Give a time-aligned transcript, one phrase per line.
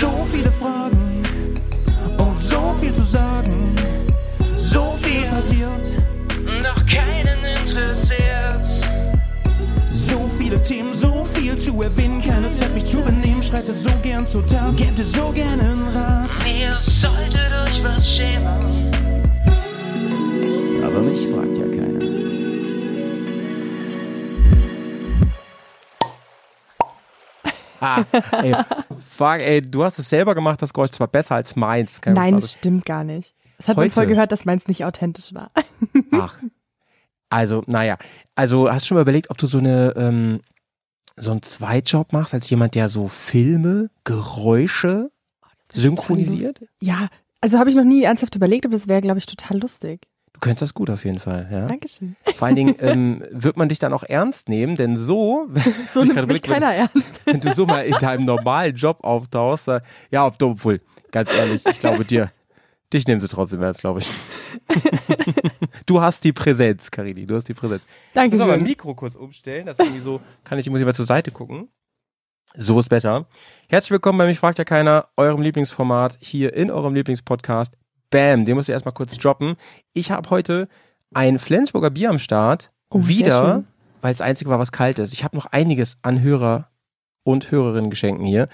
[0.00, 1.22] So viele Fragen
[2.16, 3.74] und so viel zu sagen.
[4.56, 5.94] So viel passiert,
[6.62, 8.64] doch keinen interessiert.
[9.90, 13.42] So viele Themen, so viel zu erwähnen, keine Zeit mich zu benehmen.
[13.42, 16.30] Schreitet so gern zur Tat, gebt es so gerne einen Rat.
[16.46, 18.90] Ihr solltet euch was schämen.
[20.82, 22.00] Aber mich fragt ja keiner.
[27.82, 28.04] Ah,
[28.42, 28.54] ey,
[29.20, 32.00] fuck, ey, du hast es selber gemacht, das Geräusch zwar besser als meins.
[32.00, 32.42] Keine Nein, Frage.
[32.42, 33.34] das stimmt gar nicht.
[33.58, 33.94] Es hat man Heute.
[33.94, 35.50] voll gehört, dass meins nicht authentisch war.
[36.12, 36.38] Ach.
[37.28, 37.98] Also, naja.
[38.34, 40.40] Also, hast du schon mal überlegt, ob du so eine, ähm,
[41.16, 45.10] so einen Zweitjob machst, als jemand, der so Filme, Geräusche
[45.72, 46.60] synchronisiert?
[46.80, 47.08] Ja,
[47.42, 50.08] also habe ich noch nie ernsthaft überlegt, aber das wäre, glaube ich, total lustig.
[50.40, 51.66] Du könntest das gut auf jeden Fall, ja.
[51.66, 52.16] Dankeschön.
[52.36, 55.48] Vor allen Dingen ähm, wird man dich dann auch ernst nehmen, denn so,
[55.92, 57.20] So ich nimmt mich überlegt, wenn- keiner ernst.
[57.26, 61.30] wenn du so mal in deinem normalen Job auftauchst, äh, ja, ob du, obwohl, ganz
[61.30, 62.32] ehrlich, ich glaube dir,
[62.90, 64.10] dich nehmen sie trotzdem ernst, glaube ich.
[65.84, 67.84] du hast die Präsenz, Carini, du hast die Präsenz.
[67.84, 68.62] Ich Danke muss aber mein.
[68.62, 71.68] Mikro kurz umstellen, das ist irgendwie so, kann ich, muss ich mal zur Seite gucken.
[72.54, 73.26] So ist besser.
[73.68, 77.76] Herzlich willkommen bei Mich fragt ja keiner, eurem Lieblingsformat hier in eurem Lieblingspodcast.
[78.10, 79.56] Bam, den muss ich erstmal kurz droppen.
[79.92, 80.68] Ich habe heute
[81.14, 82.72] ein Flensburger Bier am Start.
[82.90, 83.64] Oh, wieder,
[84.00, 85.12] weil es einzige war, was kalt ist.
[85.12, 86.68] Ich habe noch einiges an Hörer
[87.22, 88.48] und Hörerinnen geschenken hier.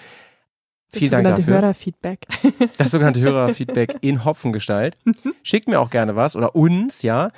[0.91, 1.55] Das Vielen Dank sogenannte dafür.
[1.63, 2.27] Hörerfeedback.
[2.77, 4.97] Das sogenannte Hörerfeedback in Hopfengestalt.
[5.43, 7.31] Schickt mir auch gerne was oder uns, ja.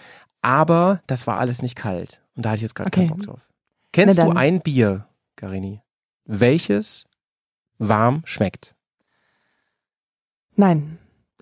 [0.42, 2.22] Aber das war alles nicht kalt.
[2.34, 3.14] Und da hatte ich jetzt gerade keinen Okay.
[3.14, 3.48] Bock drauf.
[3.92, 5.82] Kennst du ein Bier, Garini,
[6.24, 7.06] welches
[7.78, 8.74] warm schmeckt?
[10.56, 10.98] Nein.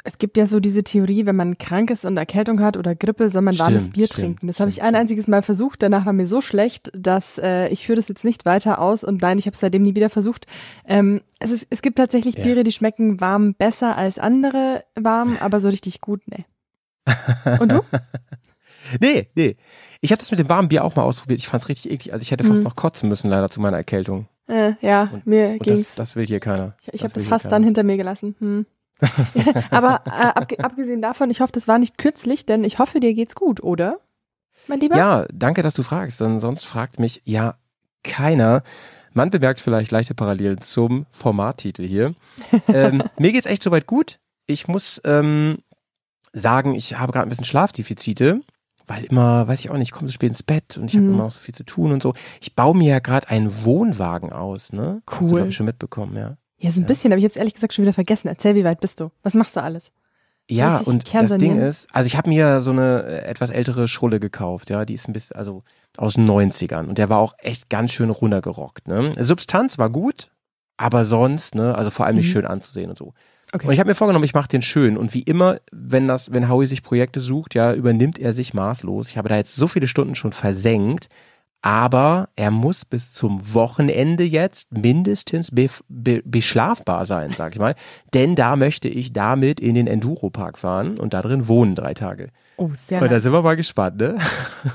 [0.07, 3.29] Es gibt ja so diese Theorie, wenn man krank ist und Erkältung hat oder Grippe,
[3.29, 4.47] soll man warmes Stimmt, Bier stimmt, trinken.
[4.47, 5.83] Das habe ich ein einziges Mal versucht.
[5.83, 9.21] Danach war mir so schlecht, dass äh, ich führe das jetzt nicht weiter aus und
[9.21, 10.47] nein, ich habe es seitdem nie wieder versucht.
[10.87, 12.45] Ähm, es, ist, es gibt tatsächlich Ja.
[12.45, 16.45] Biere, die schmecken warm besser als andere warm, aber so richtig gut, nee.
[17.61, 17.81] Und du?
[19.01, 19.57] Nee, nee.
[20.01, 21.41] Ich habe das mit dem warmen Bier auch mal ausprobiert.
[21.41, 22.13] Ich fand's richtig eklig.
[22.13, 22.65] Also ich hätte fast Mhm.
[22.65, 24.29] noch kotzen müssen, leider zu meiner Erkältung.
[24.49, 25.95] Äh, ja, Und- mir Und das, ging's.
[25.97, 26.77] das will hier keiner.
[26.87, 28.37] ich ich habe das fast dann hinter mir gelassen.
[28.39, 28.67] Hm.
[29.71, 33.15] aber äh, abge abgesehen davon, ich hoffe, das war nicht kürzlich, denn ich hoffe, dir
[33.15, 33.99] geht's gut, oder?
[34.69, 34.97] Mein Lieber?
[34.97, 37.55] Ja, danke, dass du fragst, denn sonst fragt mich ja
[38.03, 38.63] keiner.
[39.13, 42.15] Man bemerkt vielleicht leichte Parallelen zum Formattitel hier.
[42.69, 44.19] ähm, mir geht's echt soweit gut.
[44.47, 45.59] Ich muss ähm,
[46.33, 48.41] sagen, ich habe gerade ein bisschen Schlafdefizite,
[48.87, 51.07] weil immer, weiß ich auch nicht, ich komme so spät ins Bett und ich habe
[51.07, 51.15] Mhm.
[51.15, 52.15] immer noch so viel zu tun und so.
[52.41, 55.03] Ich baue mir ja gerade einen Wohnwagen aus, ne?
[55.11, 55.37] Hast du, Cool.
[55.39, 56.37] glaube ich, schon mitbekommen, ja.
[56.59, 56.89] Ja, so ein Ja.
[56.89, 58.29] bisschen, aber ich habe es ehrlich gesagt schon wieder vergessen.
[58.29, 59.11] Erzähl, wie weit bist du?
[59.23, 59.91] Was machst du alles?
[60.49, 61.39] Ja, Richtig und das?
[61.39, 64.95] Ding ist, also ich habe mir so eine äh, etwas ältere Schrulle gekauft, ja, die
[64.95, 65.65] ist ein bisschen, also
[65.97, 69.13] aus den 90ern und der war auch echt ganz schön runtergerockt, ne?
[69.19, 70.31] Substanz war gut,
[70.77, 72.33] aber sonst, ne, also vor allem nicht Mhm.
[72.33, 73.13] schön anzusehen und so.
[73.53, 73.67] Okay.
[73.67, 76.49] Und ich habe mir vorgenommen, ich mache den schön und wie immer, wenn das, wenn
[76.49, 79.09] Howie sich Projekte sucht, ja, übernimmt er sich maßlos.
[79.09, 81.09] Ich habe da jetzt so viele Stunden schon versenkt,
[81.63, 87.75] aber er muss bis zum Wochenende jetzt mindestens be, be, beschlafbar sein, sag ich mal.
[88.15, 92.29] Denn da möchte ich damit in den Enduro-Park fahren und da drin wohnen drei Tage.
[92.57, 93.25] oh, sehr Und da nice.
[93.25, 94.17] sind wir mal gespannt, ne?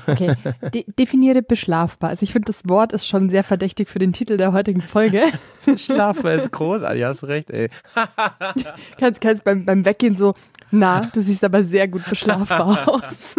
[0.06, 0.34] Okay.
[0.74, 2.10] De definiere beschlafbar.
[2.10, 5.22] Also ich finde, das Wort ist schon sehr verdächtig für den Titel der heutigen Folge.
[5.76, 7.68] Schlafen ist großartig, hast recht, ey.
[8.98, 10.34] kannst kannst beim, beim Weggehen so,
[10.70, 13.36] na, du siehst aber sehr gut beschlafbar aus.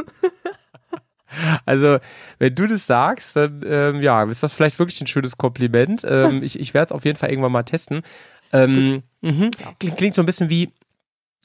[1.66, 1.97] Also,
[2.39, 6.03] wenn du das sagst, dann ähm, ja, ist das vielleicht wirklich ein schönes Kompliment.
[6.07, 8.01] Ähm, ich ich werde es auf jeden Fall irgendwann mal testen.
[8.51, 9.49] Ähm, mhm.
[9.79, 10.72] klingt, so ein bisschen wie,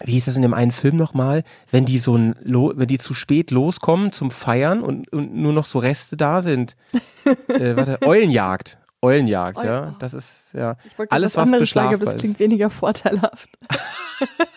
[0.05, 3.15] wie hieß das in dem einen Film nochmal, wenn die so ein, wenn die zu
[3.15, 6.77] spät loskommen zum Feiern und, und nur noch so Reste da sind.
[7.49, 8.79] äh, warte, Eulenjagd.
[9.01, 9.83] Eulenjagd, ja.
[9.85, 10.77] Eulen- Das ist, ja.
[11.09, 12.21] Alles, was was anderes sagen, das ist.
[12.21, 13.49] klingt weniger vorteilhaft.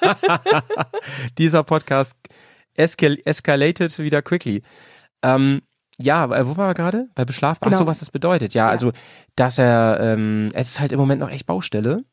[1.37, 2.15] Dieser Podcast
[2.75, 4.63] escal escalated wieder quickly.
[5.23, 5.61] Ähm,
[5.97, 7.09] ja, wo waren wir gerade?
[7.15, 7.67] Bei beschlafbar.
[7.67, 7.79] Ach Genau.
[7.79, 8.53] so, was das bedeutet.
[8.53, 8.69] Ja, Ja.
[8.71, 8.91] also,
[9.35, 12.03] dass er, ähm, es ist halt im Moment noch echt Baustelle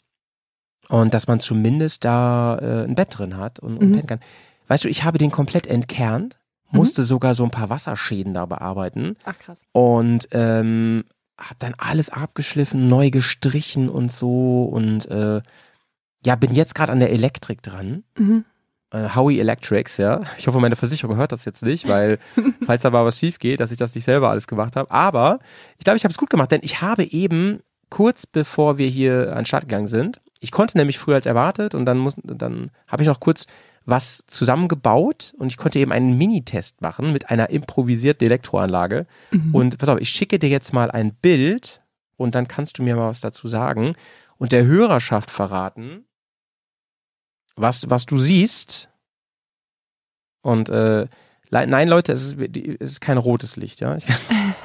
[0.89, 3.93] und dass man zumindest da äh, ein Bett drin hat und, und Mhm.
[3.93, 4.21] pennen kann.
[4.69, 6.39] Weißt du, ich habe den komplett entkernt,
[6.71, 6.79] Mhm.
[6.79, 9.61] musste sogar so ein paar Wasserschäden da bearbeiten Ach krass.
[9.73, 11.05] und ähm,
[11.39, 15.41] habe dann alles abgeschliffen, neu gestrichen und so und äh,
[16.27, 18.45] ja, bin jetzt gerade an der Elektrik dran Mhm.
[18.91, 20.23] Äh, Howie Electrics, ja.
[20.39, 22.19] Ich hoffe, meine Versicherung hört das jetzt nicht, weil
[22.67, 24.91] falls da mal was schief geht, dass ich das nicht selber alles gemacht habe.
[24.91, 25.39] Aber
[25.79, 29.31] ich glaube, ich habe es gut gemacht, denn ich habe eben kurz bevor wir hier
[29.31, 32.71] an den Start gegangen sind, ich konnte nämlich früher als erwartet und dann muss, dann
[32.87, 33.47] habe ich noch kurz
[33.85, 39.07] was zusammengebaut und ich konnte eben einen Minitest machen mit einer improvisierten Elektroanlage.
[39.31, 39.55] Mhm.
[39.55, 41.81] Und pass auf, ich schicke dir jetzt mal ein Bild
[42.17, 43.95] und dann kannst du mir mal was dazu sagen
[44.37, 46.05] und der Hörerschaft verraten,
[47.61, 48.89] was, was du siehst.
[50.43, 51.07] Und äh,
[51.51, 53.97] le- nein, Leute, es ist, es ist kein rotes Licht, ja.
[53.97, 54.07] Ich,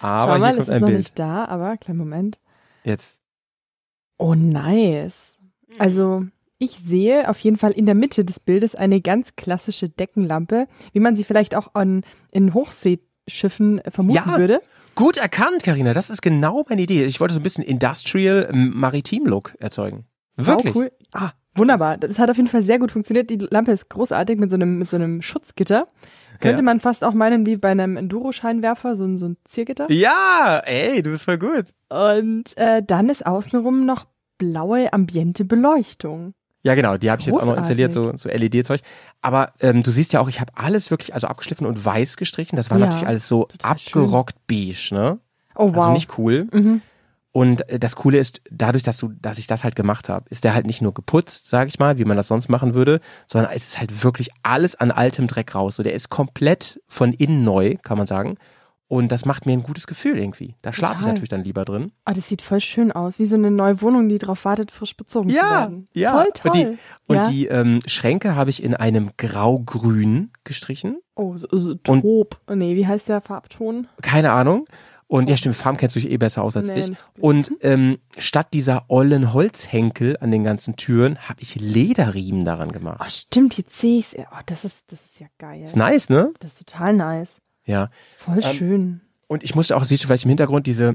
[0.00, 0.98] aber Schau mal, hier es kommt ist ein noch Bild.
[0.98, 2.38] nicht da, aber kleinen Moment.
[2.84, 3.20] Jetzt.
[4.18, 5.36] Oh, nice.
[5.78, 6.24] Also,
[6.58, 11.00] ich sehe auf jeden Fall in der Mitte des Bildes eine ganz klassische Deckenlampe, wie
[11.00, 12.02] man sie vielleicht auch an,
[12.32, 14.38] in Hochseeschiffen äh, vermuten Ja.
[14.38, 14.60] würde.
[14.96, 15.92] Gut erkannt, Karina.
[15.92, 17.04] Das ist genau meine Idee.
[17.04, 20.06] Ich wollte so ein bisschen Industrial Maritim Look erzeugen.
[20.46, 20.74] Wirklich.
[20.74, 20.92] Cool.
[21.12, 21.98] Ah, wunderbar.
[21.98, 23.28] Das hat auf jeden Fall sehr gut funktioniert.
[23.30, 25.88] Die Lampe ist großartig mit so einem, mit so einem Schutzgitter.
[26.40, 26.64] Könnte Ja.
[26.64, 29.90] man fast auch meinen, wie bei einem Enduro-Scheinwerfer, so ein, so ein Ziergitter.
[29.90, 31.74] Ja, ey, du bist voll gut.
[31.88, 34.06] Und äh, dann ist außenrum noch
[34.38, 36.34] blaue ambiente Beleuchtung.
[36.62, 38.80] Ja, genau, die habe ich jetzt auch noch installiert, so, so LED-Zeug.
[39.20, 42.56] Aber ähm, du siehst ja auch, ich habe alles wirklich also abgeschliffen und weiß gestrichen.
[42.56, 44.02] Das war Ja, natürlich alles so total schön.
[44.02, 45.18] abgerockt beige, ne?
[45.56, 45.76] Oh, wow.
[45.78, 46.46] Also nicht cool.
[46.52, 46.82] mhm.
[47.32, 50.44] Und äh, das Coole ist, dadurch, dass du, dass ich das halt gemacht habe, ist
[50.44, 53.52] der halt nicht nur geputzt, sage ich mal, wie man das sonst machen würde, sondern
[53.52, 55.76] es ist halt wirklich alles an altem Dreck raus.
[55.76, 58.36] So, der ist komplett von innen neu, kann man sagen.
[58.90, 60.54] Und das macht mir ein gutes Gefühl irgendwie.
[60.62, 61.92] Da schlafe ich natürlich dann lieber drin.
[62.08, 64.96] Oh, das sieht voll schön aus, wie so eine neue Wohnung, die drauf wartet, frisch
[64.96, 65.88] bezogen zu Ja, werden.
[65.92, 66.12] ja.
[66.14, 66.50] Voll Und toll.
[66.54, 67.22] die- Und ja.
[67.24, 70.98] die ähm, Schränke habe ich in einem grau-grün gestrichen.
[71.14, 72.40] oh, so, so Trop.
[72.54, 73.88] nee, wie heißt der Farbton?
[74.00, 74.64] Keine Ahnung.
[75.08, 76.92] Und ja, stimmt, Farben kennst du dich eh besser aus als Nee, ich.
[77.18, 83.00] Und ähm, statt dieser ollen Holzhenkel an den ganzen Türen habe ich Lederriemen daran gemacht.
[83.02, 84.14] Oh, stimmt, jetzt sehe ich's.
[84.16, 85.62] Oh, das ist, das ist ja geil.
[85.62, 86.32] Ist nice, ne?
[86.40, 87.36] Das ist total nice.
[87.64, 87.88] Ja.
[88.18, 89.00] Voll Ähm, schön.
[89.28, 90.94] Und ich musste auch, siehst du vielleicht im Hintergrund, diese,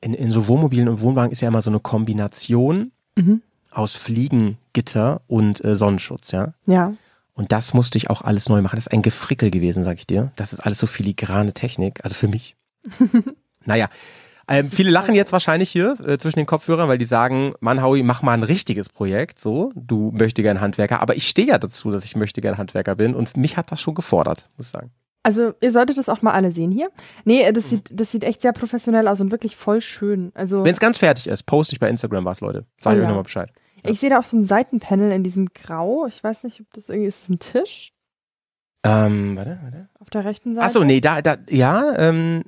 [0.00, 3.42] in, in so Wohnmobilen und Wohnwagen ist ja immer so eine Kombination Mhm.
[3.70, 6.54] aus Fliegengitter und äh, Sonnenschutz, ja.
[6.66, 6.92] Ja.
[7.34, 8.76] Und das musste ich auch alles neu machen.
[8.76, 10.32] Das ist ein Gefrickel gewesen, sag ich dir.
[10.36, 12.56] Das ist alles so filigrane Technik, also für mich.
[13.64, 13.88] naja.
[14.48, 18.02] Ähm, viele lachen jetzt wahrscheinlich hier äh, zwischen den Kopfhörern, weil die sagen, Mann, Howie,
[18.02, 21.92] mach mal ein richtiges Projekt, so, du möchte gern Handwerker, aber ich stehe ja dazu,
[21.92, 24.90] dass ich möchte gern Handwerker bin und mich hat das schon gefordert, muss ich sagen.
[25.22, 26.90] Also, ihr solltet das auch mal alle sehen hier.
[27.24, 27.54] Nee, Mhm.
[27.54, 30.32] das sieht, das sieht echt sehr professionell aus und wirklich voll schön.
[30.34, 32.66] Also, Wenn es ganz fertig ist, poste ich bei Instagram was, Leute.
[32.80, 33.08] Sag Oh ich euch ja.
[33.08, 33.50] nochmal Bescheid.
[33.84, 36.06] ich sehe da auch so ein Seitenpanel in diesem Grau.
[36.08, 37.22] Ich weiß nicht, ob das irgendwie ist.
[37.22, 37.92] Das ein Tisch
[38.84, 39.88] Ähm, warte, warte.
[40.00, 40.66] auf der rechten Seite.
[40.66, 42.42] Ach so, nee, da, da, ja, ähm,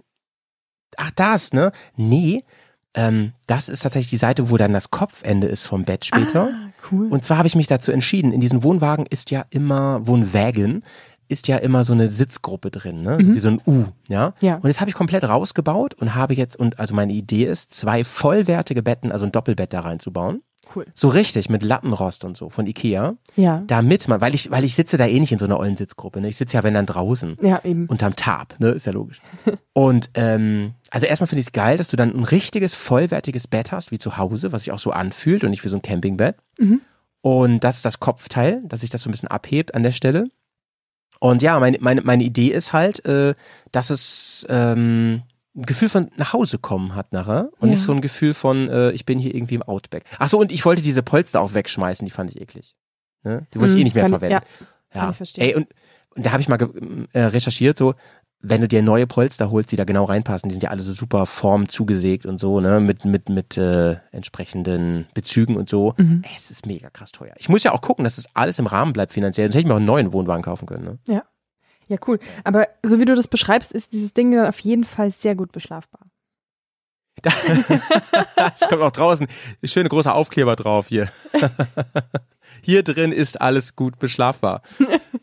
[0.98, 1.72] ach, das, ne?
[1.96, 2.42] Nee,
[2.94, 6.50] ähm, das ist tatsächlich die Seite, wo dann das Kopfende ist vom Bett später.
[6.52, 7.08] Ah, cool.
[7.08, 10.84] Und zwar habe ich mich dazu entschieden, in diesen Wohnwagen ist ja immer, Wohnwägen,
[11.26, 13.18] ist ja immer so eine Sitzgruppe drin, ne?
[13.20, 13.34] Mhm.
[13.34, 14.34] Wie so ein U, ja?
[14.40, 14.56] Ja.
[14.56, 18.04] Und das habe ich komplett rausgebaut und habe jetzt, und also meine Idee ist, zwei
[18.04, 20.42] vollwertige Betten, also ein Doppelbett da reinzubauen.
[20.74, 20.86] Cool.
[20.94, 23.14] So richtig, mit Lattenrost und so, von Ikea.
[23.36, 23.62] Ja.
[23.66, 26.20] Damit man, weil ich, weil ich sitze da eh nicht in so einer ollen Sitzgruppe,
[26.20, 26.28] ne?
[26.28, 27.86] Ich sitze ja, wenn dann draußen Ja, eben.
[27.86, 28.70] unterm Tab, ne?
[28.70, 29.20] Ist ja logisch.
[29.72, 33.72] Und ähm, also erstmal finde ich es geil, dass du dann ein richtiges, vollwertiges Bett
[33.72, 36.36] hast, wie zu Hause, was sich auch so anfühlt und nicht wie so ein Campingbett.
[36.58, 36.80] Mhm.
[37.20, 40.28] Und das ist das Kopfteil, dass sich das so ein bisschen abhebt an der Stelle.
[41.20, 43.34] Und ja, meine, meine, meine Idee ist halt, äh,
[43.72, 45.22] dass es ähm,
[45.56, 47.74] ein Gefühl von nach Hause kommen hat nachher und Ja.
[47.74, 50.04] nicht so ein Gefühl von, äh, ich bin hier irgendwie im Outback.
[50.18, 52.74] Ach so, und ich wollte diese Polster auch wegschmeißen, die fand ich eklig.
[53.22, 53.46] Ne?
[53.54, 54.44] Die wollte ich Hm, eh nicht mehr verwenden.
[54.92, 55.44] ja, kann ich verstehen.
[55.44, 55.68] Ey, und,
[56.16, 56.58] und da habe ich mal
[57.12, 57.94] äh, recherchiert, so,
[58.46, 60.92] wenn du dir neue Polster holst, die da genau reinpassen, die sind ja alle so
[60.92, 65.94] super form zugesägt und so, ne, mit, mit, mit äh, entsprechenden Bezügen und so.
[65.96, 66.22] Mhm.
[66.24, 67.32] Ey, es ist mega krass teuer.
[67.38, 69.46] Ich muss ja auch gucken, dass das alles im Rahmen bleibt finanziell.
[69.46, 70.84] Sonst hätte ich mir auch einen neuen Wohnwagen kaufen können.
[70.84, 70.98] Ne?
[71.08, 71.22] Ja,
[72.06, 72.18] cool.
[72.44, 75.52] Aber so wie du das beschreibst, ist dieses Ding dann auf jeden Fall sehr gut
[75.52, 76.00] beschlafbar.
[77.22, 77.30] Da,
[78.54, 79.26] es kommt auch draußen
[79.64, 81.08] schöne große Aufkleber drauf hier.
[82.62, 84.62] hier drin ist alles gut beschlafbar.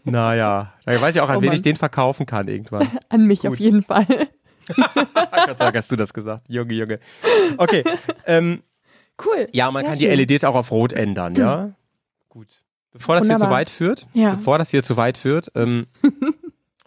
[0.04, 2.90] Naja, da weiß ich auch, an Oh wen ich den verkaufen kann irgendwann.
[3.10, 3.52] An mich Gut.
[3.52, 4.06] auf jeden Fall.
[4.76, 4.88] Gott
[5.36, 6.48] sei Dank hast du das gesagt.
[6.50, 7.00] Junge, Junge.
[7.58, 7.84] Okay.
[8.26, 8.64] Ähm,
[9.24, 9.48] Cool.
[9.52, 10.16] ja, man Sehr kann die schön.
[10.18, 11.72] LEDs auch auf Rot ändern, ja?
[12.30, 12.48] Gut.
[12.94, 13.58] Bevor das hier zu Wunderbar.
[13.60, 14.36] weit führt, Ja.
[14.36, 15.86] bevor das hier zu weit führt, ähm,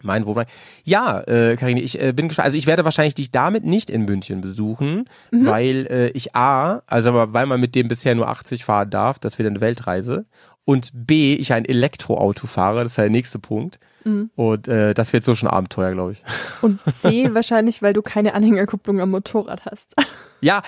[0.05, 0.49] mein Wohnwagen.
[0.83, 2.45] Ja, äh, Karine, ich äh, bin gespannt.
[2.45, 5.45] Also ich werde wahrscheinlich dich damit nicht in München besuchen, Mhm.
[5.45, 9.37] weil äh, ich A, also weil man mit dem bisher nur 80 fahren darf, das
[9.37, 10.25] wird eine Weltreise.
[10.67, 13.77] Und B, ich ein Elektroauto fahre, das ist der nächste Punkt.
[14.03, 14.31] Mhm.
[14.35, 16.23] Und äh, das wird so schon Abenteuer, glaube ich.
[16.61, 19.93] Und C wahrscheinlich, weil du keine Anhängerkupplung am Motorrad hast.
[20.41, 20.61] Ja,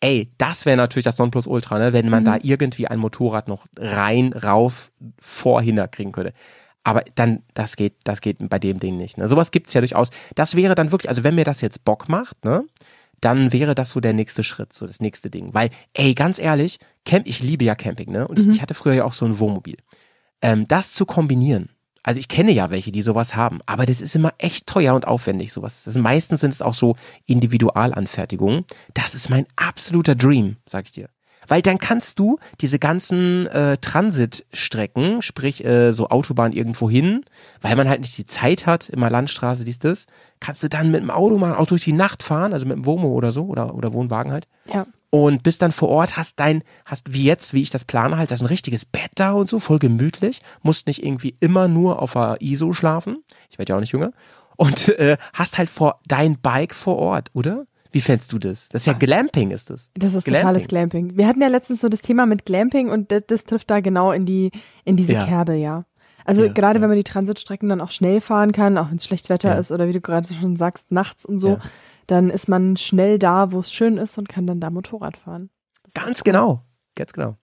[0.00, 2.26] ey, das wäre natürlich das Nonplusultra, ne, wenn man Mhm.
[2.26, 6.32] da irgendwie ein Motorrad noch rein, rauf, vorhin kriegen könnte.
[6.84, 9.18] Aber dann, das geht, das geht bei dem Ding nicht.
[9.18, 9.26] Ne?
[9.28, 10.10] Sowas gibt's ja durchaus.
[10.34, 12.64] Das wäre dann wirklich, also wenn mir das jetzt Bock macht, ne,
[13.20, 15.54] dann wäre das so der nächste Schritt, so das nächste Ding.
[15.54, 18.28] Weil, ey, ganz ehrlich, Camp, ich liebe ja Camping, ne?
[18.28, 18.50] Und Mhm.
[18.50, 19.78] ich, hatte früher ja auch so ein Wohnmobil.
[20.42, 21.70] Ähm, das zu kombinieren,
[22.02, 25.06] also ich kenne ja welche, die sowas haben, aber das ist immer echt teuer und
[25.06, 25.84] aufwendig, sowas.
[25.84, 28.66] Das meistens sind es auch so Individualanfertigungen.
[28.92, 31.08] Das ist mein absoluter Dream, sag ich dir.
[31.48, 37.24] Weil dann kannst du diese ganzen äh, Transitstrecken, sprich äh, so Autobahn irgendwo hin,
[37.60, 40.06] weil man halt nicht die Zeit hat, immer Landstraße, dies, das,
[40.40, 42.86] kannst du dann mit dem Auto mal auch durch die Nacht fahren, also mit dem
[42.86, 44.46] Womo oder so, oder, oder Wohnwagen halt.
[44.72, 44.86] Ja.
[45.10, 48.32] Und bist dann vor Ort, hast dein, hast wie jetzt, wie ich das plane, halt,
[48.32, 52.14] das ein richtiges Bett da und so, voll gemütlich, musst nicht irgendwie immer nur auf
[52.14, 53.18] der ISO schlafen.
[53.48, 54.10] Ich werde ja auch nicht jünger.
[54.56, 57.66] Und äh, hast halt vor dein Bike vor Ort, oder?
[57.94, 58.68] Wie fändest du das?
[58.70, 59.90] Das ist ja Glamping, ist das.
[59.94, 61.16] Das ist totales Glamping.
[61.16, 64.10] Wir hatten ja letztens so das Thema mit Glamping und das, das trifft da genau
[64.10, 64.50] in die
[64.84, 65.24] in diese Ja.
[65.26, 65.84] Kerbe, ja.
[66.24, 66.82] Also Ja, gerade ja.
[66.82, 69.70] wenn man die Transitstrecken dann auch schnell fahren kann, auch wenn es schlecht Wetter ist
[69.70, 71.58] oder wie du gerade schon sagst, nachts und so,
[72.08, 75.50] dann ist man schnell da, wo es schön ist und kann dann da Motorrad fahren.
[75.94, 76.62] Ganz genau.
[76.96, 77.36] Ganz genau.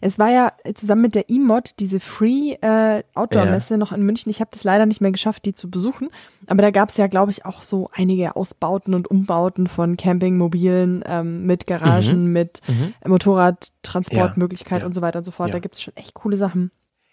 [0.00, 4.28] Es war ja zusammen mit der E-Mod diese Free äh, Outdoor-Messe noch in München.
[4.30, 6.08] Ich habe das leider nicht mehr geschafft, die zu besuchen.
[6.46, 11.04] Aber da gab es ja, glaube ich, auch so einige Ausbauten und Umbauten von Campingmobilen
[11.06, 12.94] ähm, mit Garagen, mit Mhm.
[13.06, 15.50] Motorradtransportmöglichkeit Ja, und so weiter und so fort.
[15.50, 15.54] ja.
[15.54, 16.70] Da gibt es schon echt coole Sachen.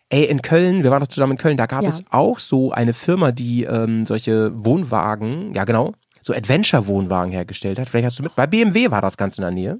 [0.10, 1.90] Ey, in Köln, wir waren doch zusammen in Köln, da gab Ja.
[1.90, 7.90] es auch so eine Firma, die ähm, solche Wohnwagen, ja genau, so Adventure-Wohnwagen hergestellt hat.
[7.90, 9.80] Vielleicht hast du mit, bei BMW war das Ganze in der Nähe.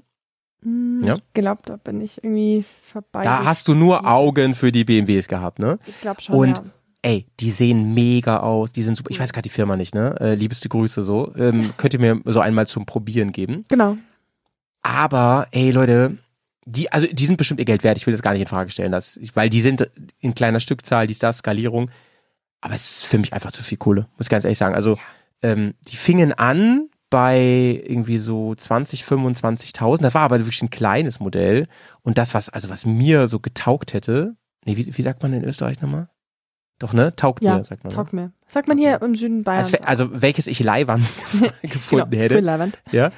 [0.62, 1.14] Hm, Ja.
[1.16, 3.22] Ich glaube, da bin ich irgendwie vorbei.
[3.22, 5.78] Da hast du nur Augen für die BMWs gehabt, ne?
[5.86, 6.64] Ich glaube schon, Und ja.
[7.02, 9.10] ey, die sehen mega aus, die sind super.
[9.10, 10.14] Ich weiß gerade die Firma nicht, ne?
[10.20, 11.32] Äh, liebeste Grüße so.
[11.36, 13.64] Ähm, könnt ihr mir so einmal zum Probieren geben.
[13.68, 13.96] Genau.
[14.82, 16.18] Aber, ey Leute,
[16.64, 17.96] die, also die sind bestimmt ihr Geld wert.
[17.98, 19.88] Ich will das gar nicht in Frage stellen, dass, weil die sind
[20.20, 21.90] in kleiner Stückzahl, dies, das, Skalierung.
[22.60, 24.74] Aber es ist für mich einfach zu viel Kohle, muss ich ganz ehrlich sagen.
[24.76, 24.96] Also,
[25.42, 30.00] ähm, die fingen an bei irgendwie so 20, 25.000.
[30.00, 31.68] Das war aber wirklich ein kleines Modell.
[32.00, 35.44] Und das, was, also was mir so getaugt hätte, nee, wie, wie sagt man in
[35.44, 36.08] Österreich nochmal?
[36.78, 37.14] Doch, ne?
[37.14, 37.90] Taugt Ja, mir, sagt man.
[37.92, 37.96] ne?
[37.96, 38.32] Taugt mir.
[38.48, 39.58] Sagt man hier im Süden Bayern.
[39.62, 41.06] Also, also welches ich Leihwand
[41.62, 42.34] gefunden genau, hätte.
[42.36, 42.82] Für Leiwand.
[42.90, 43.12] Ja.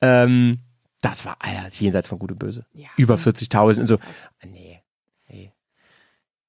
[0.00, 0.60] Ähm,
[1.00, 2.64] das war Alter, jenseits von Gut und Böse.
[2.72, 2.88] Ja.
[2.96, 3.98] Über 40.000 und so.
[4.46, 4.80] Nee.
[5.28, 5.52] Nee.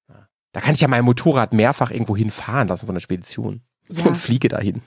[0.08, 0.28] Ja.
[0.52, 3.62] Da kann ich ja mein Motorrad mehrfach irgendwo hinfahren lassen von der Spedition.
[3.88, 4.04] Ja.
[4.06, 4.80] Und fliege dahin.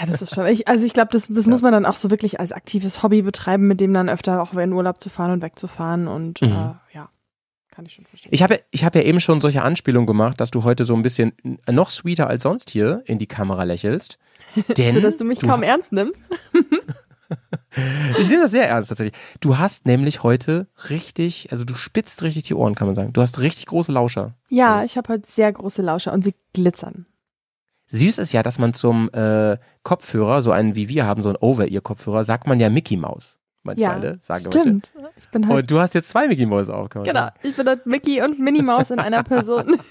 [0.00, 0.46] Ja, das ist schon.
[0.46, 3.22] Ich, also ich glaube, das, das muss man dann auch so wirklich als aktives Hobby
[3.22, 6.48] betreiben, mit dem dann öfter auch in Urlaub zu fahren und wegzufahren und Mhm.
[6.48, 7.08] äh, ja,
[7.70, 8.30] kann ich schon verstehen.
[8.32, 11.02] Ich habe ich hab ja eben schon solche Anspielungen gemacht, dass du heute so ein
[11.02, 11.32] bisschen
[11.70, 14.18] noch sweeter als sonst hier in die Kamera lächelst.
[14.76, 16.18] Denn so, dass du mich kaum ernst nimmst.
[18.18, 19.18] Ich nehme das sehr ernst tatsächlich.
[19.40, 23.14] Du hast nämlich heute richtig, also du spitzt richtig die Ohren, kann man sagen.
[23.14, 24.34] Du hast richtig große Lauscher.
[24.50, 27.06] Ja, ich habe heute sehr große Lauscher und sie glitzern.
[27.92, 31.36] Süß ist ja, dass man zum äh, Kopfhörer, so einen wie wir haben, so einen
[31.36, 33.38] Over-Ear-Kopfhörer, sagt man ja Mickey Mouse.
[33.62, 34.18] Manchmal, Ja, ne?
[34.20, 34.60] Sagen manche.
[34.60, 34.92] stimmt.
[35.16, 37.54] Ich bin halt, Und du hast jetzt zwei Mickey Mouse auf, kann man genau, ich
[37.54, 39.78] bin halt Mickey und Minnie Maus in einer Person.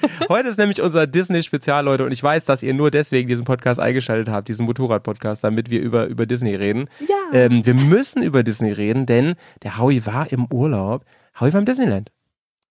[0.28, 3.80] Heute ist nämlich unser Disney-Spezial, Leute, und ich weiß, dass ihr nur deswegen diesen Podcast
[3.80, 6.88] eingeschaltet habt, diesen Motorrad-Podcast, damit wir über, über Disney reden.
[7.00, 7.16] ja.
[7.32, 11.04] Ähm, wir müssen über Disney reden, denn der Howie war im Urlaub.
[11.40, 12.12] Howie war im Disneyland.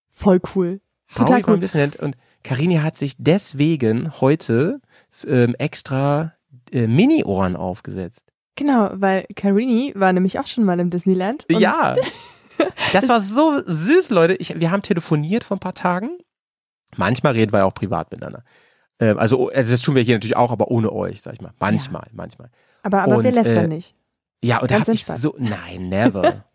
[0.09, 0.79] Voll cool.
[1.13, 1.59] Total Howie war im cool.
[1.59, 4.79] Disneyland und Karini hat sich deswegen heute
[5.27, 6.33] ähm, extra
[6.71, 8.25] äh, Mini-Ohren aufgesetzt.
[8.55, 11.45] Genau, weil Carini war nämlich auch schon mal im Disneyland.
[11.49, 11.95] Ja.
[12.91, 14.33] Das war so süß, Leute.
[14.33, 16.17] Ich, wir haben telefoniert vor ein paar Tagen.
[16.95, 18.43] Manchmal reden wir ja auch privat miteinander.
[18.99, 21.53] Ähm, also, also das tun wir hier natürlich auch, aber ohne euch, sag ich mal.
[21.59, 22.49] Manchmal, manchmal.
[22.81, 23.95] Aber, aber wir Und, lästern äh, nicht.
[24.43, 26.45] Ja, und da Ganz habe ich so, nein, never.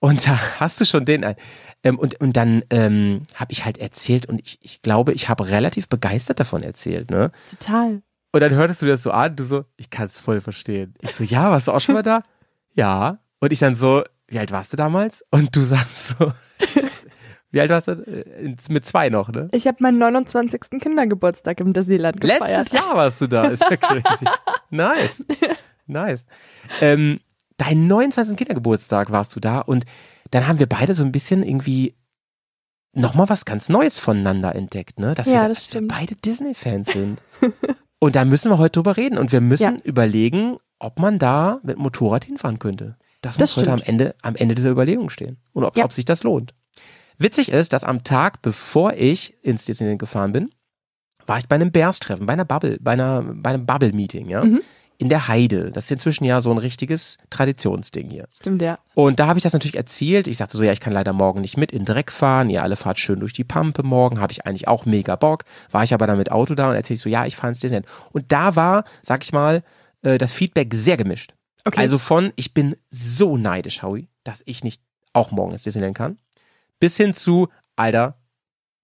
[0.00, 1.36] Und da hast du schon den ein.
[1.82, 5.48] Ähm, und, und dann ähm, habe ich halt erzählt und ich, ich glaube, ich habe
[5.48, 7.30] relativ begeistert davon erzählt, ne?
[7.58, 8.02] Total.
[8.32, 10.94] Und dann hörtest du das so an, du so, ich kann es voll verstehen.
[11.00, 12.22] Ich so, ja, warst du auch schon mal da?
[12.74, 13.18] Ja.
[13.40, 15.24] Und ich dann so, wie alt warst du damals?
[15.32, 16.32] Und du sagst so,
[17.50, 17.92] wie alt warst du?
[17.92, 19.48] Äh, Mit zwei noch, ne?
[19.52, 20.60] Ich habe meinen 29.
[20.80, 22.40] Kindergeburtstag im Disneyland gefeiert.
[22.40, 24.24] Letztes Jahr warst du da, ist ja crazy.
[24.70, 25.24] nice.
[25.88, 26.24] Nice.
[26.80, 27.18] Ähm,
[27.60, 28.36] deinen 29.
[28.36, 29.84] Kindergeburtstag warst du da und
[30.30, 31.94] dann haben wir beide so ein bisschen irgendwie
[32.92, 35.14] nochmal was ganz Neues voneinander entdeckt, ne?
[35.14, 35.90] Dass Ja, wir, da- das dass stimmt.
[35.92, 37.18] wir beide Disney-Fans sind.
[37.98, 39.82] und da müssen wir heute drüber reden und wir müssen Ja.
[39.84, 42.96] überlegen, ob man da mit Motorrad hinfahren könnte.
[43.22, 43.88] Das, Das muss heute am stimmt.
[44.00, 45.36] Ende, am Ende dieser Überlegung stehen.
[45.52, 45.84] Und ob, Ja.
[45.84, 46.54] ob sich das lohnt.
[47.18, 50.50] Witzig ist, dass am Tag, bevor ich ins Disneyland gefahren bin,
[51.26, 54.42] war ich bei einem Bears-Treffen, bei einer Bubble, bei, einer, bei einem Bubble-Meeting, ja.
[54.42, 54.62] Mhm.
[55.00, 55.70] In der Heide.
[55.70, 58.28] Das ist inzwischen ja so ein richtiges Traditionsding hier.
[58.34, 58.78] Stimmt, ja.
[58.94, 60.28] Und da habe ich das natürlich erzählt.
[60.28, 62.50] Ich sagte so, ja, ich kann leider morgen nicht mit in Dreck fahren.
[62.50, 64.20] Ihr alle fahrt schön durch die Pampe morgen.
[64.20, 65.44] Habe ich eigentlich auch mega Bock.
[65.70, 67.60] War ich aber dann mit Auto da und erzähle ich so, ja, ich fahre ins
[67.60, 67.86] Disneyland.
[68.12, 69.62] Und da war, sag ich mal,
[70.02, 71.32] äh, das Feedback sehr gemischt.
[71.64, 71.80] Okay.
[71.80, 74.82] Also von, ich bin so neidisch, Howie, dass ich nicht
[75.14, 76.18] auch morgen ins Disneyland kann,
[76.78, 78.18] bis hin zu, Alter,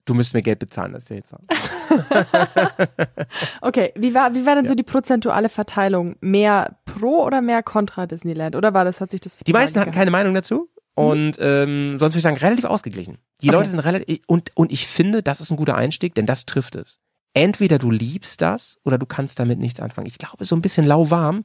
[0.06, 1.42] du müsst mir Geld bezahlen, dass ich hinfahre.
[3.61, 4.69] Okay, wie war, wie war denn Ja.
[4.71, 6.16] so die prozentuale Verteilung?
[6.21, 8.57] Mehr pro oder mehr kontra Disneyland?
[8.57, 10.69] Oder war das, hat sich das Die meisten hatten keine Meinung dazu.
[10.95, 13.19] und ähm, sonst würde ich sagen, relativ ausgeglichen.
[13.43, 13.57] Die Okay.
[13.57, 16.75] Leute sind relativ, und, und ich finde, das ist ein guter Einstieg, denn das trifft
[16.75, 16.99] es.
[17.35, 20.07] Entweder du liebst das oder du kannst damit nichts anfangen.
[20.07, 21.43] Ich glaube, so ein bisschen lauwarm,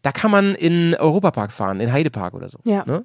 [0.00, 2.58] da kann man in Europapark fahren, in Heidepark oder so.
[2.64, 2.84] Ja.
[2.86, 3.04] Ne?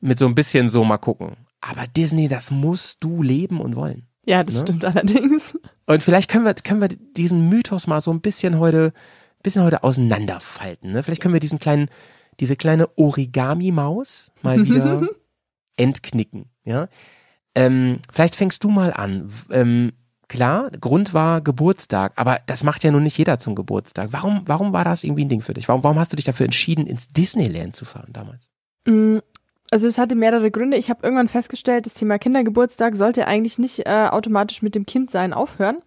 [0.00, 1.32] Mit so ein bisschen so mal gucken.
[1.60, 4.06] Aber Disney, das musst du leben und wollen.
[4.26, 4.60] Ja, das Ne?
[4.62, 5.56] stimmt allerdings.
[5.86, 8.92] Und vielleicht können wir, können wir diesen Mythos mal so ein bisschen heute,
[9.42, 10.92] bisschen heute auseinanderfalten.
[10.92, 11.02] Ne?
[11.02, 11.88] Vielleicht können wir diesen kleinen,
[12.40, 15.02] diese kleine Origami-Maus mal wieder
[15.76, 16.46] entknicken.
[16.64, 16.88] Ja?
[17.54, 19.30] Ähm, vielleicht fängst du mal an.
[19.50, 19.92] Ähm,
[20.28, 24.08] klar, Grund war Geburtstag, aber das macht ja nun nicht jeder zum Geburtstag.
[24.12, 25.68] Warum, warum war das irgendwie ein Ding für dich?
[25.68, 28.48] Warum, warum hast du dich dafür entschieden, ins Disneyland zu fahren damals?
[29.74, 30.76] Also es hatte mehrere Gründe.
[30.76, 35.32] Ich habe irgendwann festgestellt, das Thema Kindergeburtstag sollte eigentlich nicht äh, automatisch mit dem Kindsein
[35.32, 35.78] aufhören.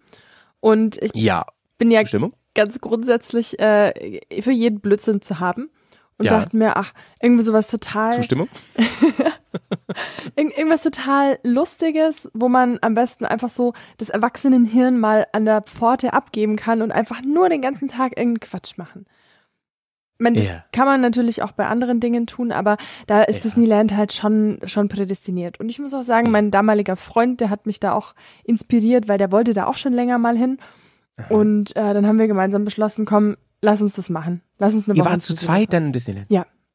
[0.60, 1.46] Und ich Ja,
[1.78, 2.34] bin ja Zustimmung?
[2.54, 5.70] ganz grundsätzlich äh, für jeden Blödsinn zu haben.
[6.18, 6.32] Und Ja.
[6.40, 6.92] dachte mir, ach,
[7.22, 8.50] irgendwie sowas total, Zustimmung?
[10.36, 15.62] irg irgendwas total Lustiges, wo man am besten einfach so das Erwachsenenhirn mal an der
[15.62, 19.06] Pforte abgeben kann und einfach nur den ganzen Tag irgendeinen Quatsch machen.
[20.18, 20.64] Meine, das Ja.
[20.72, 23.42] kann man natürlich auch bei anderen Dingen tun, aber da ist Ja.
[23.42, 25.60] Disneyland halt schon, schon prädestiniert.
[25.60, 29.18] Und ich muss auch sagen, mein damaliger Freund, der hat mich da auch inspiriert, weil
[29.18, 30.58] der wollte da auch schon länger mal hin.
[31.30, 34.40] Und äh, dann haben wir gemeinsam beschlossen, komm, lass uns das machen.
[34.58, 36.26] Lass uns eine Ihr Woche wart zu Disneyland zweit dann in Disneyland?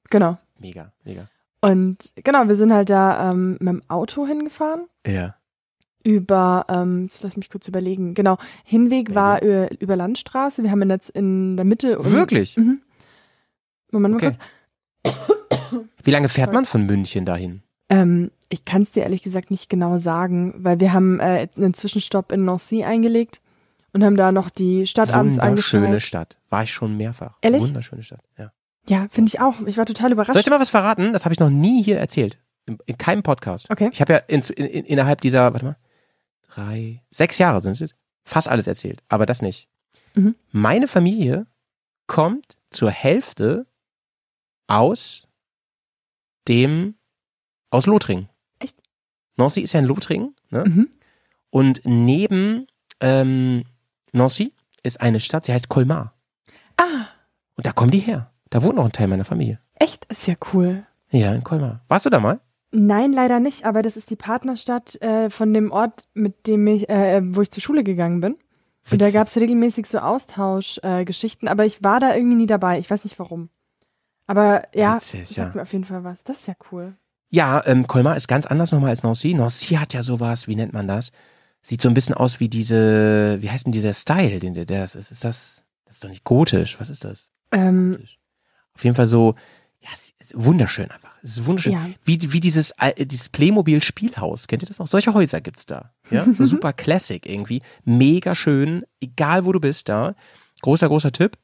[0.09, 0.38] Genau.
[0.59, 1.27] Mega, mega.
[1.62, 4.81] Und genau, wir sind halt da ähm, mit dem Auto hingefahren.
[5.07, 5.35] Ja.
[6.03, 8.13] Über, ähm, jetzt lass mich kurz überlegen.
[8.13, 10.62] Genau, Hinweg war über, über Landstraße.
[10.62, 11.97] Wir haben jetzt in der Mitte.
[12.00, 12.57] Wirklich?
[12.57, 12.81] Mhm.
[13.93, 14.38] Moment mal Okay.
[15.03, 15.29] kurz.
[16.03, 16.55] Wie lange fährt Sorry.
[16.55, 17.63] man von München dahin?
[17.89, 21.73] Ähm, ich kann es dir ehrlich gesagt nicht genau sagen, weil wir haben äh, einen
[21.73, 23.41] Zwischenstopp in Nancy eingelegt
[23.91, 26.07] und haben da noch die Stadt abends Wunderschöne angeschaut.
[26.07, 26.38] Stadt.
[26.50, 27.38] War ich schon mehrfach.
[27.41, 27.62] Ehrlich?
[27.62, 28.51] Wunderschöne Stadt, ja.
[28.87, 29.61] Ja, finde ich auch.
[29.65, 30.33] Ich war total überrascht.
[30.33, 31.13] Soll ich dir mal was verraten?
[31.13, 32.37] Das habe ich noch nie hier erzählt.
[32.65, 33.70] In, in keinem Podcast.
[33.70, 33.89] Okay.
[33.94, 35.77] Ich habe ja in, in, in, innerhalb dieser, warte mal,
[36.48, 37.91] drei, sechs Jahre sind es,
[38.24, 39.68] fast alles erzählt, aber das nicht.
[40.15, 40.35] Mhm.
[40.51, 41.46] Meine Familie
[42.07, 43.65] kommt zur Hälfte
[44.67, 45.27] aus
[46.47, 46.95] dem,
[47.69, 48.29] aus Lothringen.
[48.59, 48.75] Echt?
[49.37, 50.63] Nancy ist ja in Lothringen, ne?
[50.65, 50.89] Mhm.
[51.49, 52.67] Und neben
[52.99, 53.63] ähm,
[54.11, 56.13] Nancy ist eine Stadt, sie heißt Colmar.
[56.77, 57.05] Ah,
[57.55, 58.31] Und da kommen die her.
[58.49, 59.59] Da wohnt noch ein Teil meiner Familie.
[59.75, 60.05] echt?
[60.05, 60.85] Ist ja cool.
[61.11, 61.81] Ja, in Colmar.
[61.87, 62.39] Warst du da mal?
[62.71, 66.89] Nein, leider nicht, aber das ist die Partnerstadt äh, von dem Ort, mit dem ich,
[66.89, 68.33] äh, wo ich zur Schule gegangen bin.
[68.33, 69.13] Und da Witzig.
[69.13, 72.79] gab es regelmäßig so Austauschgeschichten, äh, aber ich war da irgendwie nie dabei.
[72.79, 73.49] Ich weiß nicht warum.
[74.27, 75.44] Aber ja, Witzig, das ja.
[75.44, 76.24] sagt mir auf jeden Fall was.
[76.24, 76.96] Das ist ja cool.
[77.29, 79.33] Ja, ähm, Colmar ist ganz anders nochmal als Nancy.
[79.33, 81.12] Nancy hat ja sowas, wie nennt man das?
[81.62, 84.83] Sieht so ein bisschen aus wie diese, wie heißt denn dieser Style, den der, der
[84.83, 87.29] ist, ist das, das ist doch nicht gotisch, was ist das?
[87.51, 87.98] Ähm,
[88.75, 89.36] Auf jeden Fall so,
[89.81, 91.12] ja, es ist wunderschön einfach.
[91.24, 91.74] Es ist wunderschön.
[91.74, 91.90] Ja.
[92.05, 94.48] Wie, wie dieses, äh, dieses Playmobil-Spielhaus.
[94.48, 94.88] Kennt ihr das noch?
[94.88, 95.94] Solche Häuser gibt's da.
[96.12, 97.62] Ja, so super Classic irgendwie.
[97.83, 100.16] Mega schön, egal wo du bist da.
[100.62, 101.38] Großer, großer Tipp.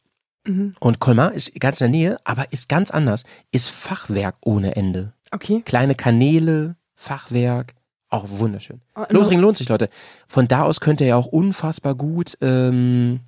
[0.50, 0.76] Mhm.
[0.80, 3.24] Und Colmar ist ganz in der Nähe, aber ist ganz anders.
[3.52, 5.14] Ist Fachwerk ohne Ende.
[5.32, 5.62] Okay.
[5.66, 7.74] Kleine Kanäle, Fachwerk,
[8.10, 8.82] auch wunderschön.
[8.96, 9.90] Oh, Losring lohnt sich, Leute.
[10.28, 13.20] Von da aus könnt ihr ja auch unfassbar gut ähm,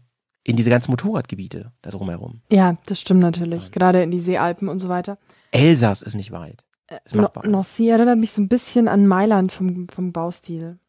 [0.44, 2.42] in diese ganzen Motorradgebiete da drumherum.
[2.52, 3.72] Ja, das stimmt natürlich.
[3.72, 5.18] Gerade in die Seealpen und so weiter.
[5.52, 6.66] Elsass ist nicht weit.
[7.06, 7.48] Ist No machbar.
[7.48, 10.80] Nancy erinnert mich so ein bisschen an Mailand vom, vom Baustil.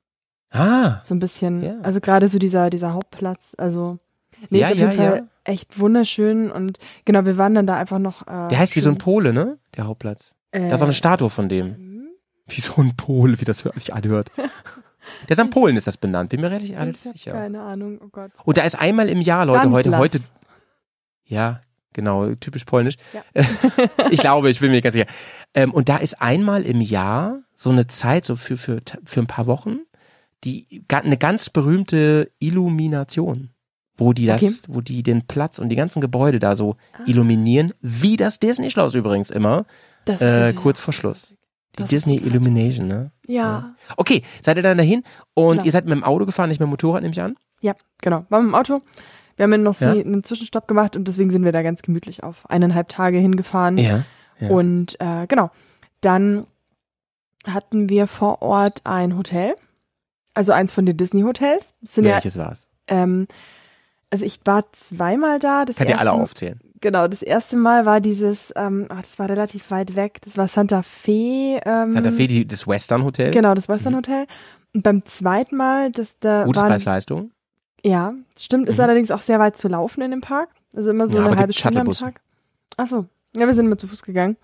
[0.51, 1.63] Ah, So ein bisschen.
[1.63, 1.79] Ja.
[1.83, 3.55] Also gerade so dieser, dieser Hauptplatz.
[3.57, 3.99] Also,
[4.51, 5.27] nee, Ja, ist auf ja, jeden Fall ja.
[5.45, 6.51] Echt wunderschön.
[6.51, 8.27] Und genau, wir waren dann da einfach noch.
[8.27, 9.59] Äh, der heißt wie so ein schön- Pole, ne?
[9.77, 10.35] Der Hauptplatz.
[10.51, 11.75] äh, Da ist auch eine Statue von dem.
[11.77, 12.09] hm?
[12.49, 14.31] Wie so ein Pole, wie das hört- sich anhört.
[14.37, 17.33] Der ist an Polen ist das benannt, bin mir relativ, Ich sicher.
[17.33, 18.31] keine Ahnung, oh Gott.
[18.45, 20.01] Und da ist einmal im Jahr, Leute, heute, Stanislas.
[20.01, 20.21] heute,
[21.25, 21.61] ja,
[21.93, 22.95] genau, typisch polnisch.
[23.13, 23.23] Ja.
[24.11, 25.07] ich glaube, ich bin mir ganz sicher.
[25.55, 29.27] Ähm, und da ist einmal im Jahr so eine Zeit, so für, für, für ein
[29.27, 29.81] paar Wochen,
[30.45, 33.51] die, eine ganz berühmte Illumination.
[34.05, 34.53] Wo die das, Okay.
[34.69, 37.03] wo die den Platz und die ganzen Gebäude da so Ah.
[37.07, 39.65] illuminieren, wie das Disney-Schloss übrigens immer,
[40.05, 41.29] Das äh, kurz vor Schluss.
[41.79, 43.13] Die Das Disney Illumination, ne?
[43.27, 45.65] Ja, Okay, seid ihr dann dahin und Genau.
[45.65, 47.37] ihr seid mit dem Auto gefahren, nicht mit dem Motorrad, nehme ich an?
[47.61, 48.27] ja, genau.
[48.29, 48.83] Waren wir im Auto.
[49.37, 49.93] Wir haben Nancy Ja.
[49.93, 53.79] einen Zwischenstopp gemacht und deswegen sind wir da ganz gemütlich auf eineinhalb Tage hingefahren.
[53.79, 54.05] Ja.
[54.41, 54.49] ja.
[54.51, 55.51] Und äh, genau,
[56.03, 56.47] dann
[57.47, 59.55] hatten wir vor Ort ein Hotel,
[60.35, 61.75] also eins von den Disney-Hotels.
[61.83, 62.69] Es Sind ja, Welches war's?
[62.89, 63.27] ähm,
[64.13, 65.65] also ich war zweimal da.
[65.65, 66.61] Das Könnt ihr alle aufzählen.
[66.81, 70.19] Genau, das erste Mal war dieses, ähm, ach, das war relativ weit weg.
[70.25, 71.61] Das war Santa Fe.
[71.65, 73.31] Ähm, Santa Fe, die, das Western Hotel.
[73.31, 74.27] Genau, das Western Hotel.
[74.75, 77.31] Und beim zweiten Mal, das da Gutes Preis-Leistung.
[77.85, 78.83] ja, stimmt, ist Mhm.
[78.85, 80.49] allerdings auch sehr weit zu laufen in dem Park.
[80.75, 81.91] Also immer so Ja, eine halbe Stunde am.
[81.93, 82.21] Tag.
[82.77, 84.37] Ach so, ja, wir sind immer zu Fuß gegangen.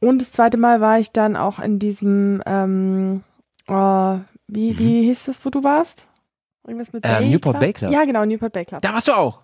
[0.00, 3.22] Und das zweite Mal war ich dann auch in diesem, ähm,
[3.68, 4.78] oh, wie, Mhm.
[4.78, 6.06] wie hieß das, wo du warst?
[6.66, 7.60] Irgendwas mit Ähm, Bay Newport?
[7.60, 7.92] Bay Club.
[7.92, 8.82] Ja, genau, Newport Bay Club.
[8.82, 9.42] Da warst du auch.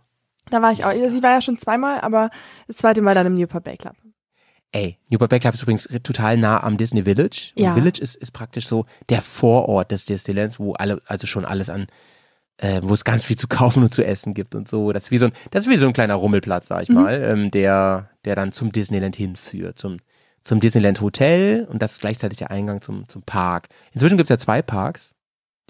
[0.51, 0.93] Da war ich auch.
[0.93, 2.31] Sie war ja schon zweimal, aber
[2.67, 3.95] das zweite Mal dann im Newport Bay Club.
[4.73, 7.53] Ey, Newport Bay Club ist übrigens total nah am Disney Village.
[7.57, 7.75] Und Ja.
[7.75, 11.87] Village ist, ist praktisch so der Vorort des Disneylands, wo alle, also schon alles an,
[12.57, 14.93] äh, wo es ganz viel zu kaufen und zu essen gibt und so.
[14.93, 16.95] Das ist wie so ein, das ist wie so ein kleiner Rummelplatz, sag ich Mhm.
[16.95, 19.99] mal, ähm, der, der dann zum Disneyland hinführt, zum,
[20.43, 23.69] zum Disneyland Hotel und das ist gleichzeitig der Eingang zum, zum Park.
[23.93, 25.15] Inzwischen gibt's ja zwei Parks.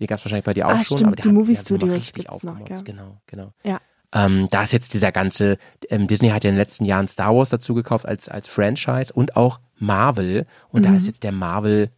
[0.02, 1.90] Die gab's wahrscheinlich bei dir auch Ah, schon, stimmt, aber der die hat- Movie Studios
[1.92, 2.70] richtig gibt's noch, aufgemotzt.
[2.88, 2.92] ja.
[2.94, 3.52] Genau, genau.
[3.62, 3.80] Ja.
[4.14, 5.56] Ähm, da ist jetzt dieser ganze,
[5.88, 9.12] ähm, Disney hat ja in den letzten Jahren Star Wars dazu gekauft als, als Franchise
[9.12, 10.46] und auch Marvel.
[10.70, 10.96] Und da Mhm.
[10.96, 11.90] ist jetzt der Marvel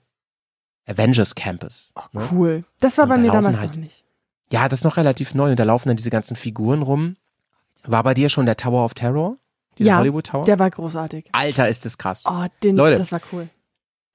[0.87, 1.93] Avengers Campus.
[2.13, 2.29] ne?
[2.31, 2.65] Cool.
[2.81, 4.05] Das war Und bei da mir damals halt- noch nicht.
[4.51, 7.17] Ja, das ist noch relativ neu und da laufen dann diese ganzen Figuren rum.
[7.85, 9.37] War bei dir schon der Tower of Terror?
[9.79, 10.45] Dieser Ja, Hollywood Tower?
[10.45, 11.27] Der war großartig.
[11.33, 12.25] Alter, ist das krass.
[12.27, 12.99] Oh, den, Leute.
[12.99, 13.49] das war cool.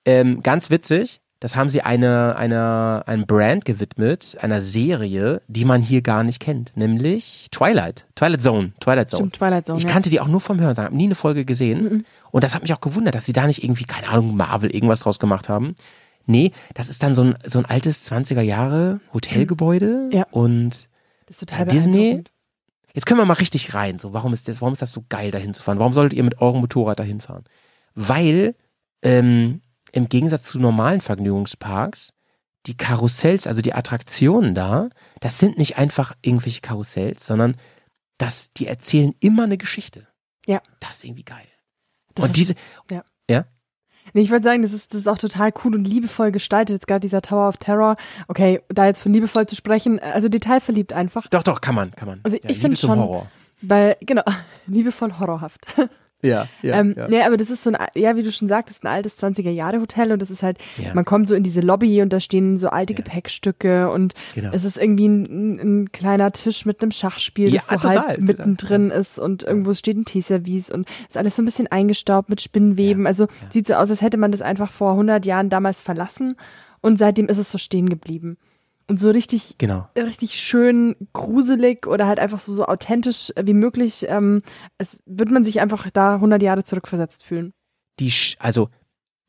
[0.06, 5.82] Ähm, ganz witzig, das haben sie einer einer einem Brand gewidmet, einer Serie, die man
[5.82, 8.06] hier gar nicht kennt, nämlich Twilight.
[8.16, 8.74] Twilight Zone.
[8.82, 9.22] Twilight Zone.
[9.22, 9.78] Stimmt, Twilight Zone.
[9.78, 9.90] Ich ja.
[9.90, 11.84] kannte die auch nur vom Hören, habe nie eine Folge gesehen.
[11.84, 12.06] Mhm.
[12.32, 15.00] Und das hat mich auch gewundert, dass sie da nicht irgendwie, keine Ahnung, Marvel irgendwas
[15.02, 15.76] draus gemacht haben.
[16.26, 20.08] Nee, das ist dann so ein, so ein altes 20er Jahre Hotelgebäude.
[20.10, 20.12] Mhm.
[20.12, 20.28] Ja.
[20.32, 20.90] Und
[21.40, 22.24] total Disney?
[22.94, 23.98] jetzt können wir mal richtig rein.
[23.98, 25.80] So, warum ist das, warum ist das so geil, dahin zu fahren?
[25.80, 27.46] Warum solltet ihr mit eurem Motorrad dahin fahren?
[27.96, 28.56] Weil
[29.02, 32.14] ähm, im Gegensatz zu normalen Vergnügungsparks
[32.66, 34.90] die Karussells, also die Attraktionen da,
[35.22, 37.56] das sind nicht einfach irgendwelche Karussells, sondern
[38.18, 40.08] das, die erzählen immer eine Geschichte.
[40.46, 40.62] Ja.
[40.82, 41.46] Das ist irgendwie geil.
[42.16, 42.56] Das und ist- diese,
[44.14, 46.74] Nee, ich würde sagen, das ist, das ist auch total cool und liebevoll gestaltet.
[46.74, 47.96] Jetzt gerade dieser Tower of Terror.
[48.28, 51.28] Okay, da jetzt von liebevoll zu sprechen, also detailverliebt einfach.
[51.28, 52.20] Doch, doch, kann man, kann man.
[52.24, 53.30] Also ja, ich finde schon- Horror.
[53.62, 54.24] Weil, genau,
[54.68, 55.66] liebevoll horrorhaft.
[56.22, 57.08] Ja, ja, ähm, ja.
[57.08, 60.22] Nee, aber das ist so ein, ja, wie du schon sagtest, ein altes 20er-Jahre-Hotel und
[60.22, 60.94] das ist halt, Ja.
[60.94, 62.98] man kommt so in diese Lobby und da stehen so alte Ja.
[62.98, 64.50] Gepäckstücke und Genau.
[64.54, 68.92] es ist irgendwie ein, ein kleiner Tisch mit einem Schachspiel, das so total, halb mittendrin
[68.92, 73.08] ist und irgendwo steht ein Teeservice und ist alles so ein bisschen eingestaubt mit Spinnenweben.
[73.08, 76.36] Also sieht so aus, als hätte man das einfach vor 100 Jahren damals verlassen
[76.82, 78.38] und seitdem ist es so stehen geblieben.
[78.90, 79.88] Und so richtig Genau.
[79.96, 84.42] richtig schön gruselig oder halt einfach so, so authentisch wie möglich, ähm,
[84.80, 87.54] es wird man sich einfach da 100 Jahre zurückversetzt fühlen.
[88.00, 88.70] Die, Sch- also,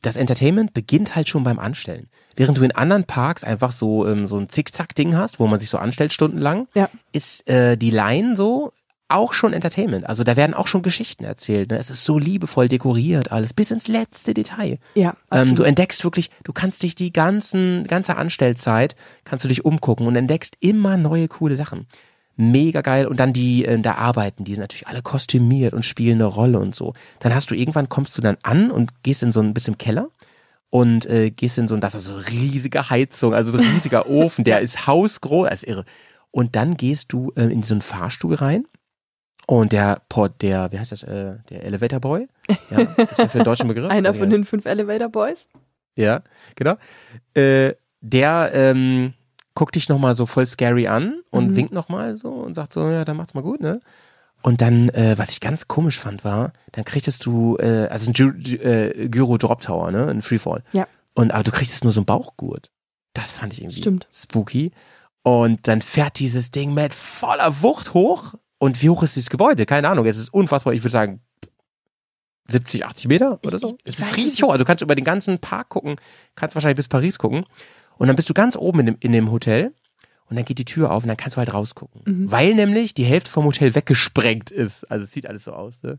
[0.02, 2.08] das Entertainment beginnt halt schon beim Anstellen.
[2.36, 5.68] Während du in anderen Parks einfach so, ähm, so ein Zickzack-Ding hast, wo man sich
[5.68, 6.88] so anstellt stundenlang, Ja.
[7.12, 8.72] ist äh, die Line so
[9.10, 10.08] auch schon Entertainment.
[10.08, 11.70] Also da werden auch schon Geschichten erzählt.
[11.70, 11.78] Ne?
[11.78, 14.78] Es ist so liebevoll dekoriert alles, bis ins letzte Detail.
[14.94, 19.64] Ja, Ähm, du entdeckst wirklich, du kannst dich die ganzen, ganze Anstellzeit, kannst du dich
[19.64, 21.86] umgucken und entdeckst immer neue coole Sachen.
[22.36, 23.06] Mega geil.
[23.06, 26.58] Und dann die äh, da arbeiten, die sind natürlich alle kostümiert und spielen eine Rolle
[26.58, 26.94] und so.
[27.18, 30.08] Dann hast du irgendwann, kommst du dann an und gehst in so ein bisschen Keller
[30.70, 34.06] und äh, gehst in so ein, das ist so eine riesige Heizung, also ein riesiger
[34.08, 35.84] Ofen, der ist hausgroß, das ist irre.
[36.30, 38.64] Und dann gehst du äh, in so einen Fahrstuhl rein
[39.50, 42.28] und der Port, der, wie heißt das, äh, der Elevator Boy,
[42.70, 43.90] ja, ist ja für den deutschen Begriff.
[43.90, 45.46] Einer von den fünf Elevator Boys.
[45.96, 46.22] Ja,
[46.54, 46.76] genau.
[47.34, 49.12] Äh, der ähm,
[49.56, 51.56] guckt dich nochmal so voll scary an und Mhm.
[51.56, 53.80] winkt nochmal so und sagt so, ja, dann macht's mal gut, ne?
[54.42, 58.14] Und dann, äh, was ich ganz komisch fand, war, dann kriegtest du, äh, also ein
[58.14, 60.06] Gy äh, Gyro Drop Tower, ne?
[60.06, 60.62] Ein Freefall.
[60.72, 60.86] Ja.
[61.14, 62.70] Und aber du kriegst nur so einen Bauchgurt.
[63.14, 64.06] Das fand ich irgendwie Stimmt.
[64.14, 64.70] spooky.
[65.24, 68.34] Und dann fährt dieses Ding mit voller Wucht hoch.
[68.60, 69.66] Und wie hoch ist dieses Gebäude?
[69.66, 70.06] Keine Ahnung.
[70.06, 70.72] Es ist unfassbar.
[70.74, 71.20] Ich würde sagen
[72.48, 73.76] 70, 80 Meter oder so.
[73.84, 74.50] ich- ich es ist riesig es hoch.
[74.50, 75.96] Also du kannst über den ganzen Park gucken,
[76.34, 77.44] kannst wahrscheinlich bis Paris gucken.
[77.96, 79.72] Und dann bist du ganz oben in dem, in dem Hotel.
[80.28, 82.02] Und dann geht die Tür auf und dann kannst du halt rausgucken.
[82.04, 82.30] Mhm.
[82.30, 84.84] Weil nämlich die Hälfte vom Hotel weggesprengt ist.
[84.90, 85.98] Also es sieht alles so aus, ne?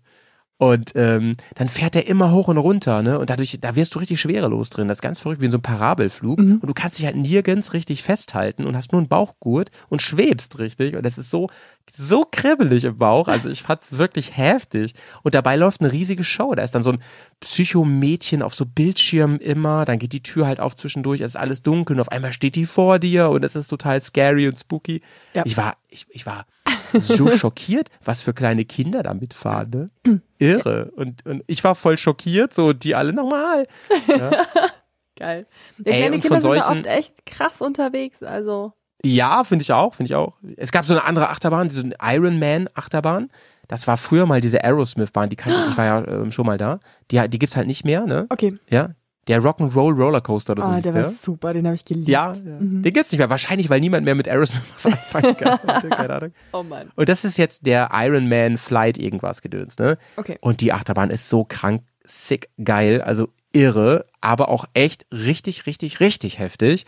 [0.62, 3.17] Und ähm, dann fährt der immer hoch und runter, ne?
[3.17, 4.88] Und dadurch, da wirst du richtig schwerelos drin.
[4.88, 6.38] Das ist ganz verrückt, wie in so einem Parabelflug.
[6.38, 6.58] Mhm.
[6.58, 10.60] Und du kannst dich halt nirgends richtig festhalten und hast nur einen Bauchgurt und schwebst
[10.60, 10.95] richtig.
[10.95, 11.50] Und das ist so,
[11.91, 13.28] so kribbelig im Bauch.
[13.28, 14.93] Also ich fand es wirklich heftig.
[15.24, 16.54] Und dabei läuft eine riesige Show.
[16.54, 17.02] Da ist dann so ein
[17.39, 19.86] Psychomädchen auf so Bildschirmen immer.
[19.86, 21.21] Dann geht die Tür halt auf zwischendurch.
[21.21, 24.00] Es ist alles dunkel und auf einmal steht die vor dir und es ist total
[24.00, 25.02] scary und spooky.
[25.34, 25.41] Ja.
[25.43, 26.45] Ich war, ich, ich war
[26.93, 29.69] so schockiert, was für kleine Kinder da mitfahren,
[30.06, 30.21] ne?
[30.39, 30.91] Irre.
[30.95, 33.67] Und, und ich war voll schockiert, so die alle normal.
[34.08, 34.32] Ja,
[35.17, 35.45] Geil.
[35.77, 38.23] Ja, Ey, kleine Kinder von sind da solchen- oft echt krass unterwegs.
[38.23, 38.73] Also,
[39.04, 40.38] ja finde ich auch, finde ich auch.
[40.58, 43.30] Es gab so eine andere Achterbahn, diese Iron Man Achterbahn.
[43.67, 46.58] Das war früher mal diese Aerosmith-Bahn, die kannte ich, ich war ja ähm, schon mal
[46.58, 46.80] da.
[47.10, 48.25] Die, die gibt's halt nicht mehr, ne?
[48.30, 48.58] okay.
[48.69, 48.89] Ja.
[49.27, 51.03] Der Rock'n'Roll Rollercoaster oder so Ah, hieß der der.
[51.03, 52.07] war super, den habe ich geliebt.
[52.07, 52.39] Ja, ja.
[52.60, 52.81] Mhm.
[52.81, 53.29] den gibt's nicht mehr.
[53.29, 55.60] Wahrscheinlich, weil niemand mehr mit Aerosmith was anfangen kann.
[55.89, 56.34] Keine Ahnung.
[56.53, 56.91] Oh Mann.
[56.95, 59.97] Und das ist jetzt der Iron Man Flight irgendwas gedöns, ne?
[60.17, 60.38] Okay.
[60.41, 65.99] Und die Achterbahn ist so krank sick geil, also irre, aber auch echt richtig, richtig,
[65.99, 66.86] richtig heftig.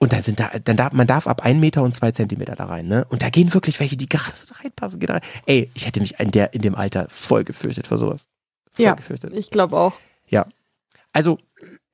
[0.00, 2.64] Und dann sind da, dann darf, man darf ab 1 Meter und zwei Zentimeter da
[2.64, 3.06] rein, ne?
[3.10, 5.20] Und da gehen wirklich welche, die gerade so reinpassen, gehen rein.
[5.46, 8.26] Ey, ich hätte mich in der, in dem Alter voll gefürchtet vor sowas.
[8.72, 8.94] Voll Ja.
[8.94, 9.32] gefürchtet.
[9.34, 9.92] Ich glaube auch.
[11.14, 11.38] Also,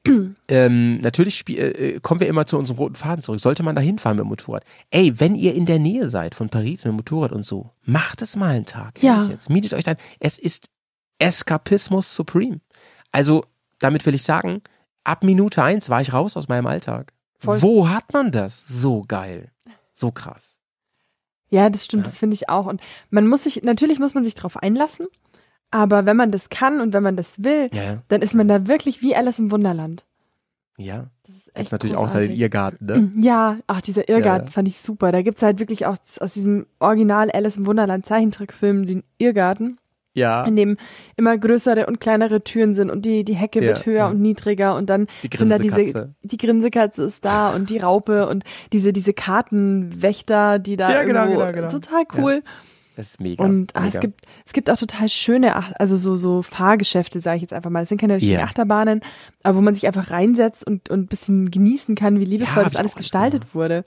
[0.48, 3.38] ähm, natürlich spiel, äh, kommen wir immer zu unserem roten Faden zurück.
[3.38, 4.64] Sollte man da hinfahren mit dem Motorrad?
[4.90, 8.22] Ey, wenn ihr in der Nähe seid von Paris mit dem Motorrad und so, macht
[8.22, 9.00] es mal einen Tag.
[9.02, 9.24] Ja.
[9.26, 9.50] Jetzt.
[9.50, 9.96] Mietet euch dann.
[10.18, 10.70] Es ist
[11.18, 12.60] Eskapismus Supreme.
[13.12, 13.44] Also,
[13.78, 14.62] damit will ich sagen,
[15.04, 17.12] ab Minute eins war ich raus aus meinem Alltag.
[17.38, 17.60] Voll.
[17.62, 18.66] Wo hat man das?
[18.66, 19.50] So geil.
[19.92, 20.58] So krass.
[21.50, 22.10] Ja, das stimmt, Ja.
[22.10, 22.66] das finde ich auch.
[22.66, 22.80] Und
[23.10, 25.06] man muss sich, natürlich muss man sich drauf einlassen,
[25.70, 28.02] aber wenn man das kann und wenn man das will, Ja, ja.
[28.08, 30.04] dann ist man da wirklich wie Alice im Wunderland.
[30.78, 31.06] Ja.
[31.26, 32.40] Das ist Gibt's echt natürlich auch da den großartig.
[32.40, 33.12] Irrgarten, ne?
[33.22, 34.52] Ja, ach, dieser Irrgarten Ja.
[34.52, 35.12] fand ich super.
[35.12, 39.78] Da gibt's halt wirklich auch aus diesem Original Alice im Wunderland Zeichentrickfilm den Irrgarten,
[40.14, 40.44] Ja.
[40.44, 40.76] in dem
[41.16, 44.08] immer größere und kleinere Türen sind und die, die Hecke Ja, wird höher ja.
[44.08, 46.14] und niedriger und dann Die sind da diese, Grinsekatze.
[46.22, 51.26] die Grinsekatze ist da und die Raupe und diese, diese Kartenwächter, die da Ja, genau,
[51.28, 51.68] genau, genau.
[51.68, 52.42] total cool.
[53.00, 53.42] Das ist mega.
[53.42, 53.94] Und ah, mega.
[53.94, 57.52] es gibt es gibt auch total schöne, Ach- also so so Fahrgeschäfte, sage ich jetzt
[57.54, 57.82] einfach mal.
[57.82, 58.44] Es sind keine richtigen Ja.
[58.44, 59.00] Achterbahnen,
[59.42, 62.72] aber wo man sich einfach reinsetzt und und ein bisschen genießen kann, wie liebevoll hab
[62.72, 63.84] das alles gestaltet wurde.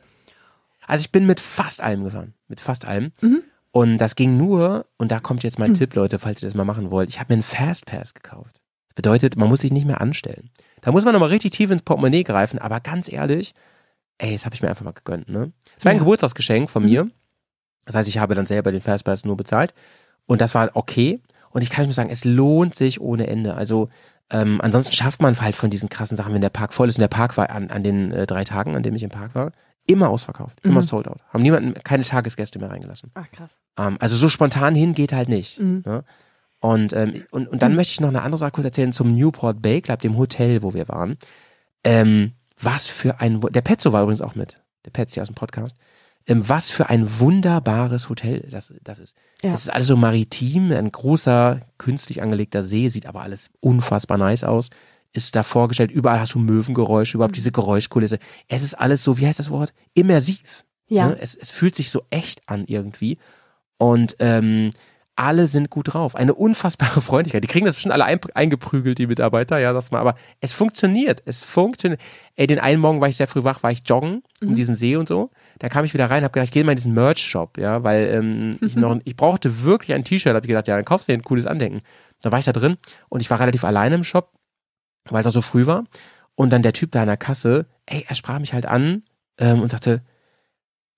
[0.87, 2.33] Also ich bin mit fast allem gefahren.
[2.47, 3.11] Mit fast allem.
[3.21, 3.43] Mhm.
[3.71, 6.65] Und das ging nur, und da kommt jetzt mein Tipp, Leute, falls ihr das mal
[6.65, 7.09] machen wollt.
[7.09, 8.61] Ich habe mir einen Fastpass gekauft.
[8.87, 10.49] Das bedeutet, man muss sich nicht mehr anstellen.
[10.81, 13.53] Da muss man nochmal richtig tief ins Portemonnaie greifen, aber ganz ehrlich,
[14.19, 15.51] ey, das habe ich mir einfach mal gegönnt, ne?
[15.77, 16.03] Es war ein Ja.
[16.03, 16.89] Geburtstagsgeschenk von Mhm.
[16.89, 17.09] mir.
[17.85, 19.73] Das heißt, ich habe dann selber den Fastpass nur bezahlt.
[20.25, 21.19] Und das war okay.
[21.49, 23.53] Und ich kann nur sagen, es lohnt sich ohne Ende.
[23.55, 23.89] Also
[24.29, 26.97] ähm, ansonsten schafft man halt von diesen krassen Sachen, wenn der Park voll ist.
[26.97, 29.35] Und der Park war an, an den äh, drei Tagen, an dem ich im Park
[29.35, 29.51] war,
[29.85, 30.81] immer ausverkauft, immer Mhm.
[30.83, 31.19] sold out.
[31.31, 33.11] Haben niemanden, keine Tagesgäste mehr reingelassen.
[33.15, 33.51] Ach krass.
[33.77, 35.59] Ähm, also so spontan hin geht halt nicht.
[35.59, 35.83] Mhm.
[35.85, 36.03] Ne?
[36.61, 39.61] Und, ähm, und, und dann möchte ich noch eine andere Sache kurz erzählen zum Newport
[39.61, 41.17] Bay Club, dem Hotel, wo wir waren.
[41.83, 45.75] Ähm, was für ein, der Petzo war übrigens auch mit, der Petzi aus dem Podcast.
[46.25, 49.15] Ähm, was für ein wunderbares Hotel das, das ist.
[49.41, 49.51] Ja.
[49.51, 54.43] Es ist alles so maritim, ein großer, künstlich angelegter See, sieht aber alles unfassbar nice
[54.43, 54.69] aus.
[55.11, 58.19] Ist da vorgestellt, überall hast du Möwengeräusche, überhaupt diese Geräuschkulisse.
[58.47, 59.73] Es ist alles so, wie heißt das Wort?
[59.93, 60.63] Immersiv.
[60.87, 61.09] Ja.
[61.09, 61.17] Ne?
[61.19, 63.17] Es, es fühlt sich so echt an irgendwie.
[63.77, 64.71] Und ähm,
[65.15, 66.15] alle sind gut drauf.
[66.15, 67.43] Eine unfassbare Freundlichkeit.
[67.43, 69.99] Die kriegen das bestimmt alle ein, eingeprügelt, die Mitarbeiter, ja, das mal.
[69.99, 71.21] Aber es funktioniert.
[71.25, 72.01] Es funktioniert.
[72.35, 74.55] Ey, den einen Morgen war ich sehr früh wach, war ich joggen um Mhm.
[74.55, 75.29] diesen See und so.
[75.59, 78.07] Da kam ich wieder rein, habe gedacht, ich gehe mal in diesen Merch-Shop, ja, weil
[78.11, 80.33] ähm, ich noch, ich brauchte wirklich ein T-Shirt.
[80.33, 81.81] Habe ich gedacht, ja, dann kaufst du dir ein cooles Andenken.
[82.21, 82.77] Da war ich da drin
[83.09, 84.31] und ich war relativ alleine im Shop,
[85.09, 85.83] weil es auch so früh war.
[86.35, 89.03] Und dann der Typ da an der Kasse, ey, er sprach mich halt an
[89.37, 90.01] ähm, und sagte,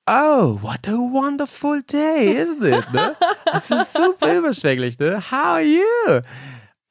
[0.07, 2.93] Oh, what a wonderful day, isn't it?
[2.93, 3.15] Ne?
[3.45, 5.19] Das ist super überschwänglich, ne?
[5.31, 6.21] How are you?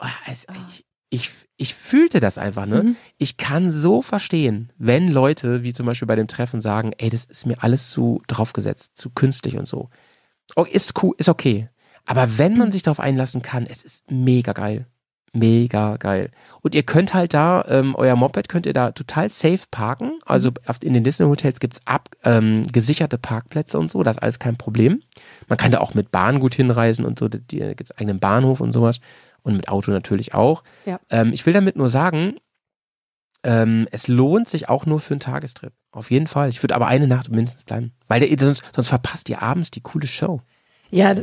[0.00, 2.82] Oh, es, ich, ich, ich fühlte das einfach, ne?
[2.82, 2.96] Mhm.
[3.18, 7.24] Ich kann so verstehen, wenn Leute, wie zum Beispiel bei dem Treffen, sagen, ey, das
[7.24, 9.90] ist mir alles zu draufgesetzt, zu künstlich und so.
[10.56, 11.68] Oh, ist cool, ist okay.
[12.06, 14.86] Aber wenn man sich darauf einlassen kann, es ist mega geil.
[15.34, 16.30] Mega geil.
[16.62, 20.20] Und ihr könnt halt da, ähm, euer Moped könnt ihr da total safe parken.
[20.24, 24.38] Also auf, in den Disney-Hotels gibt's ab, ähm, gesicherte Parkplätze und so, das ist alles
[24.38, 25.02] kein Problem.
[25.48, 28.72] Man kann da auch mit Bahn gut hinreisen und so, da gibt's eigenen Bahnhof und
[28.72, 29.00] sowas.
[29.42, 30.62] Und mit Auto natürlich auch.
[30.86, 31.00] Ja.
[31.10, 32.36] Ähm, ich will damit nur sagen,
[33.42, 35.72] ähm, es lohnt sich auch nur für einen Tagestrip.
[35.90, 36.48] Auf jeden Fall.
[36.48, 37.92] Ich würde aber eine Nacht mindestens bleiben.
[38.08, 40.40] Weil der, sonst, sonst verpasst ihr abends die coole Show.
[40.90, 41.14] Ja.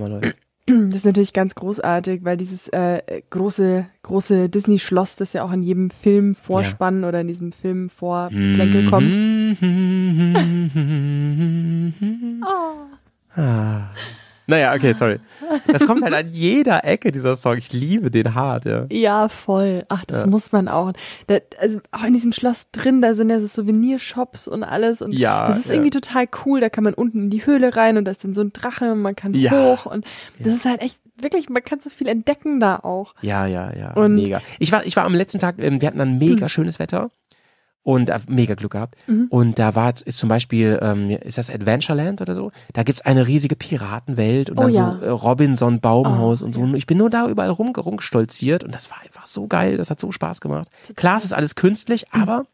[0.88, 5.64] Das ist natürlich ganz großartig, weil dieses äh, große, große Disney-Schloss, das ja auch in
[5.64, 9.16] jedem Film Vorspann oder in diesem Film Vorplänkel kommt.
[9.16, 10.32] Mhm.
[13.34, 13.92] Ah.
[14.52, 15.20] Naja, okay, sorry.
[15.68, 17.58] Das kommt halt an jeder Ecke, dieser Song.
[17.58, 18.86] Ich liebe den hart, ja.
[18.90, 19.86] Ja, voll.
[19.90, 20.28] Ach, das Ja.
[20.28, 20.92] muss man auch.
[21.28, 25.02] Da, also auch in diesem Schloss drin, da sind ja so Souvenirshops und alles.
[25.02, 25.74] Und Ja, das ist ja.
[25.74, 26.60] irgendwie total cool.
[26.60, 28.92] Da kann man unten in die Höhle rein und da ist dann so ein Drache
[28.92, 29.52] und man kann Ja.
[29.52, 29.86] hoch.
[29.86, 30.06] Und
[30.40, 33.14] das ist halt echt, wirklich, man kann so viel entdecken da auch.
[33.22, 33.94] Ja, ja, ja.
[33.94, 34.42] Und- mega.
[34.60, 37.12] Ich war, ich war am letzten Tag, ähm, wir hatten dann mega schönes Wetter
[37.84, 38.96] und äh, mega Glück gehabt.
[39.08, 39.28] Mhm.
[39.30, 42.52] Und da war ist zum Beispiel, ähm, ist das Adventureland oder so?
[42.74, 44.98] Da gibt's eine riesige Piratenwelt und Oh dann ja.
[45.00, 46.62] so äh, Robinson Baumhaus Oh, und so.
[46.62, 46.68] ja.
[46.68, 49.78] Und ich bin nur da überall rum, rumgestolziert und das war einfach so geil.
[49.78, 50.68] Das hat so Spaß gemacht.
[50.96, 52.22] Klar, es ist alles künstlich, Mhm.
[52.22, 52.46] aber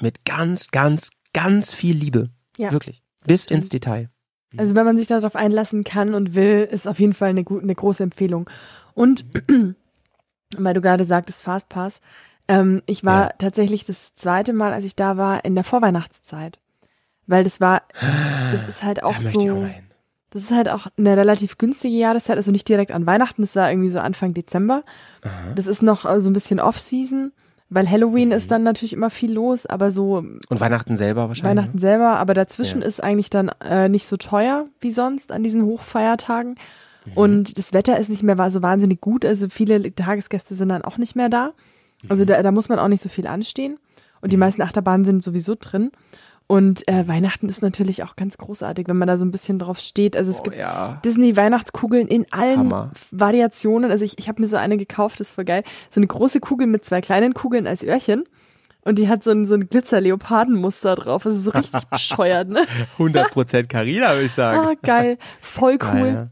[0.00, 2.30] mit ganz, ganz, ganz viel Liebe.
[2.56, 2.70] Ja.
[2.72, 3.02] Wirklich.
[3.26, 3.62] Bis Stimmt.
[3.62, 4.08] ins Detail.
[4.56, 7.74] Also wenn man sich darauf einlassen kann und will, ist auf jeden Fall eine, eine
[7.74, 8.48] große Empfehlung.
[8.94, 9.24] Und
[10.56, 12.00] weil du gerade sagtest Fastpass,
[12.60, 13.30] ähm, ich war Ja.
[13.38, 16.58] tatsächlich das zweite Mal, als ich da war, in der Vorweihnachtszeit.
[17.26, 17.82] Weil das war,
[18.52, 19.66] das ist halt auch da auch so.
[20.30, 23.70] Das ist halt auch eine relativ günstige Jahreszeit, also nicht direkt an Weihnachten, das war
[23.70, 24.82] irgendwie so Anfang Dezember.
[25.22, 25.52] Aha.
[25.54, 27.32] Das ist noch äh, so ein bisschen Off-Season,
[27.68, 28.34] weil Halloween Mhm.
[28.34, 31.58] ist dann natürlich immer viel los, aber so Und Weihnachten selber wahrscheinlich.
[31.64, 32.86] Weihnachten selber, aber dazwischen Ja.
[32.88, 36.56] ist eigentlich dann äh, nicht so teuer wie sonst an diesen Hochfeiertagen.
[37.04, 37.12] Mhm.
[37.14, 40.96] Und das Wetter ist nicht mehr so wahnsinnig gut, also viele Tagesgäste sind dann auch
[40.96, 41.52] nicht mehr da.
[42.02, 42.10] Mhm.
[42.10, 43.78] Also da, da muss man auch nicht so viel anstehen.
[44.20, 45.90] Und die meisten Achterbahnen sind sowieso drin.
[46.48, 49.78] Und äh, Weihnachten ist natürlich auch ganz großartig, wenn man da so ein bisschen drauf
[49.78, 50.16] steht.
[50.16, 51.00] Also es Oh, gibt ja.
[51.04, 52.90] Disney-Weihnachtskugeln in allen Hammer.
[53.10, 53.90] Variationen.
[53.90, 55.64] Also ich, ich habe mir so eine gekauft, das ist voll geil.
[55.90, 58.24] So eine große Kugel mit zwei kleinen Kugeln als Öhrchen.
[58.84, 61.24] Und die hat so ein, so ein Glitzer-Leopardenmuster drauf.
[61.24, 62.66] Also so richtig bescheuert, ne?
[62.98, 64.58] 100% Carina, würde ich sagen.
[64.58, 65.18] Ah, geil.
[65.40, 66.28] Voll cool.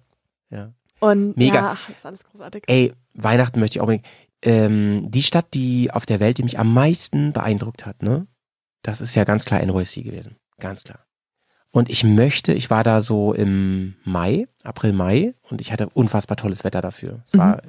[0.51, 0.73] Ja, ja.
[0.99, 1.55] Und Mega.
[1.55, 2.65] ja, ach, ist alles großartig.
[2.67, 4.07] Ey, Weihnachten möchte ich auch unbedingt.
[4.43, 8.27] Ähm, die Stadt, die auf der Welt, die mich am meisten beeindruckt hat, ne?
[8.83, 10.37] Das ist ja ganz klar NYC gewesen.
[10.59, 11.05] Ganz klar.
[11.71, 16.37] Und ich möchte, ich war da so im Mai, April, Mai, und ich hatte unfassbar
[16.37, 17.23] tolles Wetter dafür.
[17.29, 17.63] Es war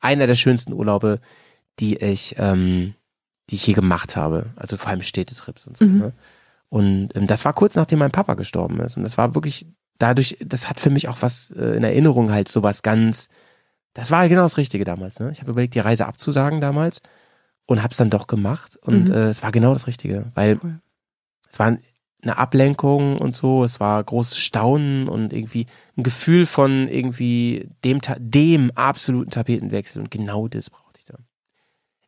[0.00, 1.20] einer der schönsten Urlaube,
[1.78, 2.94] die ich, ähm,
[3.50, 4.50] die ich je gemacht habe.
[4.56, 5.84] Also vor allem Städtetrips und so.
[5.84, 5.98] Mhm.
[5.98, 6.12] Ne?
[6.68, 8.96] Und ähm, das war kurz nachdem mein Papa gestorben ist.
[8.96, 9.66] Und das war wirklich
[9.98, 13.28] dadurch, das hat für mich auch was äh, in Erinnerung halt sowas ganz,
[13.94, 15.18] das war genau das Richtige damals.
[15.20, 15.30] Ne?
[15.32, 17.00] Ich habe überlegt, die Reise abzusagen damals
[17.66, 18.76] und habe es dann doch gemacht.
[18.82, 19.14] Und Mhm.
[19.14, 20.80] äh, es war genau das Richtige, weil Cool.
[21.48, 21.78] es war
[22.22, 28.00] eine Ablenkung und so, es war großes Staunen und irgendwie ein Gefühl von irgendwie dem,
[28.18, 31.24] dem absoluten Tapetenwechsel und genau das brauchte ich dann.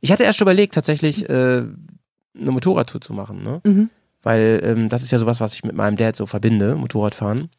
[0.01, 1.63] Ich hatte erst überlegt, tatsächlich äh,
[2.39, 3.61] eine Motorradtour zu machen, ne?
[3.65, 3.91] Mhm.
[4.23, 7.51] weil ähm, das ist ja sowas, was ich mit meinem Dad so verbinde, Motorradfahren.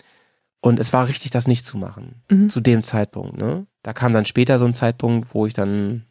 [0.67, 2.21] Und es war richtig, das nicht zu machen.
[2.29, 2.49] Mhm.
[2.49, 3.65] Zu dem Zeitpunkt, ne?
[3.83, 6.05] Da kam dann später so ein Zeitpunkt, wo ich dann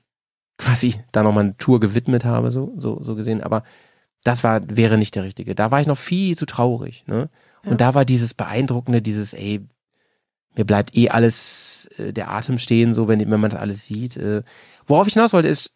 [0.56, 3.42] quasi da nochmal eine Tour gewidmet habe, so, so, so gesehen.
[3.42, 3.64] Aber
[4.24, 5.54] das war, wäre nicht der richtige.
[5.54, 7.28] Da war ich noch viel zu traurig, ne?
[7.64, 7.70] Ja.
[7.70, 9.60] Und da war dieses Beeindruckende, dieses, ey,
[10.56, 14.16] mir bleibt eh alles, äh, der Atem stehen, so, wenn, wenn man das alles sieht.
[14.16, 14.42] Äh.
[14.86, 15.74] Worauf ich hinaus wollte, ist,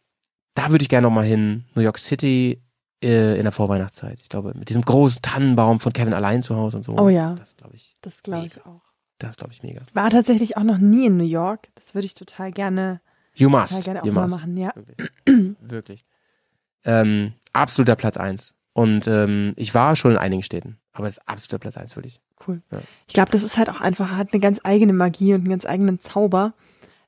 [0.55, 1.67] da würde ich gerne nochmal hin.
[1.75, 2.63] New York City
[3.03, 4.21] äh, in der Vorweihnachtszeit.
[4.21, 6.97] Ich glaube, mit diesem großen Tannenbaum von Kevin allein zu Hause und so.
[6.99, 7.35] Oh ja.
[7.35, 8.83] Das glaube ich, Das glaube ich auch.
[9.19, 9.83] das glaube ich mega.
[9.95, 11.69] War tatsächlich auch noch nie in New York.
[11.75, 13.01] Das würde ich total gerne,
[13.35, 13.85] You total must.
[13.85, 14.35] gerne auch you mal must.
[14.37, 14.73] machen, ja.
[14.75, 15.57] Wirklich.
[15.61, 16.05] Wirklich.
[16.85, 18.55] Ähm, absoluter Platz eins.
[18.73, 22.03] Und ähm, ich war schon in einigen Städten, aber es ist absoluter Platz eins für
[22.03, 22.21] dich.
[22.47, 22.63] Cool.
[22.71, 22.79] Ja.
[23.09, 25.67] Ich glaube, das ist halt auch einfach, hat eine ganz eigene Magie und einen ganz
[25.67, 26.55] eigenen Zauber,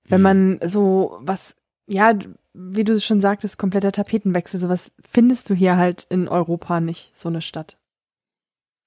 [0.05, 0.59] wenn Mhm.
[0.59, 1.55] man so was,
[1.93, 2.15] ja,
[2.55, 7.29] wie du schon sagtest, kompletter Tapetenwechsel, sowas findest du hier halt in Europa nicht, so
[7.29, 7.77] eine Stadt.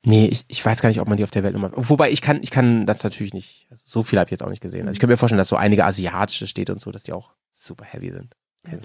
[0.07, 1.71] Nee, ich, ich weiß gar nicht, ob man die auf der Welt nochmal.
[1.75, 3.67] Wobei ich kann, ich kann das natürlich nicht.
[3.71, 4.81] Also so viel habe ich jetzt auch nicht gesehen.
[4.81, 7.31] Also ich könnte mir vorstellen, dass so einige asiatische Städte und so, dass die auch
[7.53, 8.35] super heavy sind.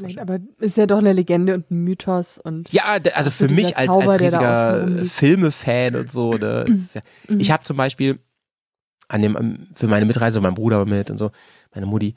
[0.06, 3.76] Ja, aber ist ja doch eine Legende und ein Mythos und Ja, also für mich
[3.76, 5.04] als, Zauber, als riesiger.
[5.04, 7.40] Filme-Fan und so, ne, ja, Mhm.
[7.40, 8.18] ich habe zum Beispiel
[9.08, 11.30] an dem ähm, für meine Mitreise mein Bruder mit und so,
[11.74, 12.14] meine Mutti,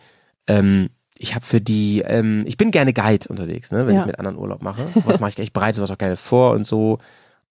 [0.48, 4.02] ähm, ich habe für die, ähm, ich bin gerne Guide unterwegs, ne, wenn Ja.
[4.02, 4.92] ich mit anderen Urlaub mache.
[5.06, 7.00] Was mache ich, ich bereite sowas auch gerne vor und so.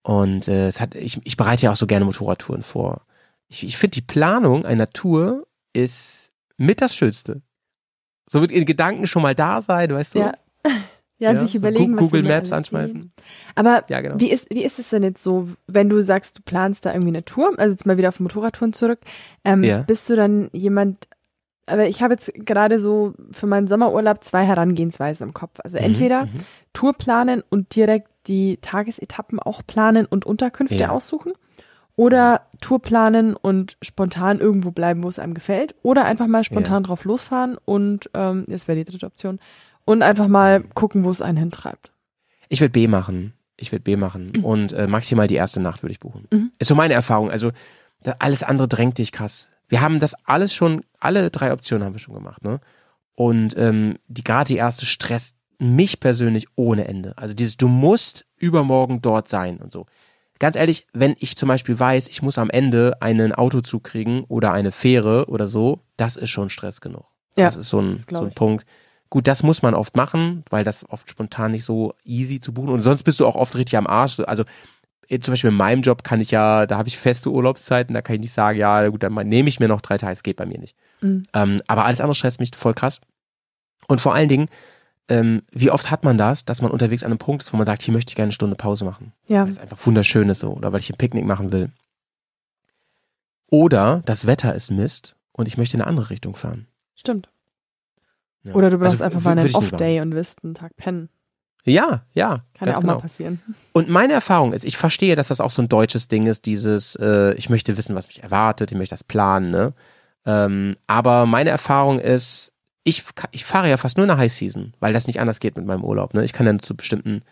[0.03, 3.03] Und äh, es hat, ich, ich bereite ja auch so gerne Motorradtouren vor.
[3.49, 7.43] Ich, ich finde die Planung einer Tour ist mit das Schönste.
[8.29, 10.19] So wird in Gedanken schon mal da sein, weißt du?
[10.21, 10.33] ja.
[11.19, 13.13] Ja, und sich so überlegen, Google Maps anschmeißen.
[13.55, 14.19] Aber Ja, genau.
[14.19, 17.11] wie ist, wie ist es denn jetzt so, wenn du sagst, du planst da irgendwie
[17.11, 18.99] eine Tour, also jetzt mal wieder auf Motorradtouren zurück,
[19.45, 19.83] ähm, Ja.
[19.83, 21.07] bist du dann jemand,
[21.67, 25.61] aber ich habe jetzt gerade so für meinen Sommerurlaub zwei Herangehensweisen im Kopf.
[25.63, 26.31] Also Mhm, entweder mhm.
[26.73, 30.91] Tour planen und direkt die Tagesetappen auch planen und Unterkünfte Ja.
[30.91, 31.33] aussuchen.
[31.95, 35.75] Oder Tour planen und spontan irgendwo bleiben, wo es einem gefällt.
[35.83, 39.39] Oder einfach mal spontan drauf losfahren und, ähm, das wäre die dritte Option,
[39.85, 41.91] und einfach mal gucken, wo es einen hintreibt.
[42.49, 43.35] Ich würde B machen.
[43.57, 44.33] Ich würde B machen.
[44.43, 46.27] Und äh, maximal die erste Nacht würde ich buchen.
[46.33, 46.51] Mhm.
[46.59, 47.31] Ist so meine Erfahrung.
[47.31, 47.51] Also
[48.19, 49.52] alles andere drängt dich krass.
[49.73, 52.61] Wir haben das alles schon, alle drei Optionen haben wir schon gemacht, ne?
[53.15, 57.17] Und ähm, die gerade die erste stresst mich persönlich ohne Ende.
[57.17, 59.87] Also dieses, du musst übermorgen dort sein und so.
[60.39, 64.53] Ganz ehrlich, wenn ich zum Beispiel weiß, ich muss am Ende einen Autozug kriegen oder
[64.53, 67.07] eine Fähre oder so, das ist schon Stress genug.
[67.39, 68.35] Ja, das ist so ein, so ein.
[68.35, 68.67] Punkt.
[69.09, 72.69] Gut, das muss man oft machen, weil das oft spontan nicht so easy zu buchen.
[72.69, 74.21] Und sonst bist du auch oft richtig am Arsch.
[74.21, 74.45] Also
[75.21, 78.15] zum Beispiel in meinem Job kann ich ja, da habe ich feste Urlaubszeiten, da kann
[78.15, 80.47] ich nicht sagen, ja gut, dann nehme ich mir noch drei Tage, es geht bei
[80.47, 80.77] mir nicht.
[81.01, 81.25] Mhm.
[81.35, 83.01] Ähm, aber alles andere stresst mich voll krass.
[83.89, 84.49] Und vor allen Dingen,
[85.09, 87.67] ähm, wie oft hat man das, dass man unterwegs an einem Punkt ist, wo man
[87.67, 90.41] sagt, hier möchte ich gerne eine Stunde Pause machen, Ja, weil es einfach wunderschön ist
[90.41, 91.71] so oder weil ich ein Picknick machen will.
[93.51, 96.67] Oder das Wetter ist Mist und ich möchte in eine andere Richtung fahren.
[96.95, 97.29] stimmt.
[98.45, 98.55] Ja.
[98.55, 101.09] Oder du brauchst Also, einfach mal einen Off-Day und wirst einen Tag pennen.
[101.65, 102.45] Ja, ja.
[102.55, 102.95] Kann ja auch genau.
[102.95, 103.41] mal passieren.
[103.73, 106.97] Und meine Erfahrung ist, ich verstehe, dass das auch so ein deutsches Ding ist, dieses,
[106.97, 109.73] äh, ich möchte wissen, was mich erwartet, ich möchte das planen, ne?
[110.25, 112.55] Ähm, aber meine Erfahrung ist,
[112.85, 115.57] ich, ich fahre ja fast nur in der High Season, weil das nicht anders geht
[115.57, 116.25] mit meinem Urlaub, ne?
[116.25, 117.23] Ich kann ja nur zu bestimmten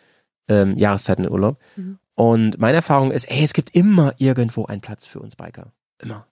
[0.49, 1.59] ähm, Jahreszeiten in Urlaub.
[1.77, 1.99] Mhm.
[2.15, 5.73] Und meine Erfahrung ist, ey, es gibt immer irgendwo einen Platz für uns Biker.
[6.01, 6.27] Immer.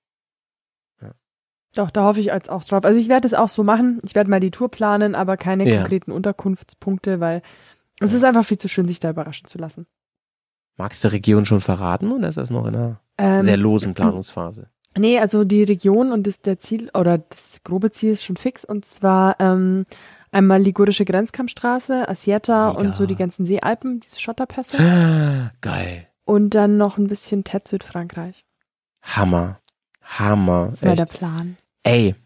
[1.74, 2.84] Doch, da hoffe ich jetzt auch drauf.
[2.84, 4.00] Also ich werde es auch so machen.
[4.02, 5.78] Ich werde mal die Tour planen, aber keine Ja.
[5.78, 7.42] konkreten Unterkunftspunkte, weil
[8.00, 9.86] es ist einfach viel zu schön, sich da überraschen zu lassen.
[10.76, 14.68] Magst du Region schon verraten oder ist das noch in einer Ähm, sehr losen Planungsphase?
[14.96, 18.64] Nee, also die Region und das der Ziel oder das grobe Ziel ist schon fix
[18.64, 19.84] und zwar ähm,
[20.32, 22.80] einmal Ligurische Grenzkampfstraße, Asieta Mega.
[22.80, 24.76] und so die ganzen Seealpen, diese Schotterpässe
[25.60, 26.08] Geil.
[26.24, 28.44] und dann noch ein bisschen Ted Südfrankreich.
[29.02, 29.60] Hammer.
[30.02, 30.68] Hammer.
[30.70, 31.06] Das ist mal der.
[31.06, 31.56] Plan.
[31.84, 32.16] Ey,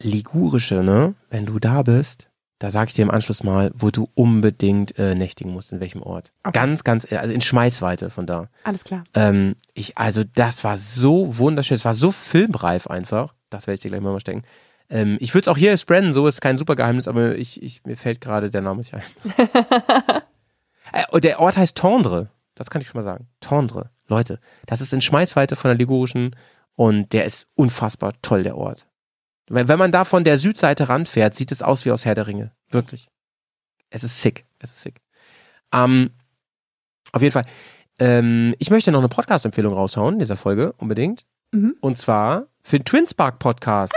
[0.00, 1.14] Ligurische, ne?
[1.30, 2.27] Wenn du da bist,
[2.58, 6.02] da sag ich dir im Anschluss mal, wo du unbedingt äh, nächtigen musst, in welchem
[6.02, 6.32] Ort.
[6.42, 6.58] Okay.
[6.58, 8.48] Ganz, ganz, also in Schmeißweite von da.
[8.64, 9.04] Alles klar.
[9.14, 13.34] Ähm, ich, also das war so wunderschön, es war so filmreif einfach.
[13.50, 14.42] Das werde ich dir gleich mal stecken.
[14.90, 17.84] Ähm, ich würde es auch hier spreaden, so ist kein super Geheimnis, aber ich, ich,
[17.84, 19.02] mir fällt gerade der Name nicht ein.
[20.90, 22.30] Äh, und der Ort heißt Tendre.
[22.54, 23.28] Das kann ich schon mal sagen.
[23.40, 23.90] Tendre.
[24.06, 26.34] Leute, das ist in Schmeißweite von der Ligurischen
[26.76, 28.87] und der ist unfassbar toll, der Ort.
[29.48, 32.26] Wenn, wenn man da von der Südseite ranfährt, sieht es aus wie aus Herr der
[32.26, 32.52] Ringe.
[32.70, 33.08] Wirklich.
[33.90, 34.44] Es ist sick.
[34.58, 35.00] Es ist sick.
[35.72, 36.10] Ähm,
[37.12, 37.44] auf jeden Fall.
[37.98, 41.24] Ähm, ich möchte noch eine Podcast-Empfehlung raushauen in dieser Folge, unbedingt.
[41.52, 41.76] Mhm.
[41.80, 43.94] Und zwar für den Twinspark Podcast.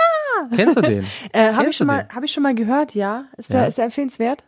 [0.56, 1.06] Kennst du den?
[1.34, 3.26] Äh, habe Kennst ich schon mal, habe ich schon mal gehört, ja.
[3.38, 3.68] Ist der, Ja.
[3.68, 4.44] ist der empfehlenswert?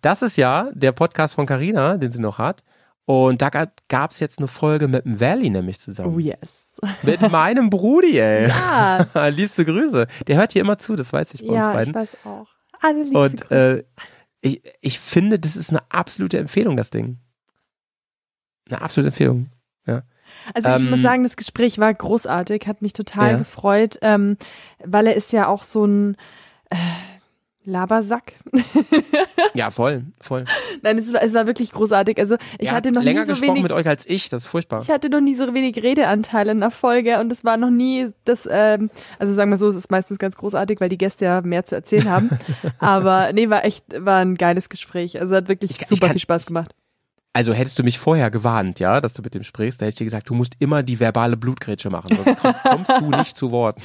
[0.00, 2.62] Das ist ja der Podcast von Carina, den sie noch hat.
[3.06, 3.50] Und da
[3.88, 6.14] gab es jetzt eine Folge mit dem Valley nämlich zusammen.
[6.14, 6.80] Oh yes.
[7.02, 8.48] Mit meinem Brudi, ey.
[8.48, 10.06] Ja, Liebste Grüße.
[10.26, 11.94] Der hört hier immer zu, das weiß ich bei uns ja, ich beiden.
[11.94, 12.46] weiß auch.
[12.80, 13.78] Alle liebste Und Grüße.
[13.78, 13.84] äh,
[14.40, 17.18] ich, ich finde, das ist eine absolute Empfehlung, das Ding.
[18.70, 19.50] Eine absolute Empfehlung.
[20.54, 23.38] Also ich Ähm, muss sagen, das Gespräch war großartig, hat mich total Ja.
[23.38, 24.36] gefreut, ähm,
[24.84, 26.16] weil er ist ja auch so ein
[26.70, 26.76] äh,
[27.64, 28.32] Labersack.
[29.56, 30.46] Ja, voll, voll.
[30.82, 32.18] Nein, es war, es war wirklich großartig.
[32.18, 33.62] Also ich er hatte hat noch länger nie so gesprochen wenig.
[33.62, 34.82] mit euch als ich, das ist furchtbar.
[34.82, 38.08] Ich hatte noch nie so wenig Redeanteil in der Folge und es war noch nie
[38.24, 38.90] das, ähm,
[39.20, 41.76] also sagen wir so, es ist meistens ganz großartig, weil die Gäste ja mehr zu
[41.76, 42.30] erzählen haben.
[42.80, 45.20] Aber nee, war echt, war ein geiles Gespräch.
[45.20, 46.74] Also hat wirklich Ich kann- ich super kann- viel Spaß gemacht.
[47.36, 49.98] Also hättest du mich vorher gewarnt, ja, dass du mit dem sprichst, da hätte ich
[49.98, 53.50] dir gesagt, du musst immer die verbale Blutgrätsche machen, sonst komm- kommst du nicht zu
[53.50, 53.76] Wort.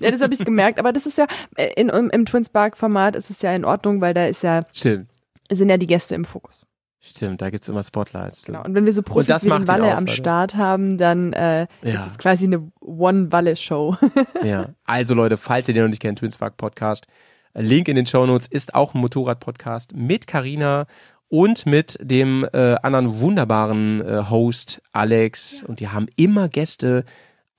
[0.00, 0.78] Ja, das habe ich gemerkt.
[0.78, 1.26] Aber das ist ja,
[1.56, 4.64] äh, in, im, im Twin Spark-Format ist es ja in Ordnung, weil da ist ja,
[4.72, 5.08] Stimmt,
[5.50, 6.64] sind ja die Gäste im Fokus.
[7.00, 8.44] stimmt, da gibt's immer Spotlights.
[8.46, 8.62] Genau.
[8.64, 10.06] Und wenn wir so Profis wie Walle am.
[10.08, 12.06] Start haben, dann äh, ist Ja.
[12.10, 13.96] es quasi eine One-Walle-Show.
[14.42, 17.06] Ja, also Leute, falls ihr den noch nicht kennt, Twinspark Podcast,
[17.54, 20.86] äh, Link in den Shownotes ist auch ein Motorrad-Podcast mit Carina
[21.28, 27.04] und mit dem äh, anderen wunderbaren äh, Host Alex und die haben immer Gäste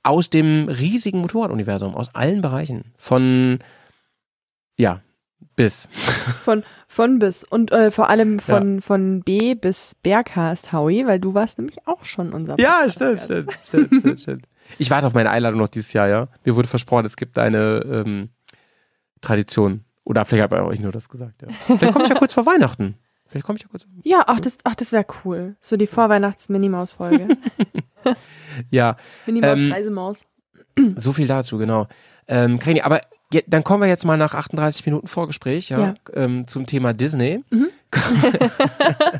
[0.04, 2.86] aus dem riesigen Motorraduniversum, aus allen Bereichen.
[2.98, 3.60] Von
[4.78, 5.02] ja,
[5.56, 5.88] bis.
[6.44, 7.44] Von, von bis.
[7.44, 12.06] Und äh, vor allem von, von B bis Berghast, Howie, weil du warst nämlich auch
[12.06, 13.26] schon unser Ja, Podcast-Gast.
[13.26, 14.46] stimmt, stimmt, stimmt, stimmt, stimmt.
[14.78, 16.28] Ich warte auf meine Einladung noch dieses Jahr, ja.
[16.46, 18.30] Mir wurde versprochen, es gibt eine ähm,
[19.22, 19.84] Tradition.
[20.04, 21.50] Oder vielleicht habe ich euch nur das gesagt, ja.
[21.78, 22.96] Vielleicht komme ich ja kurz vor Weihnachten.
[23.30, 23.86] Vielleicht komme ich ja kurz.
[24.04, 25.56] Ja, ach, das, ach, das wäre cool.
[25.62, 27.28] So die Vorweihnachts-Minimaus-Folge.
[28.72, 30.20] Ja, Minimaus, Ähm, Reisemaus.
[30.96, 31.88] so viel dazu, genau.
[32.30, 33.02] Ähm, Krini, aber
[33.32, 35.94] je, dann kommen wir jetzt mal nach 38 Minuten Vorgespräch, ja, Ja.
[36.14, 37.44] Ähm, zum Thema Disney.
[37.52, 37.68] Mhm.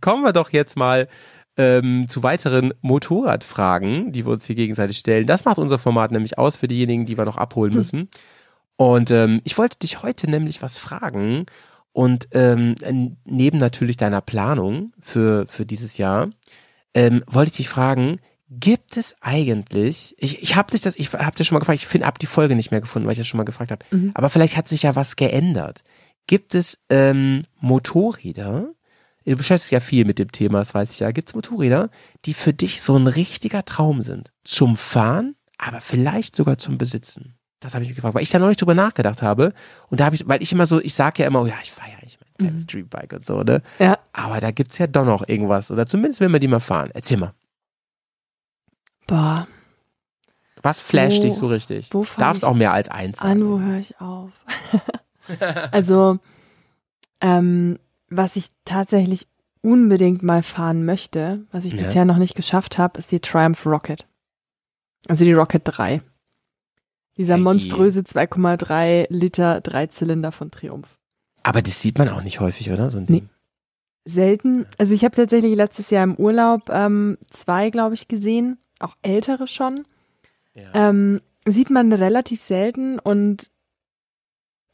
[0.00, 1.08] kommen wir doch jetzt mal
[1.56, 5.26] ähm, zu weiteren Motorradfragen, die wir uns hier gegenseitig stellen.
[5.26, 7.78] Das macht unser Format nämlich aus für diejenigen, die wir noch abholen Hm.
[7.78, 8.08] müssen.
[8.76, 11.46] Und ähm, ich wollte dich heute nämlich was fragen
[11.94, 12.74] und ähm,
[13.24, 16.28] neben natürlich deiner Planung für, für dieses Jahr,
[16.92, 18.18] ähm, wollte ich dich fragen,
[18.50, 21.86] gibt es eigentlich, ich, ich habe dich das, ich habe dich schon mal gefragt, ich
[21.86, 24.10] finde, habe die Folge nicht mehr gefunden, weil ich das schon mal gefragt habe, Mhm.
[24.14, 25.84] aber vielleicht hat sich ja was geändert.
[26.26, 28.72] Gibt es ähm, Motorräder,
[29.24, 31.90] du beschäftigst ja viel mit dem Thema, das weiß ich ja, gibt es Motorräder,
[32.24, 34.32] die für dich so ein richtiger Traum sind?
[34.42, 37.36] Zum Fahren, aber vielleicht sogar zum Besitzen?
[37.64, 39.54] Das habe ich mich gefragt, weil ich da noch nicht drüber nachgedacht habe.
[39.88, 41.72] Und da habe ich, weil ich immer so, ich sage ja immer, oh ja, ich
[41.76, 42.68] ja nicht mein kleines Mhm.
[42.68, 43.62] Streetbike und so, ne?
[43.78, 43.98] Ja.
[44.12, 45.70] Aber da gibt's ja doch noch irgendwas.
[45.70, 46.90] Oder zumindest will man die mal fahren.
[46.92, 47.32] Erzähl mal.
[49.06, 49.46] Boah,
[50.62, 51.88] Was flasht Wo- dich so richtig?
[51.92, 53.66] wo Darfst ich auch mehr als eins an, wo sagen.
[53.70, 54.30] höre ich auf?
[55.72, 56.18] also,
[57.20, 57.78] ähm,
[58.10, 59.26] was ich tatsächlich
[59.62, 61.82] unbedingt mal fahren möchte, was ich Ja.
[61.82, 64.06] bisher noch nicht geschafft habe, ist die Triumph Rocket.
[65.08, 66.02] Also die Rocket 3.
[67.16, 70.98] Dieser monströse 2,3 Liter Dreizylinder von Triumph.
[71.42, 72.90] Aber das sieht man auch nicht häufig, oder?
[72.90, 73.20] So ein Nee.
[73.20, 73.28] Ding.
[74.06, 74.66] Selten.
[74.78, 78.58] Also ich habe tatsächlich letztes Jahr im Urlaub ähm, zwei, glaube ich, gesehen.
[78.80, 79.84] Auch ältere schon.
[80.54, 80.88] Ja.
[80.90, 83.50] Ähm, sieht man relativ selten und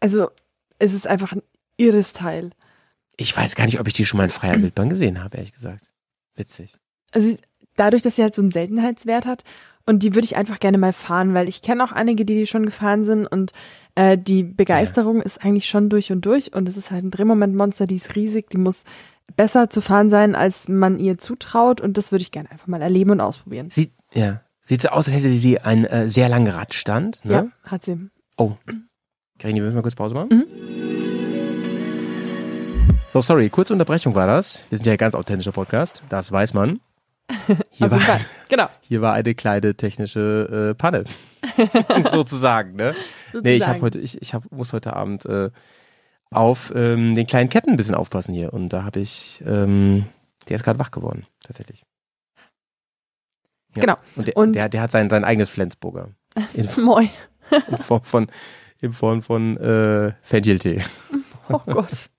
[0.01, 0.30] also
[0.78, 1.43] es ist einfach ein
[1.76, 2.51] irres Teil.
[3.16, 5.53] Ich weiß gar nicht, ob ich die schon mal in freier Wildbahn gesehen habe, ehrlich
[5.53, 5.84] gesagt.
[6.36, 6.76] Witzig.
[7.12, 7.36] Also
[7.76, 9.45] dadurch, dass sie halt so einen Seltenheitswert hat
[9.91, 12.47] und die würde ich einfach gerne mal fahren, weil ich kenne auch einige, die die
[12.47, 13.53] schon gefahren sind und
[13.97, 17.88] äh, die Begeisterung ist eigentlich schon durch und durch und es ist halt ein Drehmomentmonster,
[17.88, 18.84] die ist riesig, die muss
[19.36, 22.80] besser zu fahren sein, als man ihr zutraut und das würde ich gerne einfach mal
[22.80, 23.68] erleben und ausprobieren.
[23.70, 24.43] Sieht, ja.
[24.62, 27.32] Sieht so aus, als hätte sie einen äh, sehr langen Radstand, ne?
[27.32, 28.09] Ja, hat sie.
[28.36, 28.53] Oh.
[29.41, 30.28] Karini, willst du mal kurz Pause machen?
[30.30, 30.45] Mhm.
[33.09, 34.64] So, sorry, kurze Unterbrechung war das.
[34.68, 36.78] Wir sind ja ein ganz authentischer Podcast, das weiß man.
[37.70, 38.01] Hier, war.
[38.49, 38.68] Genau.
[38.81, 41.05] hier war eine kleine technische äh, Panne.
[42.11, 42.95] Sozusagen, ne?
[43.33, 43.83] Nee, ich habe sozusagen.
[43.83, 45.51] heute, ich, ich hab, muss heute Abend äh,
[46.31, 48.53] auf ähm, den kleinen Ketten ein bisschen aufpassen hier.
[48.53, 50.07] Und da habe ich, ähm,
[50.49, 51.85] der ist gerade wach geworden, tatsächlich.
[53.76, 53.83] Ja.
[53.83, 53.97] Genau.
[54.16, 56.09] Und der, Und- der, der hat sein, sein eigenes Flensburger.
[56.55, 57.09] In, Moi.
[57.68, 58.26] in Form von,
[58.81, 60.83] in Form von äh, Fencheltee.
[61.49, 61.89] Oh Gott.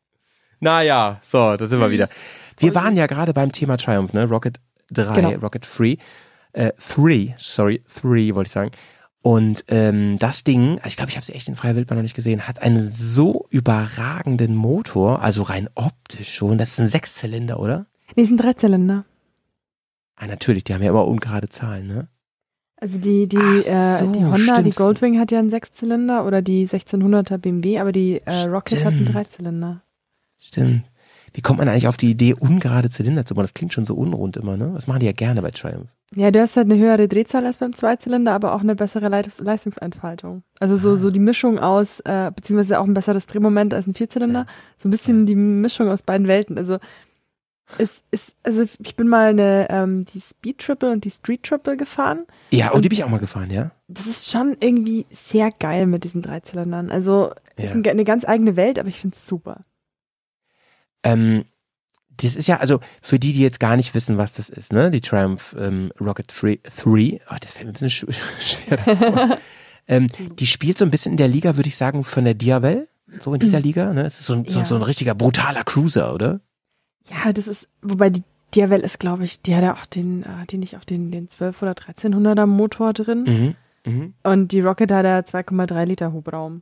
[0.63, 2.07] Naja, so, da sind wir wieder.
[2.59, 4.25] Wir waren ja gerade beim Thema Triumph, ne?
[4.29, 4.59] Rocket
[4.91, 5.29] 3, Genau.
[5.39, 5.97] Rocket 3.
[6.53, 8.71] Äh, 3, sorry, 3 wollte ich sagen.
[9.23, 12.03] Und ähm, das Ding, also ich glaube, ich habe es echt in freier Wildbahn noch
[12.03, 16.57] nicht gesehen, hat einen so überragenden Motor, also rein optisch schon.
[16.57, 17.85] Das ist ein Sechszylinder, oder?
[18.15, 19.05] Nee, ist ein Dreizylinder.
[20.15, 22.07] Ah, natürlich, die haben ja immer ungerade Zahlen, ne?
[22.77, 24.75] Also die, die, Ach äh, so, die Honda, die stimmt.
[24.75, 29.01] Goldwing hat ja einen Sechszylinder oder die 1600er BMW, aber die äh, Rocket hat einen
[29.03, 29.13] Stimmt.
[29.15, 29.83] Dreizylinder.
[30.39, 30.83] Stimmt.
[31.33, 33.43] Wie kommt man eigentlich auf die Idee, ungerade Zylinder zu bauen?
[33.43, 34.71] Das klingt schon so unrund immer, ne?
[34.73, 35.89] Das machen die ja gerne bei Triumph.
[36.13, 39.39] Ja, du hast halt eine höhere Drehzahl als beim Zweizylinder, aber auch eine bessere Leitungs
[39.39, 40.43] Leistungsentfaltung.
[40.59, 40.95] Also so, Ah.
[40.97, 44.45] so die Mischung aus, äh, beziehungsweise auch ein besseres Drehmoment als ein Vierzylinder.
[44.77, 46.57] So ein bisschen die Mischung aus beiden Welten.
[46.57, 46.79] Also
[47.77, 51.77] es ist, also ich bin mal eine, ähm, die Speed Triple und die Street Triple
[51.77, 52.25] gefahren.
[52.49, 53.71] Ja, oh, Und- die bin ich auch mal gefahren, ja?
[53.87, 56.91] Das ist schon irgendwie sehr geil mit diesen Dreizylindern.
[56.91, 57.65] Also Ja.
[57.65, 59.61] ist ein- eine ganz eigene Welt, aber ich finde es super.
[61.03, 61.45] Ähm,
[62.17, 64.91] das ist ja, also für die, die jetzt gar nicht wissen, was das ist, ne?
[64.91, 68.05] Die Triumph ähm, Rocket 3, 3 oh, das fällt mir ein bisschen sch
[68.39, 69.39] schwer, das
[69.87, 72.87] ähm, Die spielt so ein bisschen in der Liga, würde ich sagen, von der Diavel,
[73.19, 74.03] so in dieser Liga, ne?
[74.05, 74.63] Es ist so ein, Ja.
[74.65, 76.41] so ein richtiger brutaler Cruiser, oder?
[77.09, 78.23] Ja, das ist, wobei die
[78.53, 81.29] Diavel ist, glaube ich, die hat ja auch den, äh, die nicht auch den, den
[81.29, 83.55] 12 oder 1300er Motor drin.
[83.85, 83.91] Mhm.
[83.91, 84.13] Mhm.
[84.23, 86.61] Und die Rocket hat ja 2,3 Liter Hubraum.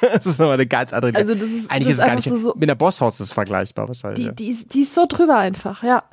[0.14, 1.14] das ist nochmal eine ganz andere.
[1.14, 3.20] Also das ist, Eigentlich das ist es gar nicht, so, so mit der Bosshaus ist
[3.20, 4.28] es vergleichbar wahrscheinlich.
[4.28, 6.04] die, die, ist, die ist so drüber einfach, ja.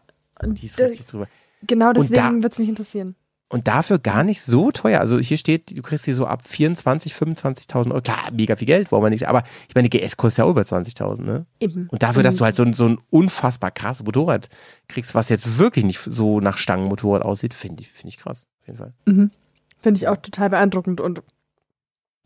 [0.41, 1.27] Und die ist richtig drüber.
[1.65, 3.15] genau deswegen wird es mich interessieren.
[3.49, 4.99] Und dafür gar nicht so teuer.
[4.99, 8.01] Also hier steht, du kriegst die so ab 24, 25.000 Euro.
[8.01, 9.29] Klar, mega viel Geld, wollen wir nicht.
[9.29, 11.45] Aber ich meine, die GS kostet ja über 20.000, ne?
[11.61, 11.87] Eben.
[11.89, 14.49] Und dafür, dass du halt so ein, so ein unfassbar krasses Motorrad
[14.89, 18.47] kriegst, was jetzt wirklich nicht so nach Stangenmotorrad aussieht, finde ich, finde ich krass.
[18.59, 18.93] Auf jeden Fall.
[19.05, 19.31] Mhm.
[19.79, 21.21] Finde ich auch total beeindruckend und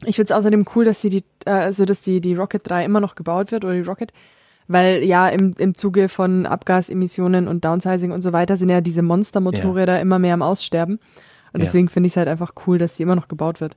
[0.06, 2.86] ich finde es außerdem cool, dass die, die äh, also dass die, die Rocket 3
[2.86, 4.12] immer noch gebaut wird oder die Rocket,
[4.68, 9.02] weil ja im, im Zuge von Abgasemissionen und Downsizing und so weiter sind ja diese
[9.02, 10.96] Monstermotorräder immer mehr am Aussterben.
[11.54, 11.66] Und Ja.
[11.66, 13.76] deswegen finde ich es halt einfach cool, dass die immer noch gebaut wird.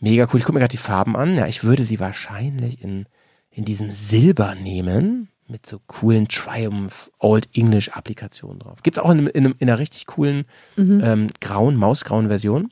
[0.00, 0.38] Mega cool.
[0.38, 1.36] Ich gucke mir gerade die Farben an.
[1.36, 3.06] Ja, ich würde sie wahrscheinlich in,
[3.50, 5.28] in diesem Silber nehmen.
[5.50, 8.82] Mit so coolen Triumph Old English Applikationen drauf.
[8.82, 10.44] Gibt's auch in, einem- in, in einer richtig coolen
[10.76, 11.00] Mhm.
[11.02, 12.70] ähm, grauen, mausgrauen Version.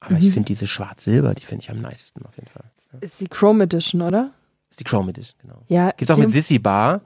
[0.00, 0.32] Aber ich Mhm.
[0.32, 2.64] finde diese schwarz-silber, die finde ich am nicesten auf jeden Fall.
[2.92, 2.98] Ja.
[3.00, 4.30] Ist die Chrome Edition, oder?
[4.70, 5.62] ist die Chrome Edition, genau.
[5.68, 5.90] Ja.
[5.96, 7.00] Gibt's auch mit Sissy Bar.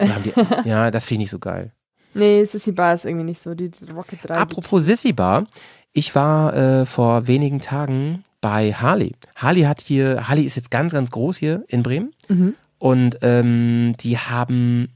[0.00, 0.32] Die,
[0.68, 1.72] ja, das finde ich nicht so geil.
[2.14, 3.54] Nee, Sissy Bar ist irgendwie nicht so.
[3.54, 4.34] Die die Rocket 3.
[4.36, 5.46] Apropos Sissy Bar,
[5.92, 9.12] ich war äh, vor wenigen Tagen bei Harley.
[9.34, 12.54] Harley hat hier, Harley ist jetzt ganz, ganz groß hier in Bremen Mhm.
[12.78, 14.88] und ähm, die haben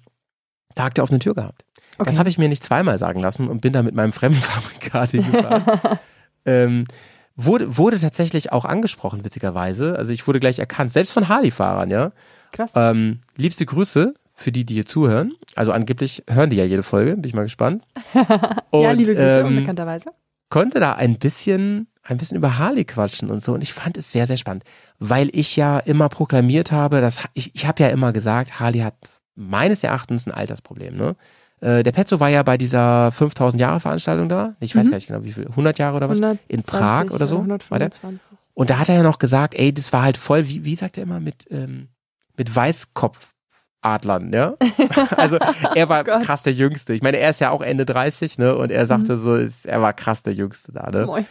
[0.77, 1.65] Tag der offenen Tür gehabt.
[1.99, 2.09] Okay.
[2.09, 5.65] Das habe ich mir nicht zweimal sagen lassen und bin da mit meinem Fremdenfabrikat hingefahren.
[6.47, 6.85] ähm,
[7.37, 9.97] wurde, wurde tatsächlich auch angesprochen, witzigerweise.
[9.97, 12.13] Also ich wurde gleich erkannt, selbst von Harley-Fahrern, ja.
[12.53, 12.71] Krass.
[12.75, 15.33] Ähm, liebste Grüße für die, die hier zuhören.
[15.55, 17.85] Also angeblich hören die ja jede Folge, bin ich mal gespannt.
[18.71, 20.11] Und, ja, liebe Grüße, ähm, unbekannterweise.
[20.51, 23.53] konnte da ein bisschen, ein bisschen über Harley quatschen und so.
[23.55, 24.65] Und ich fand es sehr, sehr spannend,
[24.99, 28.95] weil ich ja immer proklamiert habe, dass ich, ich habe ja immer gesagt, Harley hat
[29.35, 30.97] meines Erachtens ein Altersproblem.
[30.97, 31.17] Ne?
[31.63, 34.55] Äh, der Petzo war ja bei dieser 5000 Jahre Veranstaltung da.
[34.61, 34.91] Ich weiß Mhm.
[34.91, 36.19] gar nicht genau, wie viel, 100 Jahre oder was?
[36.21, 37.91] 120 in Prag oder so, war der?
[37.91, 38.21] 125.
[38.55, 40.97] Und da hat er ja noch gesagt, ey, das war halt voll, wie, wie sagt
[40.99, 41.89] er immer, mit, ähm,
[42.37, 44.55] mit Weißkopfadlern, ja?
[45.17, 45.39] also
[45.75, 46.93] er war Oh krass der Jüngste.
[46.95, 48.55] Ich meine, er ist ja auch Ende 30, ne?
[48.57, 51.07] Und er sagte so, ist, er war krass der Jüngste da, ne?
[51.07, 51.25] Moi.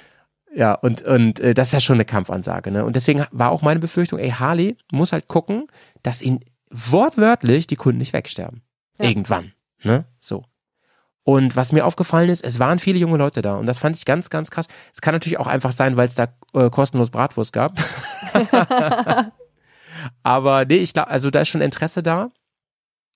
[0.54, 2.84] Ja, und, und äh, das ist ja schon eine Kampfansage, ne?
[2.86, 5.68] Und deswegen war auch meine Befürchtung, ey, Harley muss halt gucken,
[6.04, 8.62] dass ihn wortwörtlich die Kunden nicht wegsterben.
[9.00, 9.08] Ja.
[9.10, 9.52] Irgendwann,
[9.84, 10.06] ne?
[10.20, 10.44] So.
[11.24, 14.06] Und was mir aufgefallen ist, es waren viele junge Leute da und das fand ich
[14.06, 14.68] ganz, ganz krass.
[14.94, 17.74] Es kann natürlich auch einfach sein, weil es da äh, kostenlos Bratwurst gab.
[20.24, 22.32] Aber nee, ich glaube, also da ist schon Interesse da.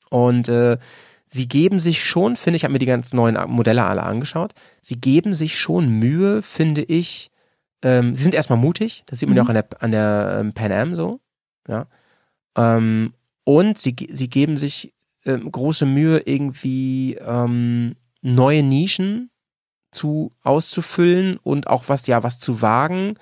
[0.10, 0.78] Und äh,
[1.26, 5.00] sie geben sich schon, finde ich, habe mir die ganz neuen Modelle alle angeschaut, sie
[5.02, 7.32] geben sich schon Mühe, finde ich.
[7.82, 9.48] Ähm, sie sind erstmal mutig, das sieht man ja Mhm.
[9.48, 11.20] auch an der, an der ähm, Pan Am so.
[11.68, 11.88] Ja.
[12.56, 13.14] Ähm,
[13.44, 14.94] und sie, sie geben sich
[15.26, 19.30] ähm, große Mühe, irgendwie ähm, neue Nischen
[19.92, 23.16] zu auszufüllen und auch was, ja, was zu wagen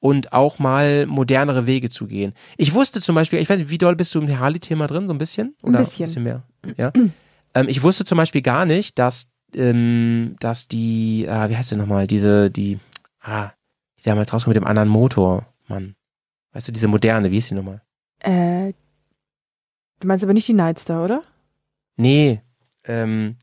[0.00, 2.32] und auch mal modernere Wege zu gehen.
[2.56, 5.14] Ich wusste zum Beispiel, ich weiß nicht, wie doll bist du im Harley-Thema drin, so
[5.14, 5.56] ein bisschen?
[5.62, 6.02] Ein Oder bisschen.
[6.02, 6.42] ein bisschen mehr?
[6.76, 6.92] Ja.
[7.54, 11.78] ähm, ich wusste zum Beispiel gar nicht, dass, ähm, dass die, ah, wie heißt der
[11.78, 12.78] nochmal, diese, die,
[13.20, 13.50] ah,
[13.98, 15.94] die damals rauskommt mit dem anderen Motor, Mann.
[16.52, 17.82] Weißt du, diese moderne, wie ist die nochmal?
[18.20, 18.72] Äh,
[20.00, 21.22] du meinst aber nicht die Nightstar, oder?
[21.98, 22.40] Nee,
[22.86, 23.36] ähm,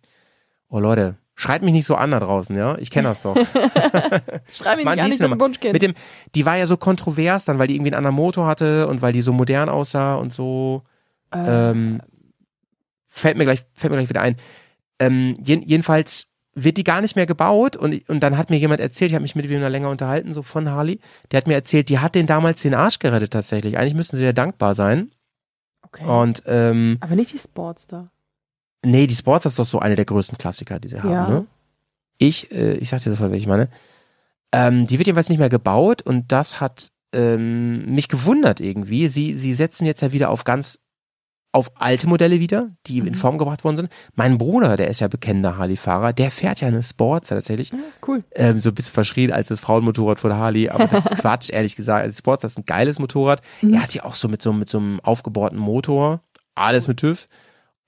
[0.70, 2.78] oh Leute, schreit mich nicht so an da draußen, ja?
[2.80, 3.36] Ich kenne das doch.
[4.54, 5.74] Schreib mich Mann, nicht hieß die bin ein Wunschkind.
[5.74, 5.94] Mit dem,
[6.34, 9.14] die war ja so kontrovers dann, weil die irgendwie einen anderen Motor hatte und weil
[9.14, 10.84] die so modern aussah und so.
[11.32, 12.02] äh, Ähm,
[13.06, 14.38] fällt mir gleich, fällt mir gleich wieder ein.
[15.00, 18.80] Ähm, jeden, jedenfalls wird die gar nicht mehr gebaut und, und dann hat mir jemand
[18.80, 21.02] erzählt, ich habe mich mit wem da länger unterhalten, so von Harley,
[21.32, 23.78] der hat mir erzählt, die hat den damals den Arsch gerettet tatsächlich.
[23.78, 25.12] Eigentlich müssten sie ja dankbar sein.
[25.82, 26.06] okay.
[26.06, 28.10] Und ähm, aber nicht die Sportster.
[28.86, 31.28] Nee, die Sports ist doch so eine der größten Klassiker, die sie haben, Ja.
[31.30, 31.46] ne?
[32.18, 33.68] Ich, äh, ich sag dir sofort, welche ich meine.
[34.54, 39.08] Ähm, die wird jedenfalls nicht mehr gebaut und das hat ähm, mich gewundert irgendwie.
[39.08, 40.80] Sie, sie setzen jetzt ja wieder auf ganz,
[41.52, 43.14] auf alte Modelle wieder, die in Mhm.
[43.16, 43.90] Form gebracht worden sind.
[44.14, 47.72] Mein Bruder, der ist ja bekennender Harley-Fahrer, der fährt ja eine Sports tatsächlich.
[47.72, 47.78] Ja,
[48.08, 48.24] cool.
[48.36, 51.76] Ähm, so ein bisschen verschrien als das Frauenmotorrad von Harley, aber das ist Quatsch, ehrlich
[51.76, 52.04] gesagt.
[52.04, 53.42] Also Sports, das ist ein geiles Motorrad.
[53.62, 53.74] Mhm.
[53.74, 56.22] Er hat ja auch so mit so, mit so einem aufgebohrten Motor,
[56.56, 57.28] alles mit TÜV,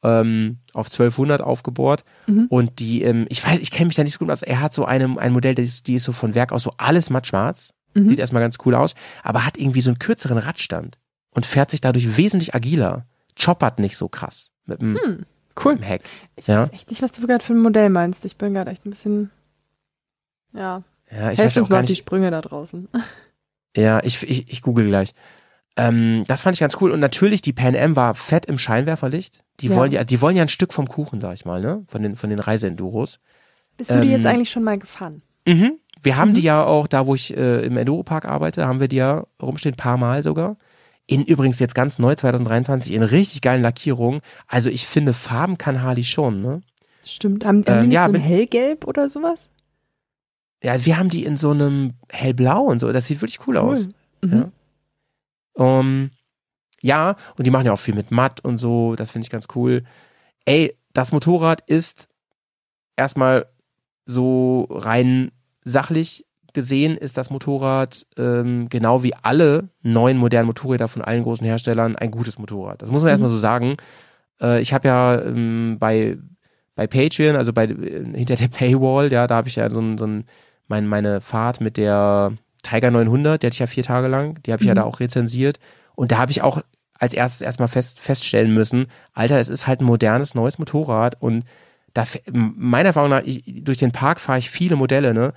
[0.03, 2.03] ähm, auf 1200 aufgebohrt.
[2.27, 2.45] Mhm.
[2.49, 4.41] Und die, ähm, ich weiß, ich kenne mich da nicht so gut aus.
[4.43, 6.71] Er hat so eine, ein Modell, die ist, die ist so von Werk aus so
[6.77, 7.73] alles matt schwarz.
[7.93, 8.05] Mhm.
[8.05, 8.93] Sieht erstmal ganz cool aus,
[9.23, 10.97] aber hat irgendwie so einen kürzeren Radstand
[11.31, 13.05] und fährt sich dadurch wesentlich agiler.
[13.41, 15.25] Choppert nicht so krass mit dem, Hm,
[15.63, 15.73] cool.
[15.73, 16.01] mit dem Heck.
[16.35, 16.63] Ich Ja.
[16.63, 18.25] weiß echt nicht, was du gerade für ein Modell meinst.
[18.25, 19.31] Ich bin gerade echt ein bisschen.
[20.53, 21.99] Ja, Ja, ich helft weiß auch uns gar auf die nicht.
[21.99, 22.87] Sprünge da draußen.
[23.75, 25.13] Ja, ich, ich, ich google gleich.
[25.77, 26.91] Ähm, das fand ich ganz cool.
[26.91, 29.43] Und natürlich, die Pan Am war fett im Scheinwerferlicht.
[29.59, 29.75] Die Ja.
[29.75, 31.83] wollen ja, die wollen ja ein Stück vom Kuchen, sag ich mal, ne?
[31.87, 33.19] Von den, von den Reiseenduros.
[33.77, 35.21] Bist du die jetzt Ähm, eigentlich schon mal gefahren?
[35.47, 35.73] Mhm.
[36.01, 36.33] Wir haben Mhm.
[36.35, 39.75] die ja auch, da wo ich äh, im Enduropark arbeite, haben wir die ja rumstehen,
[39.75, 40.57] paar Mal sogar.
[41.05, 44.21] In übrigens jetzt ganz neu, 2023, in richtig geilen Lackierungen.
[44.47, 46.61] Also ich finde, Farben kann Harley schon, ne?
[47.05, 47.45] Stimmt.
[47.45, 49.39] Haben, haben ähm, die nicht ja, so ein hellgelb oder sowas?
[50.63, 52.91] Ja, wir haben die in so einem hellblau und so.
[52.91, 53.87] Das sieht wirklich cool, aus.
[54.21, 54.33] Mhm.
[54.33, 54.51] Ja.
[55.57, 56.11] Um,
[56.81, 59.47] ja, und die machen ja auch viel mit Matt und so, das finde ich ganz
[59.55, 59.83] cool.
[60.45, 62.09] Ey, das Motorrad ist
[62.95, 63.47] erstmal
[64.05, 65.31] so rein
[65.63, 71.45] sachlich gesehen, ist das Motorrad ähm, genau wie alle neuen modernen Motorräder von allen großen
[71.45, 72.81] Herstellern ein gutes Motorrad.
[72.81, 73.11] Das muss man Mhm.
[73.11, 73.75] erstmal so sagen.
[74.41, 76.17] Äh, ich habe ja ähm, bei,
[76.75, 80.05] bei Patreon, also bei äh, hinter der Paywall, ja, da habe ich ja so so
[80.07, 80.25] ein
[80.67, 82.33] mein, meine Fahrt mit der
[82.69, 84.77] Tiger 900, die hatte ich ja vier Tage lang, die habe ich ja Mhm.
[84.77, 85.59] da auch rezensiert.
[85.95, 86.61] Und da habe ich auch
[86.99, 91.43] als erstes erstmal fest, feststellen müssen, Alter, es ist halt ein modernes, neues Motorrad und
[91.93, 95.33] da, meiner Erfahrung nach, ich, durch den Park fahre ich viele Modelle, ne?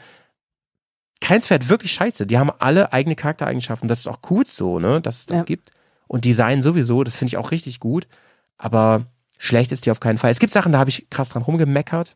[1.20, 2.26] Keins fährt wirklich scheiße.
[2.26, 3.88] Die haben alle eigene Charaktereigenschaften.
[3.88, 5.00] Das ist auch gut so, ne?
[5.00, 5.44] Dass es das Ja.
[5.44, 5.70] gibt.
[6.08, 8.08] Und Design sowieso, das finde ich auch richtig gut.
[8.56, 9.04] Aber
[9.38, 10.30] schlecht ist die auf keinen Fall.
[10.30, 12.14] Es gibt Sachen, da habe ich krass dran rumgemeckert.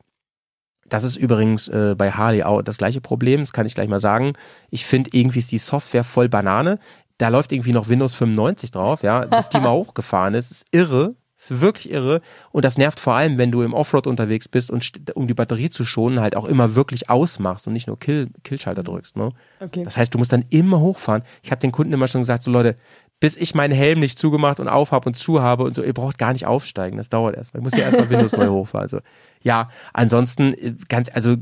[0.88, 4.00] Das ist übrigens äh, bei Harley auch das gleiche Problem, das kann ich gleich mal
[4.00, 4.34] sagen.
[4.70, 6.78] Ich finde, irgendwie ist die Software voll Banane.
[7.18, 10.50] Da läuft irgendwie noch Windows 95 drauf, ja, bis die mal hochgefahren ist.
[10.50, 12.20] ist irre, ist wirklich irre.
[12.52, 15.70] Und das nervt vor allem, wenn du im Offroad unterwegs bist und um die Batterie
[15.70, 19.16] zu schonen, halt auch immer wirklich ausmachst und nicht nur Kill, Killschalter drückst.
[19.16, 19.30] Ne?
[19.60, 19.82] Okay.
[19.84, 21.22] Das heißt, du musst dann immer hochfahren.
[21.42, 22.76] Ich habe den Kunden immer schon gesagt, so Leute,
[23.24, 26.18] bis ich meinen Helm nicht zugemacht und aufhab und zu habe und so, ihr braucht
[26.18, 26.98] gar nicht aufsteigen.
[26.98, 27.60] Das dauert erstmal.
[27.60, 28.82] Ich muss ja erstmal Windows neu hochfahren.
[28.82, 28.98] Also
[29.42, 31.36] ja, ansonsten äh, ganz, also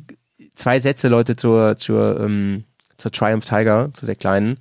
[0.54, 2.62] zwei Sätze, Leute, zur, zur, ähm,
[2.98, 4.58] zur Triumph Tiger, zu der kleinen.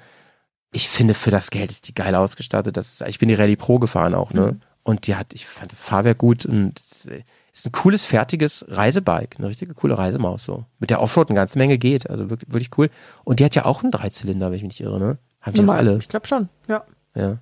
[0.71, 2.75] Ich finde, für das Geld ist die geil ausgestattet.
[2.75, 4.53] Das ist, ich bin die Rallye Pro gefahren auch, ne?
[4.53, 4.59] Mhm.
[4.81, 7.21] Und die hat, ich fand das Fahrwerk gut und äh,
[7.53, 9.37] ist ein cooles, fertiges Reisebike.
[9.37, 10.65] Eine richtige coole Reisemaus, so.
[10.79, 12.09] Mit der Offroad eine ganze Menge geht.
[12.09, 12.89] Also wirklich, wirklich cool.
[13.23, 15.19] Und die hat ja auch einen Dreizylinder, wenn ich mich nicht irre, ne?
[15.39, 15.99] Haben die alle.
[15.99, 16.49] Ich glaube schon.
[16.67, 16.83] Ja.
[17.15, 17.39] Ja.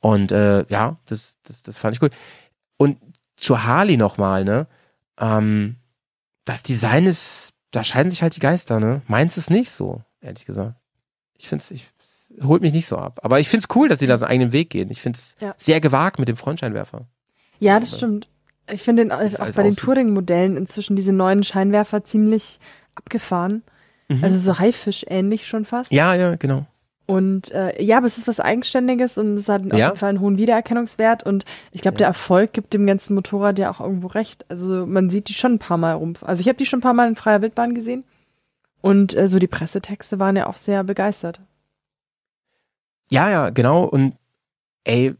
[0.00, 2.10] Und äh, ja, das, das, das fand ich cool.
[2.76, 2.98] Und
[3.36, 4.66] zu Harley nochmal, ne?
[5.18, 5.76] Ähm,
[6.44, 9.02] das Design ist, da scheiden sich halt die Geister, ne?
[9.08, 10.02] Meins ist nicht so.
[10.20, 10.74] ehrlich gesagt.
[11.38, 13.20] Ich finde es, ich, es holt mich nicht so ab.
[13.22, 14.90] Aber ich finde es cool, dass sie da so einen eigenen Weg gehen.
[14.90, 15.54] Ich finde es Ja.
[15.58, 17.06] sehr gewagt mit dem Frontscheinwerfer.
[17.58, 18.28] Ja, das stimmt.
[18.70, 19.76] Ich finde es auch bei den.
[19.76, 22.58] Touring-Modellen inzwischen diese neuen Scheinwerfer ziemlich
[22.94, 23.62] abgefahren.
[24.22, 25.90] Also so Haifisch-ähnlich schon fast.
[25.90, 25.96] Mhm.
[25.96, 26.66] Ja, ja, genau.
[27.06, 29.88] Und äh, ja, aber es ist was Eigenständiges und es hat auf Ja.
[29.88, 31.22] jeden Fall einen hohen Wiedererkennungswert.
[31.22, 31.98] Und ich glaube, Ja.
[31.98, 34.46] der Erfolg gibt dem ganzen Motorrad ja auch irgendwo recht.
[34.48, 36.14] Also man sieht die schon ein paar Mal rum.
[36.22, 38.04] Also ich habe die schon ein paar Mal in freier Wildbahn gesehen.
[38.80, 41.40] Und äh, so die Pressetexte waren ja auch sehr begeistert.
[43.10, 43.84] Ja, ja, genau.
[43.84, 44.14] Und
[44.84, 45.14] ey,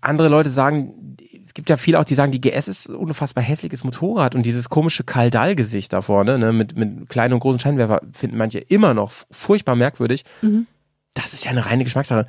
[0.00, 1.16] andere Leute sagen,
[1.48, 4.68] es gibt ja viele auch, die sagen, die GS ist unfassbar hässliches Motorrad und dieses
[4.68, 9.12] komische Kaldal-Gesicht da vorne, ne, mit, mit kleinen und großen Scheinwerfer, finden manche immer noch
[9.30, 10.24] furchtbar merkwürdig.
[10.42, 10.66] Mhm.
[11.14, 12.26] Das ist ja eine reine Geschmackssache.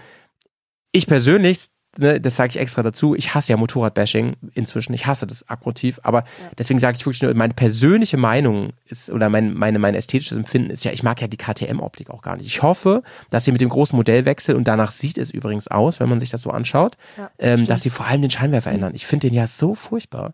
[0.93, 1.65] Ich persönlich,
[1.99, 4.93] ne, das sage ich extra dazu, ich hasse ja Motorradbashing inzwischen.
[4.93, 6.23] Ich hasse das aktiv, aber
[6.57, 10.69] deswegen sage ich wirklich nur, meine persönliche Meinung ist, oder mein, meine, mein ästhetisches Empfinden
[10.69, 12.47] ist ja, ich mag ja die KTM-Optik auch gar nicht.
[12.47, 16.09] Ich hoffe, dass sie mit dem großen Modellwechsel, und danach sieht es übrigens aus, wenn
[16.09, 18.93] man sich das so anschaut, Ja, ähm, dass sie vor allem den Scheinwerfer ändern.
[18.95, 20.33] Ich finde den ja so furchtbar.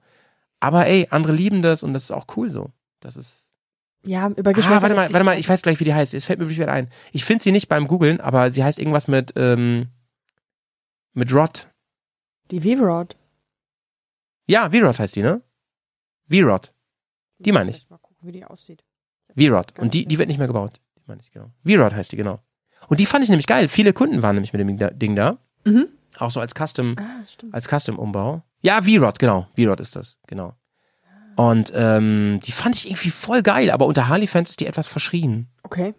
[0.59, 2.69] Aber ey, andere lieben das und das ist auch cool so.
[2.99, 3.49] Das ist.
[4.03, 4.77] Ja, über Geschmack.
[4.77, 6.13] Ah, warte mal, warte mal, ich weiß gleich, wie die heißt.
[6.13, 6.89] Es fällt mir wirklich wieder ein.
[7.11, 9.87] Ich finde sie nicht beim Googlen, aber sie heißt irgendwas mit, ähm,
[11.15, 11.67] mit Rod.
[12.51, 13.15] Die V-Rod.
[14.47, 15.41] Ja, V-Rod heißt die, ne?
[16.29, 16.71] V-Rod.
[17.39, 17.89] Die meine ich.
[17.89, 18.83] Mal gucken, wie die aussieht.
[19.35, 19.77] V-Rod.
[19.79, 20.79] Und die, die wird nicht mehr gebaut.
[20.97, 21.51] Die meine ich, genau.
[21.65, 22.39] V-Rod heißt die, genau.
[22.87, 23.67] Und die fand ich nämlich geil.
[23.67, 25.37] Viele Kunden waren nämlich mit dem Ding da-.
[25.63, 25.87] Mhm.
[26.19, 28.43] Auch so als Custom, Ah, als Custom-Umbau.
[28.61, 29.47] Ja, V-Rod, genau.
[29.55, 30.53] V-Rod ist das, genau.
[31.35, 35.47] Und ähm, die fand ich irgendwie voll geil, aber unter Harley-Fans ist die etwas verschrien.
[35.63, 35.93] Okay.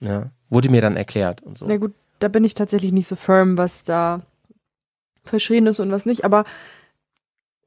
[0.00, 0.32] Ne?
[0.48, 1.66] Wurde mir dann erklärt und so.
[1.66, 4.22] Na gut, da bin ich tatsächlich nicht so firm, was da
[5.28, 6.44] verschrien ist und was nicht, aber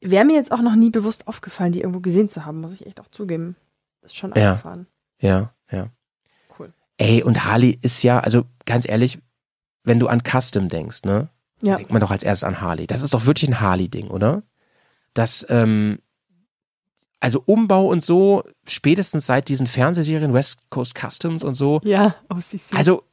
[0.01, 2.85] wäre mir jetzt auch noch nie bewusst aufgefallen, die irgendwo gesehen zu haben, muss ich
[2.85, 3.55] echt auch zugeben.
[4.01, 4.53] Ist schon Ja.
[4.53, 4.87] abgefahren.
[5.19, 5.87] Ja, ja.
[6.57, 6.71] Cool.
[6.97, 9.19] Ey, und Harley ist ja, also ganz ehrlich,
[9.83, 11.29] wenn du an Custom denkst, ne?
[11.61, 11.75] Ja.
[11.75, 12.87] denkt man doch als erstes an Harley.
[12.87, 14.43] Das ist doch wirklich ein Harley-Ding, oder?
[15.13, 15.99] Das, ähm,
[17.19, 22.61] also Umbau und so, spätestens seit diesen Fernsehserien West Coast Customs und so, Ja, OCC.
[22.73, 23.03] also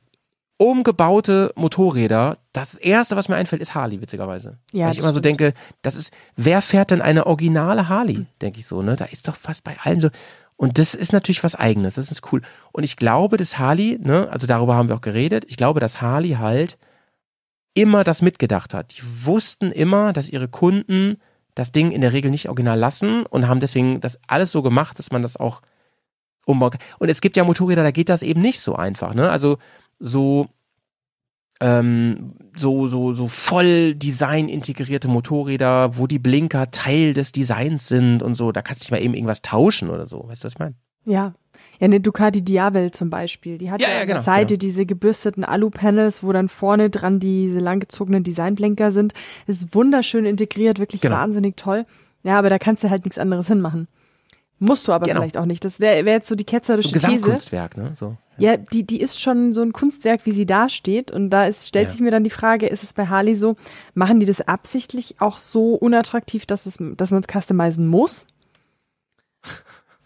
[0.59, 4.59] umgebaute Motorräder, das erste, was mir einfällt, ist Harley, witzigerweise.
[4.73, 5.53] ja, Weil ich immer so denke,
[5.83, 8.97] das ist, wer fährt denn eine originale Harley, denke ich so, ne?
[8.97, 10.09] Da ist doch fast bei allen so.
[10.57, 12.41] Und das ist natürlich was Eigenes, das ist cool.
[12.73, 16.01] Und ich glaube, dass Harley, ne, also darüber haben wir auch geredet, ich glaube, dass
[16.01, 16.79] Harley halt
[17.75, 18.97] immer das mitgedacht hat.
[18.97, 21.19] Die wussten immer, dass ihre Kunden
[21.55, 24.99] das Ding in der Regel nicht original lassen und haben deswegen das alles so gemacht,
[24.99, 25.61] dass man das auch
[26.47, 26.81] umbauen kann.
[26.99, 29.31] Und es gibt ja Motorräder, da geht das eben nicht so einfach, ne?
[29.31, 29.59] Also
[29.99, 30.49] so
[31.61, 38.23] ähm, so, so, so voll Design integrierte Motorräder, wo die Blinker Teil des Designs sind
[38.23, 38.53] und so.
[38.53, 40.29] Da kannst du nicht mal eben irgendwas tauschen oder so.
[40.29, 40.75] Weißt du, was ich meine?
[41.07, 41.33] Ja.
[41.79, 43.57] Ja, eine Ducati Diavel zum Beispiel.
[43.59, 44.59] Die hat Ja, ja, ja, an der genau, Seite genau.
[44.59, 49.15] diese gebürsteten Alu-Panels, wo dann vorne dran diese langgezogenen Designblinker sind.
[49.47, 51.17] Ist wunderschön integriert, wirklich Genau.
[51.17, 51.87] wahnsinnig toll.
[52.23, 53.89] Ja, aber da kannst du halt nichts anderes hinmachen.
[54.59, 55.21] Musst du aber Genau.
[55.21, 55.65] vielleicht auch nicht.
[55.65, 57.07] Das wäre wär jetzt so die So ketzerische ein These.
[57.07, 57.93] Gesamtkunstwerk, ne?
[57.95, 58.17] So.
[58.39, 61.11] Ja, die, die ist schon so ein Kunstwerk, wie sie da steht.
[61.11, 61.93] Und da ist, stellt Ja.
[61.93, 63.57] sich mir dann die Frage, ist es bei Harley so,
[63.95, 68.27] machen die das absichtlich auch so unattraktiv, dass, es, dass man es customizen muss?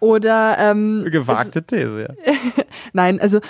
[0.00, 2.34] Oder ähm, Gewagte These, ja.
[2.92, 3.40] Nein, also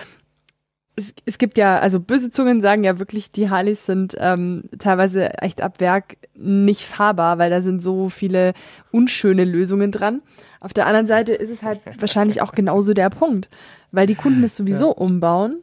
[0.96, 5.34] es, es gibt ja, also böse Zungen sagen ja wirklich, die Harleys sind ähm, teilweise
[5.38, 8.54] echt ab Werk nicht fahrbar, weil da sind so viele
[8.90, 10.22] unschöne Lösungen dran.
[10.58, 13.48] Auf der anderen Seite ist es halt wahrscheinlich auch genauso der Punkt,
[13.92, 15.62] weil die Kunden es sowieso umbauen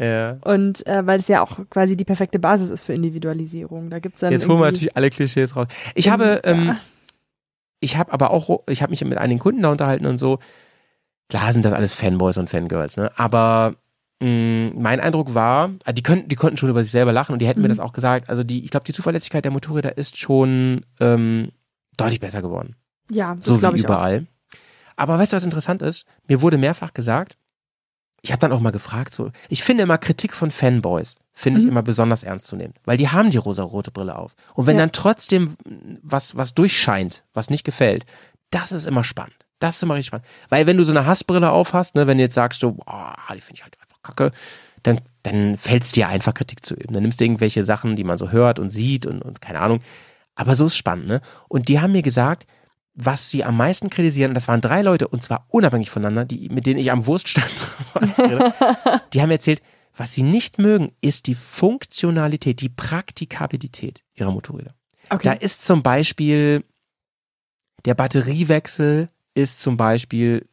[0.00, 0.38] ja.
[0.44, 3.90] und äh, weil es ja auch quasi die perfekte Basis ist für Individualisierung.
[3.90, 5.66] Da gibt's dann Jetzt holen wir natürlich alle Klischees raus.
[5.94, 6.50] Ich habe, Ja.
[6.52, 6.76] ähm,
[7.80, 10.38] ich habe aber auch, ich habe mich mit einigen Kunden da unterhalten und so.
[11.28, 13.10] Klar sind das alles Fanboys und Fangirls, ne?
[13.16, 13.74] Aber
[14.20, 17.38] mh, mein Eindruck war, ah, die könnten, die konnten schon über sich selber lachen und
[17.40, 17.72] die hätten mir Mhm.
[17.72, 18.30] das auch gesagt.
[18.30, 21.50] Also die, ich glaube, die Zuverlässigkeit der Motorräder ist schon ähm,
[21.96, 22.76] deutlich besser geworden.
[23.10, 23.90] ja, das so glaube wie ich auch.
[23.90, 24.26] überall.
[24.96, 26.04] Aber weißt du, was interessant ist?
[26.26, 27.36] Mir wurde mehrfach gesagt,
[28.22, 31.66] ich habe dann auch mal gefragt, so, ich finde immer Kritik von Fanboys, finde ich
[31.66, 31.72] Mhm.
[31.72, 34.34] immer besonders ernst zu nehmen, weil die haben die rosa-rote Brille auf.
[34.54, 34.82] Und wenn Ja.
[34.82, 35.56] dann trotzdem
[36.02, 38.04] was, was durchscheint, was nicht gefällt,
[38.50, 39.36] das ist immer spannend.
[39.60, 40.26] Das ist immer richtig spannend.
[40.48, 43.14] Weil wenn du so eine Hassbrille auf hast, ne, wenn du jetzt sagst, so, boah,
[43.34, 44.32] die finde ich halt einfach kacke,
[44.84, 46.94] dann, dann fällt es dir einfach Kritik zu üben.
[46.94, 49.80] Dann nimmst du irgendwelche Sachen, die man so hört und sieht und, und keine Ahnung.
[50.36, 51.20] Aber so ist spannend, ne?
[51.48, 52.46] Und die haben mir gesagt,
[53.00, 56.66] was sie am meisten kritisieren, das waren drei Leute, und zwar unabhängig voneinander, die, mit
[56.66, 57.68] denen ich am Wurststand
[58.18, 58.52] rede,
[59.12, 59.62] die haben erzählt,
[59.96, 64.74] was sie nicht mögen, ist die Funktionalität, die Praktikabilität ihrer Motorräder.
[65.08, 65.36] Da Okay.
[65.40, 66.64] ist zum Beispiel
[67.84, 70.46] der Batteriewechsel ist zum Beispiel,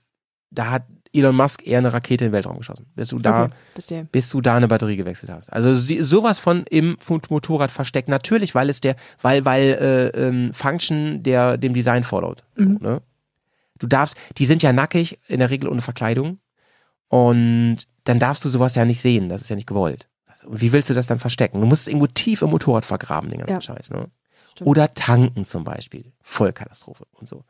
[0.52, 0.86] da hat
[1.18, 4.41] Elon Musk eher eine Rakete in den Weltraum geschossen, bis du da, Okay, bis du
[4.41, 5.51] da eine Batterie gewechselt hast.
[5.51, 6.97] Also sowas von im
[7.30, 8.07] Motorrad versteckt.
[8.09, 12.03] Natürlich, weil es der, weil, weil äh, ähm, Function der dem Design.
[12.03, 12.78] So, Mhm.
[12.82, 13.01] ne?
[13.78, 16.39] Du darfst, die sind ja nackig, in der Regel ohne Verkleidung.
[17.07, 19.30] Und dann darfst du sowas ja nicht sehen.
[19.30, 20.07] Das ist ja nicht gewollt.
[20.45, 21.59] Und wie willst du das dann verstecken?
[21.61, 23.61] Du musst es irgendwo tief im Motorrad vergraben, den ganzen Ja.
[23.61, 23.89] Scheiß.
[23.91, 24.07] Ne?
[24.51, 24.68] Stimmt.
[24.70, 26.11] Oder tanken zum Beispiel.
[26.22, 27.43] Vollkatastrophe und so.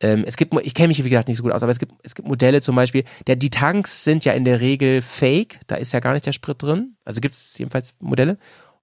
[0.00, 1.92] Ähm, es gibt, ich kenne mich wie gesagt nicht so gut aus, aber es gibt,
[2.02, 5.76] es gibt Modelle zum Beispiel, der, die Tanks sind ja in der Regel fake, da
[5.76, 6.96] ist ja gar nicht der Sprit drin.
[7.04, 8.38] Also gibt es jedenfalls Modelle.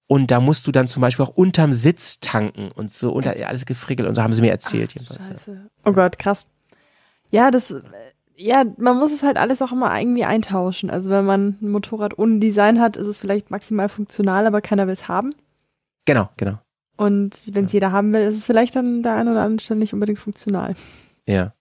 [0.05, 3.65] Und da musst du dann zum Beispiel auch unterm Sitz tanken und so, unter alles
[3.65, 5.27] gefrickelt und so haben sie mir erzählt jedenfalls.
[5.47, 5.53] Ja.
[5.83, 6.45] Oh Gott, krass.
[7.29, 7.75] Ja, das,
[8.37, 10.89] ja, man muss es halt alles auch immer irgendwie eintauschen.
[10.89, 14.87] Also wenn man ein Motorrad ohne Design hat, ist es vielleicht maximal funktional, aber keiner
[14.87, 15.35] will es haben.
[16.05, 16.59] Genau, genau.
[16.95, 19.79] Und wenn es jeder haben will, ist es vielleicht dann der ein oder andere Stelle
[19.79, 20.75] nicht unbedingt funktional.
[21.27, 21.53] Ja.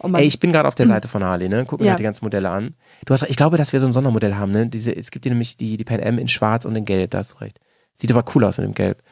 [0.00, 0.08] Oh.
[0.14, 1.64] Ey, ich bin gerade auf der Seite von Harley, ne?
[1.66, 1.92] Guck mir Ja.
[1.92, 2.74] halt die ganzen Modelle an.
[3.04, 4.68] Du hast, ich glaube, dass wir so ein Sondermodell haben, ne?
[4.68, 7.18] Diese, es gibt hier nämlich die, die Pan Am in Schwarz und in Gelb, da
[7.18, 7.58] hast du recht.
[7.94, 9.02] Sieht aber cool aus mit dem Gelb.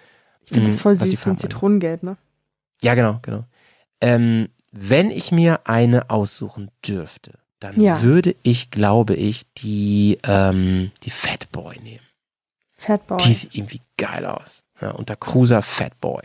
[0.45, 1.39] ich finde das Mhm, voll was die süß, so ein.
[1.39, 2.17] Zitronengelb, ne?
[2.83, 3.45] Ja, genau, genau.
[4.01, 8.03] Ähm, wenn ich mir eine aussuchen dürfte, dann Ja.
[8.03, 12.01] würde ich, glaube ich, die, ähm, die Fatboy nehmen.
[12.77, 13.17] Fatboy.
[13.27, 14.63] Die sieht irgendwie geil aus.
[14.81, 16.23] Ja, und der Cruiser Fatboy.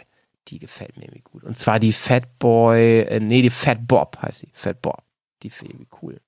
[0.48, 1.44] Die gefällt mir irgendwie gut.
[1.44, 4.50] Und zwar die Fatboy, äh, nee, die Fat Bob heißt sie.
[4.54, 5.04] Fat Bob.
[5.44, 6.22] Die finde ich irgendwie cool.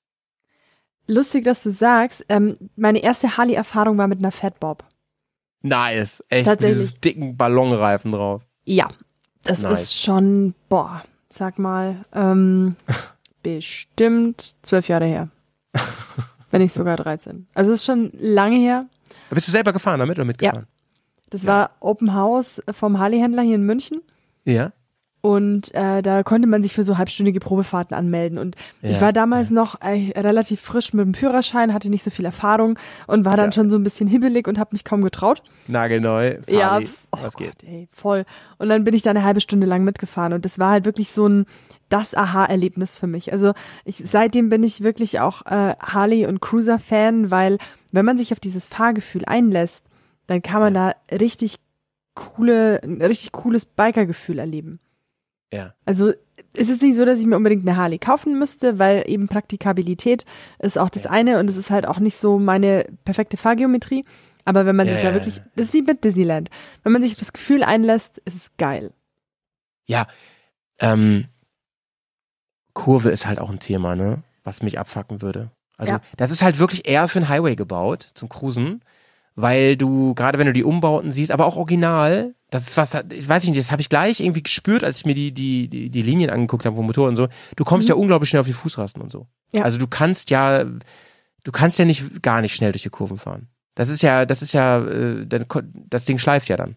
[1.07, 4.85] Lustig, dass du sagst, ähm, meine erste Harley-Erfahrung war mit einer Fatbob.
[5.61, 6.23] Nice.
[6.29, 8.43] Echt mit diesen dicken Ballonreifen drauf.
[8.65, 8.89] Ja,
[9.43, 9.81] das Nice.
[9.81, 12.75] ist schon, boah, sag mal, ähm,
[13.43, 15.29] bestimmt zwölf Jahre her.
[16.51, 17.47] Wenn nicht sogar 13.
[17.53, 18.85] Also es ist schon lange her.
[19.29, 20.67] Bist du selber gefahren damit oder mitgefahren?
[21.33, 21.47] Das Ja.
[21.49, 24.01] war Open House vom Harley-Händler hier in München.
[24.45, 24.71] Ja.
[25.25, 28.37] Und äh, da konnte man sich für so halbstündige Probefahrten anmelden.
[28.37, 32.11] Und Ja, ich war damals noch äh, relativ frisch mit dem Führerschein, hatte nicht so
[32.11, 32.77] viel Erfahrung
[33.07, 33.51] und war dann Ja.
[33.53, 35.41] schon so ein bisschen hibbelig und habe mich kaum getraut.
[35.67, 36.39] Nagelneu.
[36.49, 36.89] Ja, Harley.
[37.13, 37.57] oh was geht?
[37.59, 38.25] Gott, ey, voll.
[38.57, 41.11] Und dann bin ich da eine halbe Stunde lang mitgefahren und das war halt wirklich
[41.11, 41.45] so ein
[41.87, 43.31] das Aha-Erlebnis für mich.
[43.31, 43.53] Also
[43.85, 47.59] ich, seitdem bin ich wirklich auch äh, Harley und Cruiser-Fan, weil
[47.93, 49.83] wenn man sich auf dieses Fahrgefühl einlässt,
[50.27, 51.59] dann kann man da richtig
[52.15, 54.79] coole, ein richtig cooles Biker-Gefühl erleben.
[55.51, 55.73] Ja.
[55.85, 56.13] Also
[56.53, 60.25] es ist nicht so, dass ich mir unbedingt eine Harley kaufen müsste, weil eben Praktikabilität
[60.59, 61.11] ist auch das Ja.
[61.11, 64.05] eine und es ist halt auch nicht so meine perfekte Fahrgeometrie.
[64.45, 65.43] Aber wenn man Ja, sich da ja, wirklich, ja.
[65.55, 66.49] das ist wie mit Disneyland.
[66.83, 68.91] Wenn man sich das Gefühl einlässt, ist es geil.
[70.79, 71.25] Ähm,
[72.73, 74.23] Kurve ist halt auch ein Thema, ne?
[74.43, 75.51] Was mich abfacken würde.
[75.77, 76.01] Also, Ja.
[76.17, 78.83] das ist halt wirklich eher für den Highway gebaut, zum Cruisen,
[79.35, 83.27] weil du, gerade wenn du die Umbauten siehst, aber auch original, das ist was, ich
[83.27, 86.01] weiß nicht, das habe ich gleich irgendwie gespürt, als ich mir die, die, die, die
[86.03, 87.27] Linien angeguckt habe vom Motor und so.
[87.55, 87.93] Du kommst Mhm.
[87.93, 89.27] ja unglaublich schnell auf die Fußrasten und so.
[89.51, 89.63] Ja.
[89.63, 93.47] Also du kannst ja, du kannst ja nicht gar nicht schnell durch die Kurven fahren.
[93.75, 95.25] Das ist ja, das ist ja, äh,
[95.89, 96.75] das Ding schleift ja dann.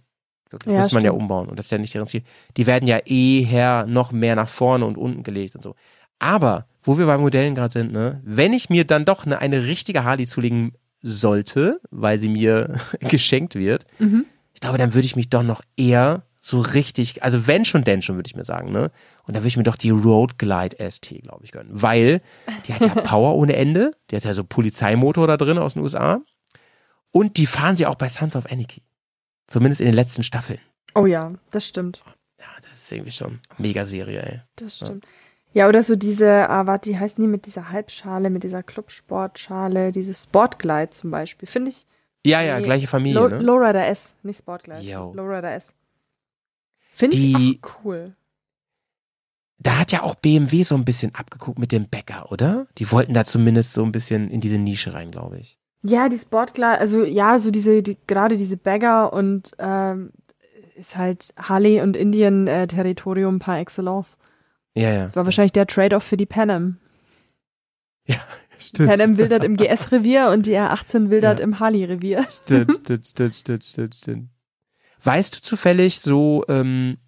[0.50, 1.22] Wirklich, Ja, muss man ja stimmt.
[1.22, 2.22] umbauen und das ist ja nicht deren Ziel.
[2.56, 5.74] Die werden ja eher noch mehr nach vorne und unten gelegt und so.
[6.18, 9.66] Aber, wo wir bei Modellen gerade sind, ne, wenn ich mir dann doch eine, eine
[9.66, 10.72] richtige Harley zulegen
[11.02, 14.26] sollte, weil sie mir geschenkt wird, Mhm.
[14.54, 18.02] ich glaube, dann würde ich mich doch noch eher so richtig, also wenn schon, denn
[18.02, 18.92] schon, würde ich mir sagen, ne?
[19.24, 21.70] Und dann würde ich mir doch die Road Glide ST, glaube ich, gönnen.
[21.72, 22.20] Weil
[22.66, 23.90] die hat ja Power ohne Ende.
[24.10, 26.20] Die hat ja so Polizeimotor da drin aus den USA.
[27.10, 28.82] Und die fahren sie auch bei Sons of Anarchy.
[29.48, 30.60] Zumindest in den letzten Staffeln.
[30.94, 32.00] Oh ja, das stimmt.
[32.38, 34.40] Ja, das ist irgendwie schon Mega-Serie, ey.
[34.56, 35.04] Das stimmt.
[35.04, 35.10] Ja,
[35.68, 40.12] oder so diese, ah, warte, die heißen die mit dieser Halbschale, mit dieser Clubsportschale, diese
[40.12, 41.48] Sportglide zum Beispiel.
[41.48, 41.86] Finde ich.
[42.26, 43.38] Ja, ja, Nee, gleiche Familie, Low, ne?
[43.38, 44.82] Lowrider S, nicht Sportglide.
[44.82, 45.14] Yo.
[45.14, 45.72] Lowrider S.
[46.78, 47.34] Finde ich
[47.64, 48.14] auch cool.
[49.58, 52.66] Da hat ja auch BMW so ein bisschen abgeguckt mit dem Bäcker, oder?
[52.76, 55.58] Die wollten da zumindest so ein bisschen in diese Nische rein, glaube ich.
[55.82, 60.10] Ja, die Sportglide, also ja, so diese, die, gerade diese Bagger und ähm,
[60.74, 64.18] ist halt Harley und Indien äh, Territorium par excellence.
[64.76, 65.04] Ja, ja.
[65.04, 66.78] Das war wahrscheinlich der Trade-off für die Pan Am.
[68.58, 68.88] Stimmt.
[68.88, 71.44] Pan Am wildert im GS-Revier und die R18 wildert Ja.
[71.44, 72.26] im Harley-Revier.
[72.30, 74.30] Stimmt, stimmt, stimmt, stimmt, stimmt, stimmt.
[75.02, 76.98] Weißt du zufällig so, ähm,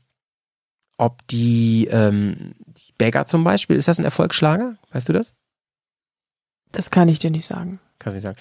[0.99, 4.77] ob die, ähm, die Bagger zum Beispiel, ist das ein Erfolgsschlager?
[4.93, 5.35] Weißt du das?
[6.73, 7.81] Das kann ich dir nicht sagen.
[7.99, 8.39] Kannst nicht sagen.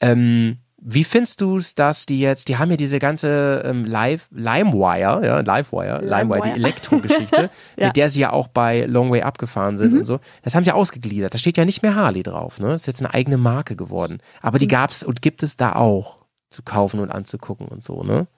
[0.00, 0.58] Ähm,
[0.88, 5.20] wie findest du es, dass die jetzt, die haben ja diese ganze ähm, Live, Limewire,
[5.26, 6.42] ja, Livewire, Limewire, Limewire.
[6.44, 7.86] die Elektrogeschichte, Ja.
[7.88, 9.98] mit der sie ja auch bei Long Way abgefahren sind Mhm.
[9.98, 10.20] und so.
[10.42, 11.34] Das haben sie ausgegliedert.
[11.34, 12.68] Da steht ja nicht mehr Harley drauf, ne?
[12.68, 14.18] Das ist jetzt eine eigene Marke geworden.
[14.42, 14.70] Aber die Mhm.
[14.70, 16.18] gab's und gibt es da auch
[16.50, 18.28] zu kaufen und anzugucken und so, ne?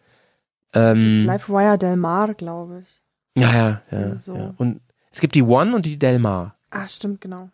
[0.74, 3.42] Ähm, Livewire Del Mar, glaube ich.
[3.42, 4.34] ja, ja, ja, So.
[4.34, 4.54] ja.
[4.56, 4.80] Und
[5.10, 6.54] es gibt die One und die Del Mar.
[6.70, 7.50] Ah, stimmt, genau.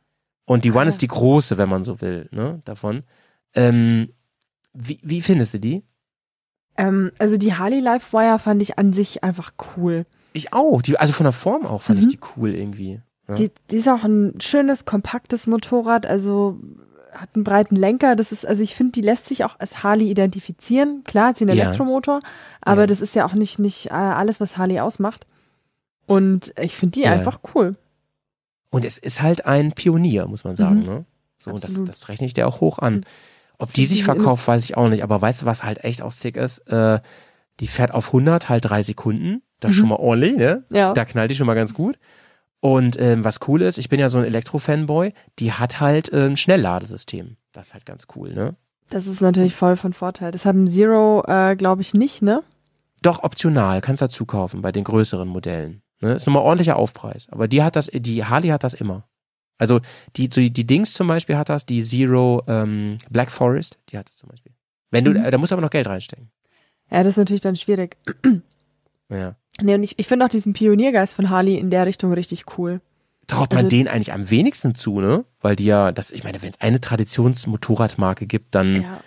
[0.46, 0.88] Und die One Ah.
[0.88, 3.02] ist die große, wenn man so will, ne, davon.
[3.54, 4.10] Ähm,
[4.74, 5.82] wie, wie findest du die?
[6.76, 10.06] Ähm, also die Harley Livewire fand ich an sich einfach cool.
[10.32, 10.82] Ich auch.
[10.82, 12.06] Die, also von der Form auch fand Mhm.
[12.08, 13.00] ich die cool irgendwie.
[13.28, 13.36] Ja.
[13.36, 16.58] Die, die ist auch ein schönes, kompaktes Motorrad, also
[17.12, 18.16] hat einen breiten Lenker.
[18.16, 21.04] Das ist, also ich finde, die lässt sich auch als Harley identifizieren.
[21.04, 21.64] Klar, hat sie einen Ja.
[21.66, 22.20] Elektromotor,
[22.60, 22.86] aber Ja.
[22.88, 25.26] das ist ja auch nicht, nicht äh, alles, was Harley ausmacht.
[26.06, 27.76] Und ich finde die einfach cool.
[28.70, 30.84] Und es ist halt ein Pionier, muss man sagen, Mhm.
[30.84, 31.04] ne?
[31.38, 32.94] So, und das, das rechne ich dir auch hoch an.
[32.96, 33.00] Mhm.
[33.58, 35.02] Ob die sich in- verkauft, weiß ich auch nicht.
[35.02, 36.58] Aber weißt du, was halt echt auch sick ist?
[36.70, 37.00] Äh,
[37.60, 39.42] die fährt auf 100 halt drei Sekunden.
[39.60, 39.80] Das ist Mhm.
[39.80, 40.64] schon mal ordentlich, ne?
[40.72, 40.92] Ja.
[40.92, 41.98] Da knallt die schon mal ganz gut.
[42.60, 46.26] Und ähm, was cool ist, ich bin ja so ein Elektro-Fanboy, die hat halt äh,
[46.26, 47.36] ein Schnellladesystem.
[47.52, 48.56] Das ist halt ganz cool, ne?
[48.90, 50.30] Das ist natürlich voll von Vorteil.
[50.32, 52.42] Das haben Zero, äh, glaube ich, nicht, ne?
[53.02, 55.82] Doch optional, kannst dazu kaufen bei den größeren Modellen.
[56.00, 56.14] Ne?
[56.14, 57.26] Ist nochmal ordentlicher Aufpreis.
[57.30, 59.04] Aber die hat das, die Harley hat das immer.
[59.58, 59.80] Also
[60.16, 64.06] die, so die Dings zum Beispiel hat das, die Zero ähm, Black Forest, die hat
[64.08, 64.52] das zum Beispiel.
[64.90, 65.24] Wenn du, Mhm.
[65.24, 66.30] äh, da musst du aber noch Geld reinstecken.
[66.90, 67.96] Ja, das ist natürlich dann schwierig.
[69.08, 69.36] Ja.
[69.60, 72.80] Nee, und ich, ich finde auch diesen Pioniergeist von Harley in der Richtung richtig cool.
[73.26, 75.24] Traut man Also- denen eigentlich am wenigsten zu, ne?
[75.40, 79.00] Weil die ja, das, ich meine, wenn es eine Traditionsmotorradmarke gibt, dann Ja.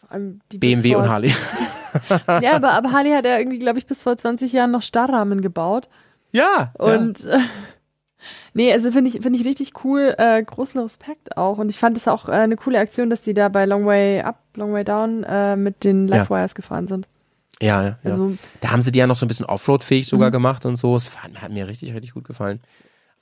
[0.00, 1.32] Vor allem die BMW bis und vor- Harley.
[2.42, 5.40] Ja, aber, aber Harley hat ja irgendwie, glaube ich, bis vor 20 Jahren noch Starrrahmen
[5.40, 5.88] gebaut.
[6.32, 6.72] ja.
[6.78, 7.38] Und äh,
[8.54, 11.58] nee, also finde ich, finde ich richtig cool, äh, großen Respekt auch.
[11.58, 14.22] Und ich fand es auch äh, eine coole Aktion, dass die da bei Long Way
[14.22, 16.22] Up, Long Way Down äh, mit den Ja.
[16.22, 17.06] Livewires gefahren sind.
[17.60, 17.96] ja, ja, ja.
[18.04, 20.32] Also Da haben sie die ja noch so ein bisschen Offroad-fähig sogar Mhm.
[20.32, 20.96] gemacht und so.
[20.96, 22.60] Es hat, mir richtig, richtig gut gefallen.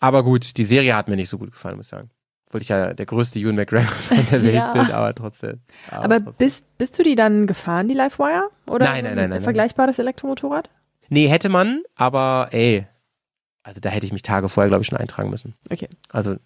[0.00, 2.10] Aber gut, die Serie hat mir nicht so gut gefallen, muss ich sagen.
[2.48, 4.72] Obwohl ich ja der größte Ewan McGregor-Fan der Welt Ja.
[4.72, 5.60] bin, aber trotzdem.
[5.90, 6.34] Aber trotzdem.
[6.46, 8.50] bist, bist du die dann gefahren, die Livewire?
[8.66, 9.42] Oder Nein, nein, nein, nein, ein nein.
[9.42, 10.68] vergleichbares Elektromotorrad?
[11.08, 12.86] Nee, hätte man, aber ey,
[13.62, 15.54] also da hätte ich mich Tage vorher, glaube ich, schon eintragen müssen.
[15.70, 15.88] Okay.
[16.10, 16.36] Also,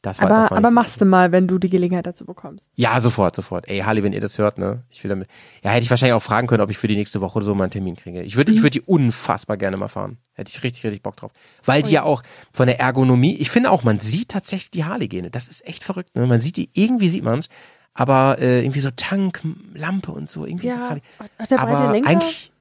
[0.00, 2.24] das war, Aber, das war aber so- machst du mal, wenn du die Gelegenheit dazu
[2.24, 2.70] bekommst.
[2.76, 3.68] Ja, sofort, sofort.
[3.68, 4.84] Ey, Harley, wenn ihr das hört, ne?
[4.90, 5.26] Ich will damit.
[5.64, 7.54] Ja, hätte ich wahrscheinlich auch fragen können, ob ich für die nächste Woche oder so
[7.56, 8.22] mal einen Termin kriege.
[8.22, 8.62] Ich würde, ich Mhm.
[8.62, 10.18] würde die unfassbar gerne mal fahren.
[10.34, 11.32] Hätte ich richtig, richtig Bock drauf.
[11.64, 12.00] Weil die Oh ja.
[12.00, 12.22] ja auch
[12.52, 15.30] von der Ergonomie, ich finde auch, man sieht tatsächlich die Harley-Gene.
[15.30, 16.26] Das ist echt verrückt, ne?
[16.28, 17.48] Man sieht die, irgendwie sieht man's.
[17.92, 19.42] Aber äh, irgendwie so Tank,
[19.74, 21.02] Lampe und so, irgendwie ist das Harley.
[21.38, 22.08] Ach, der Aber Lenker?
[22.08, 22.52] eigentlich.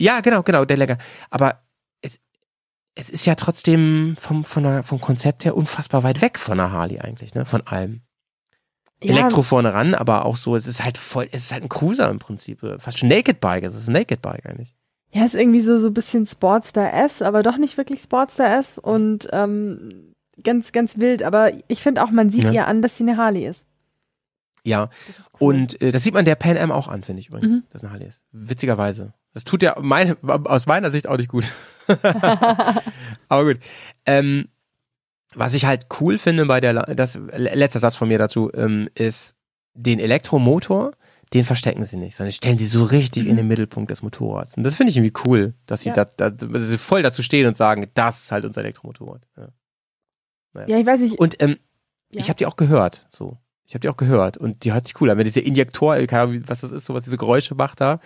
[0.00, 0.96] Ja, genau, genau, der Lenker.
[1.28, 1.60] Aber
[2.98, 6.72] es ist ja trotzdem vom, von der, vom Konzept her unfassbar weit weg von der
[6.72, 7.44] Harley eigentlich, ne?
[7.44, 8.02] Von allem.
[9.02, 11.68] Ja, Elektro vorne ran, aber auch so, es ist halt voll, es ist halt ein
[11.68, 12.60] Cruiser im Prinzip.
[12.78, 14.74] Fast schon Naked Bike, es ist ein Naked Bike eigentlich.
[15.12, 18.76] Ja, ist irgendwie so, so ein bisschen Sportster S, aber doch nicht wirklich Sportster S
[18.76, 21.22] und ähm, ganz, ganz wild.
[21.22, 22.52] Aber ich finde auch, man sieht Ja.
[22.52, 23.66] ihr an, dass sie eine Harley ist.
[24.64, 25.54] Ja, ist cool.
[25.54, 27.62] und äh, das sieht man der Pan Am auch an, finde ich übrigens, Mhm.
[27.70, 28.20] dass eine Harley ist.
[28.32, 29.14] Witzigerweise.
[29.38, 31.44] Das tut ja meine, aus meiner Sicht auch nicht gut.
[33.28, 33.60] aber gut.
[34.04, 34.48] Ähm,
[35.32, 39.36] was ich halt cool finde bei der, das letzter Satz von mir dazu, ähm, ist
[39.74, 40.90] den Elektromotor,
[41.34, 44.56] den verstecken sie nicht, sondern stellen sie so richtig in den Mittelpunkt des Motorrads.
[44.56, 46.04] Und das finde ich irgendwie cool, dass sie Ja.
[46.04, 49.22] da, da, sie voll dazu stehen und sagen, das ist halt unser Elektromotorrad.
[49.36, 50.66] Ja.
[50.66, 51.16] ja, ich weiß nicht.
[51.16, 51.58] Und ähm,
[52.12, 52.22] Ja.
[52.22, 53.38] ich habe die auch gehört, so.
[53.66, 55.18] Ich habe die auch gehört und die hört sich cool an.
[55.18, 58.00] Wenn diese Injektor, keine Ahnung, was das ist, so was diese Geräusche macht da,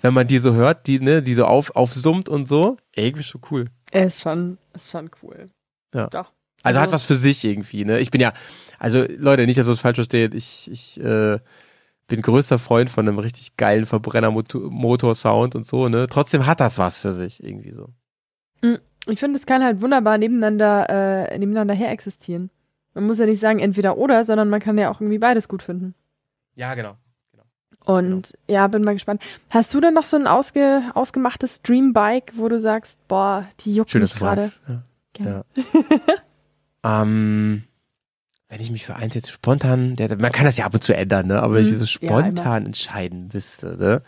[0.00, 3.40] wenn man die so hört, die, ne, die so auf, aufsummt und so, irgendwie schon
[3.50, 3.66] cool.
[3.90, 5.50] er ist schon, ist schon cool.
[5.94, 6.06] Ja.
[6.08, 6.32] Doch.
[6.62, 7.98] Also, Also- hat was für sich irgendwie, ne?
[8.00, 8.32] Ich bin ja,
[8.78, 11.38] also Leute, nicht, dass ihr es falsch versteht, ich, ich äh,
[12.08, 16.08] bin größter Freund von einem richtig geilen Verbrenner-Motor-Sound und so, ne?
[16.08, 17.88] Trotzdem hat das was für sich, irgendwie so.
[19.06, 22.50] Ich finde, es kann halt wunderbar nebeneinander, äh, nebeneinander her existieren.
[22.94, 25.62] Man muss ja nicht sagen entweder oder, sondern man kann ja auch irgendwie beides gut
[25.62, 25.94] finden.
[26.56, 26.96] Ja, genau.
[27.88, 29.22] Und ja, bin mal gespannt.
[29.48, 33.90] Hast du denn noch so ein ausge, ausgemachtes Dreambike, wo du sagst, boah, die juckt
[33.90, 34.52] Schön, mich gerade?
[34.68, 34.82] Ja.
[35.24, 35.44] Ja.
[37.02, 37.64] ähm,
[38.50, 40.94] wenn ich mich für eins jetzt spontan, der, man kann das ja ab und zu
[40.94, 41.42] ändern, ne?
[41.42, 41.78] Aber wenn ich Mhm.
[41.78, 44.02] mich so Ja, spontan entscheiden müsste, ne?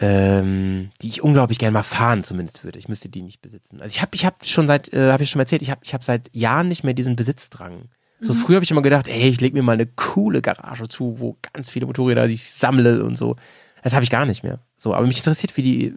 [0.00, 2.78] Ähm, die ich unglaublich gerne mal fahren zumindest würde.
[2.78, 3.80] Ich müsste die nicht besitzen.
[3.80, 5.80] Also ich habe ich hab schon seit, äh, habe ich schon mal erzählt, ich habe
[5.84, 7.88] ich hab seit Jahren nicht mehr diesen Besitzdrang.
[8.22, 8.38] So Mhm.
[8.38, 11.36] früher habe ich immer gedacht, ey, ich leg mir mal eine coole Garage zu, wo
[11.52, 13.36] ganz viele Motorräder, die ich sammle und so.
[13.82, 14.60] Das habe ich gar nicht mehr.
[14.76, 15.94] So, aber mich interessiert, wie die.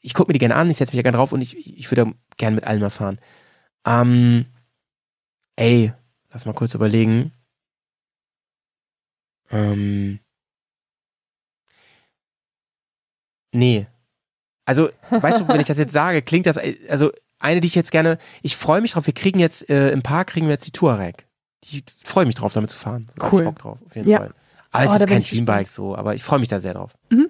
[0.00, 1.90] Ich gucke mir die gerne an, ich setze mich da gerne drauf und ich, ich
[1.90, 3.18] würde gerne mit allem mal fahren.
[3.86, 4.44] Ähm,
[5.56, 5.92] ey,
[6.30, 7.32] lass mal kurz überlegen.
[9.50, 10.18] Ähm,
[13.52, 13.86] nee.
[14.66, 16.58] Also, weißt du, wenn ich das jetzt sage, klingt das,
[16.88, 17.12] also
[17.44, 20.28] eine, die ich jetzt gerne, ich freue mich drauf, wir kriegen jetzt, äh, im Park
[20.28, 21.26] kriegen wir jetzt die Touareg.
[21.64, 23.08] Ich freue mich drauf, damit zu fahren.
[23.16, 23.40] Da Cool.
[23.42, 24.18] Ich Bock drauf, auf jeden Ja.
[24.18, 24.34] Fall.
[24.70, 25.28] Aber es Oh, da ist kein ich.
[25.30, 26.92] Dreambike so, aber ich freue mich da sehr drauf.
[27.10, 27.28] Mhm.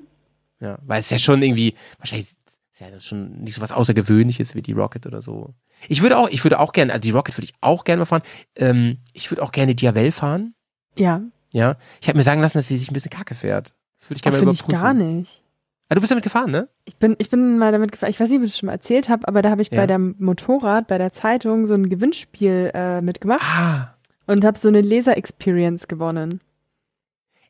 [0.61, 2.29] Ja, weil es ja schon irgendwie, wahrscheinlich
[2.73, 5.55] Ist ja schon nicht so was Außergewöhnliches wie die Rocket oder so.
[5.89, 8.07] Ich würde auch, ich würde auch gerne, also die Rocket würde ich auch gerne mal
[8.07, 8.23] fahren.
[8.57, 10.55] Ähm, ich würde auch gerne Diavel fahren.
[10.97, 11.21] Ja.
[11.51, 11.77] Ja.
[12.01, 13.73] Ich habe mir sagen lassen, dass sie sich ein bisschen kacke fährt.
[14.01, 14.83] Das würde ich gerne mal ich überprüfen.
[14.83, 15.44] gar nicht.
[15.89, 16.69] Ah, du bist damit gefahren, ne?
[16.87, 18.11] Ich bin, ich bin mal damit gefahren.
[18.11, 19.81] Ich weiß nicht, ob ich das schon mal erzählt habe, aber da habe ich Ja.
[19.83, 23.95] bei der Motorrad, bei der Zeitung so ein Gewinnspiel äh, mitgemacht Ah.
[24.27, 26.41] und habe so eine Laser-Experience gewonnen.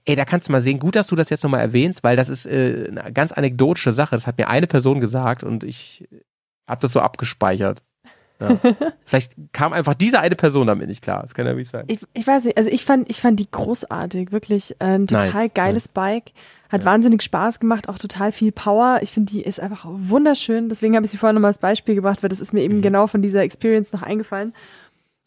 [0.05, 2.29] Ey, da kannst du mal sehen, gut, dass du das jetzt nochmal erwähnst, weil das
[2.29, 4.15] ist äh, eine ganz anekdotische Sache.
[4.17, 6.07] Das hat mir eine Person gesagt und ich
[6.69, 7.83] habe das so abgespeichert.
[8.41, 8.59] Ja.
[9.07, 11.23] Vielleicht kam einfach diese eine Person damit nicht klar.
[11.23, 11.85] Das kann ja wirklich sein.
[11.87, 15.31] Ich, ich weiß nicht, also ich fand, ich fand die großartig, wirklich äh, ein total
[15.45, 16.33] Nice, geiles Bike.
[16.75, 16.87] Hat Ja.
[16.87, 18.99] wahnsinnig Spaß gemacht, auch total viel Power.
[19.03, 20.69] Ich finde, die ist einfach wunderschön.
[20.69, 22.83] Deswegen habe ich sie vorhin nochmal als Beispiel gebracht, weil das ist mir eben Mhm.
[22.83, 24.53] genau von dieser Experience noch eingefallen.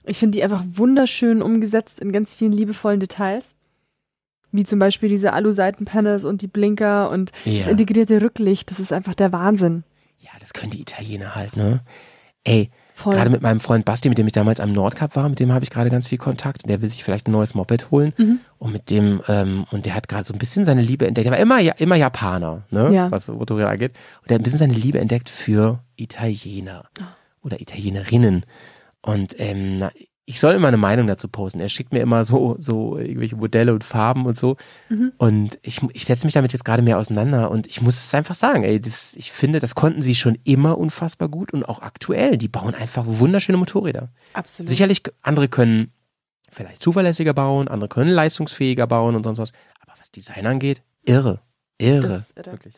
[0.05, 3.55] Ich finde die einfach wunderschön umgesetzt in ganz vielen liebevollen Details.
[4.51, 7.67] Wie zum Beispiel diese Alu-Seitenpanels und die Blinker und das Ja.
[7.67, 8.69] integrierte Rücklicht.
[8.71, 9.83] Das ist einfach der Wahnsinn.
[10.19, 11.81] ja, das können die Italiener halt, ne?
[12.43, 13.13] Ey, Voll.
[13.13, 15.63] gerade mit meinem Freund Basti, mit dem ich damals am Nordkap war, mit dem habe
[15.63, 16.67] ich gerade ganz viel Kontakt.
[16.67, 18.11] Der will sich vielleicht ein neues Moped holen.
[18.17, 18.39] Mhm.
[18.57, 21.25] Und mit dem, ähm, und der hat gerade so ein bisschen seine Liebe entdeckt.
[21.25, 22.91] Der war immer, ja, immer Japaner, ne?
[22.91, 23.11] Ja.
[23.11, 23.91] Was Motorräder angeht.
[24.21, 26.85] Und der hat ein bisschen seine Liebe entdeckt für Italiener
[27.43, 28.47] oder Italienerinnen.
[29.03, 29.91] Und ähm, na,
[30.29, 31.61] ich soll immer eine Meinung dazu posten.
[31.61, 34.57] Er schickt mir immer so, so irgendwelche Modelle und Farben und so.
[34.89, 35.13] Mhm.
[35.17, 38.35] Und ich, ich setze mich damit jetzt gerade mehr auseinander und ich muss es einfach
[38.35, 42.37] sagen, ey, das, ich finde, das konnten sie schon immer unfassbar gut und auch aktuell.
[42.37, 44.09] Die bauen einfach wunderschöne Motorräder.
[44.33, 44.69] Absolut.
[44.69, 45.93] Sicherlich, andere können
[46.49, 49.53] vielleicht zuverlässiger bauen, andere können leistungsfähiger bauen und sonst was.
[49.79, 51.39] Aber was Design angeht, irre.
[51.77, 52.25] Irre.
[52.35, 52.51] Irre.
[52.51, 52.75] Wirklich.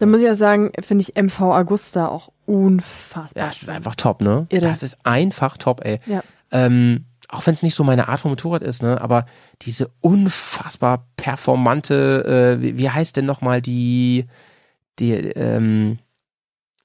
[0.00, 3.42] Da muss ich auch sagen, finde ich MV Augusta auch unfassbar.
[3.42, 4.46] Ja, das ist einfach top, ne?
[4.50, 4.60] Irre.
[4.60, 6.00] Das ist einfach top, ey.
[6.04, 6.22] Ja.
[6.50, 9.00] Ähm, auch wenn es nicht so meine Art von Motorrad ist, ne?
[9.00, 9.24] Aber
[9.62, 14.26] diese unfassbar performante, äh, wie, wie heißt denn nochmal die,
[14.98, 15.98] die, ähm,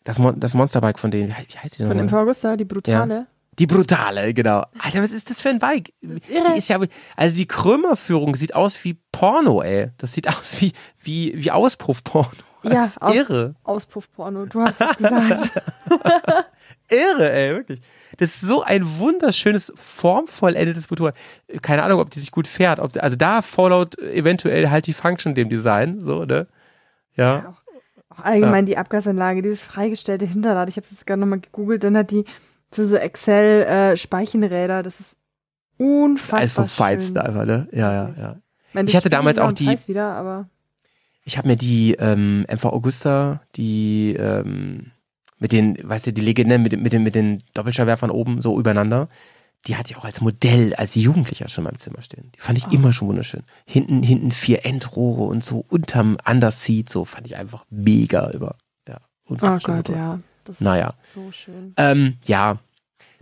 [0.04, 2.06] das, Mon das Monsterbike von denen, wie heißt die denn Von nochmal?
[2.06, 3.28] MV Augusta, die brutale.
[3.58, 4.66] Die brutale, genau.
[4.80, 5.94] Alter, was ist das für ein Bike?
[6.02, 6.80] Die ist ja,
[7.16, 9.92] also die Krümmerführung sieht aus wie Porno, ey.
[9.98, 12.32] Das sieht aus wie, wie, wie Auspuffporno.
[12.64, 13.56] Ja, aus- irre.
[13.64, 15.52] Auspuffporno, du hast es gesagt.
[16.90, 17.80] Irre, ey, wirklich.
[18.18, 21.16] Das ist so ein wunderschönes, formvollendetes Motorrad.
[21.62, 22.80] Keine Ahnung, ob die sich gut fährt.
[22.80, 26.48] Ob, also da Fallout eventuell halt die Function dem Design, so, ne?
[27.16, 27.56] Ja.
[28.10, 30.70] auch, auch allgemein die Abgasanlage, dieses freigestellte Hinterrad.
[30.70, 32.26] Ich habe es jetzt gerade nochmal gegoogelt, dann hat die
[32.76, 35.16] so, so Excel-Speichenräder, das ist
[35.78, 36.68] unfassbar Alles vom.
[36.68, 37.68] Feinsten einfach, ne?
[37.72, 38.36] Ja, ja, ja.
[38.74, 40.48] meine, Ich hatte damals auch die- wieder,
[41.24, 44.92] Ich habe mir die ähm, MV Augusta, die ähm,
[45.40, 48.58] mit den, weißt du, die Legende mit, den- mit den, mit den Doppelscheinwerfern oben so
[48.60, 49.10] übereinander,
[49.68, 52.32] die hatte ich auch als Modell, als Jugendlicher schon in meinem Zimmer stehen.
[52.36, 52.72] Die fand ich Oh.
[52.72, 53.42] immer schon wunderschön.
[53.66, 58.56] Hinten, hinten vier Endrohre und so unterm Underseat, so fand ich einfach mega über.
[58.88, 60.18] Ja, oh unfassbar schön Gott, Motorrad.
[60.18, 60.20] ja.
[60.44, 60.94] Das Naja.
[61.04, 61.74] ist so schön.
[61.78, 62.60] Ähm, ja.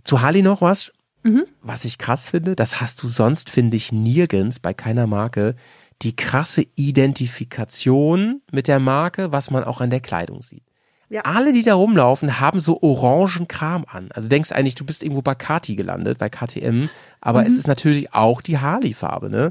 [0.04, 0.92] Zu Harley noch was,
[1.22, 1.44] Mhm.
[1.62, 2.54] was ich krass finde.
[2.54, 5.54] Das hast du sonst, finde ich, nirgends bei keiner Marke.
[6.02, 10.62] Die krasse Identifikation mit der Marke, was man auch an der Kleidung sieht.
[11.10, 11.22] Ja.
[11.22, 14.08] Alle, die da rumlaufen, haben so orangen Kram an.
[14.12, 16.88] Also du denkst eigentlich, du bist irgendwo bei Kati gelandet, bei KTM,
[17.20, 17.46] aber Mhm.
[17.46, 19.50] es ist natürlich auch die Harley-Farbe, ne?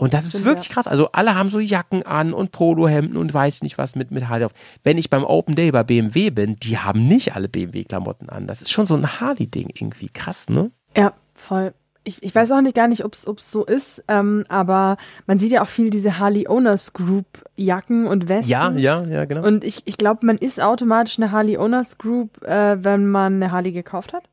[0.00, 0.88] Und das ist Stimmt, wirklich krass.
[0.88, 4.46] Also alle haben so Jacken an und Polohemden und weiß nicht was mit, mit Harley
[4.46, 4.52] auf.
[4.82, 8.46] Wenn ich beim Open Day bei BMW bin, die haben nicht alle BMW-Klamotten an.
[8.46, 10.08] Das ist schon so ein Harley-Ding irgendwie.
[10.08, 10.70] Krass, ne?
[10.96, 11.74] Ja, voll.
[12.02, 14.96] Ich, ich weiß auch nicht gar nicht, ob es so ist, ähm, aber
[15.26, 17.26] man sieht ja auch viel diese Harley Owners Group
[17.56, 18.50] Jacken und Westen.
[18.50, 18.70] ja,
[19.04, 19.46] ja, genau.
[19.46, 23.52] Und ich, ich glaube, man ist automatisch eine Harley Owners Group, äh, wenn man eine
[23.52, 24.24] Harley gekauft hat.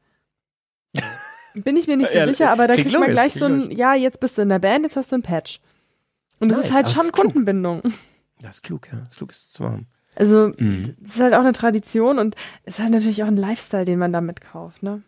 [1.64, 3.60] Bin ich mir nicht so Ja, sicher, aber da kriegt man logisch, gleich so ein,
[3.62, 3.78] logisch.
[3.78, 5.60] ja, jetzt bist du in der Band, jetzt hast du ein Patch.
[6.40, 7.26] Und das Nice, ist halt schon ist klug.
[7.28, 7.82] Kundenbindung.
[8.42, 9.00] das ist klug, ja.
[9.00, 9.88] Das ist klug, das zu machen.
[10.16, 10.96] Also, Mhm.
[11.00, 14.00] das ist halt auch eine Tradition und es ist halt natürlich auch ein Lifestyle, den
[14.00, 15.04] man damit kauft, ne?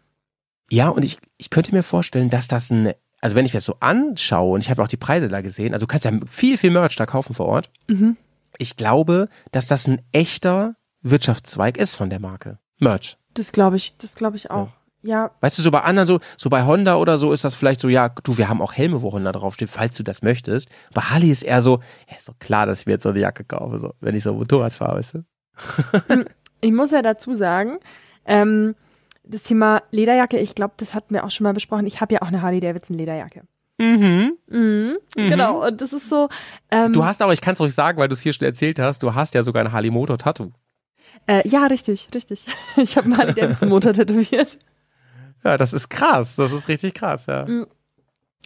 [0.72, 3.66] Ja, und ich, ich könnte mir vorstellen, dass das ein, also wenn ich mir das
[3.66, 6.58] so anschaue, und ich habe auch die Preise da gesehen, also du kannst ja viel,
[6.60, 7.72] viel Merch da kaufen vor Ort.
[7.88, 8.18] Mhm.
[8.60, 12.60] Ich glaube, dass das ein echter Wirtschaftszweig ist von der Marke.
[12.78, 13.18] Merch.
[13.34, 14.68] Das glaube ich, das glaube ich auch.
[14.68, 14.74] Ja,
[15.42, 17.88] Weißt du, so bei anderen, so, so bei Honda oder so ist das vielleicht so,
[17.90, 20.68] ja, du, wir haben auch Helme, wo Honda draufsteht, falls du das möchtest.
[20.94, 23.20] Bei Harley ist eher so, ja, ist doch klar, dass ich mir jetzt so eine
[23.20, 26.26] Jacke kaufe, so, wenn ich so Motorrad fahre, weißt du?
[26.62, 27.78] Ich muss ja dazu sagen,
[28.26, 28.76] ähm,
[29.24, 31.86] das Thema Lederjacke, ich glaube, das hatten wir auch schon mal besprochen.
[31.86, 33.44] Ich habe ja auch eine Harley Davidson Lederjacke.
[33.80, 34.34] Mhm.
[34.48, 35.30] Mhm, Mhm.
[35.30, 36.28] Genau, und das ist so.
[36.70, 38.78] Ähm, Du hast aber, ich kann es ruhig sagen, weil du es hier schon erzählt
[38.80, 40.52] hast, du hast ja sogar ein Harley Motor Tattoo.
[41.28, 42.46] äh, ja, richtig, richtig.
[42.76, 44.58] Ich habe einen Harley Davidson Motor tätowiert.
[45.44, 47.46] Ja, das ist krass, das ist richtig krass, ja.
[47.46, 47.68] Mhm.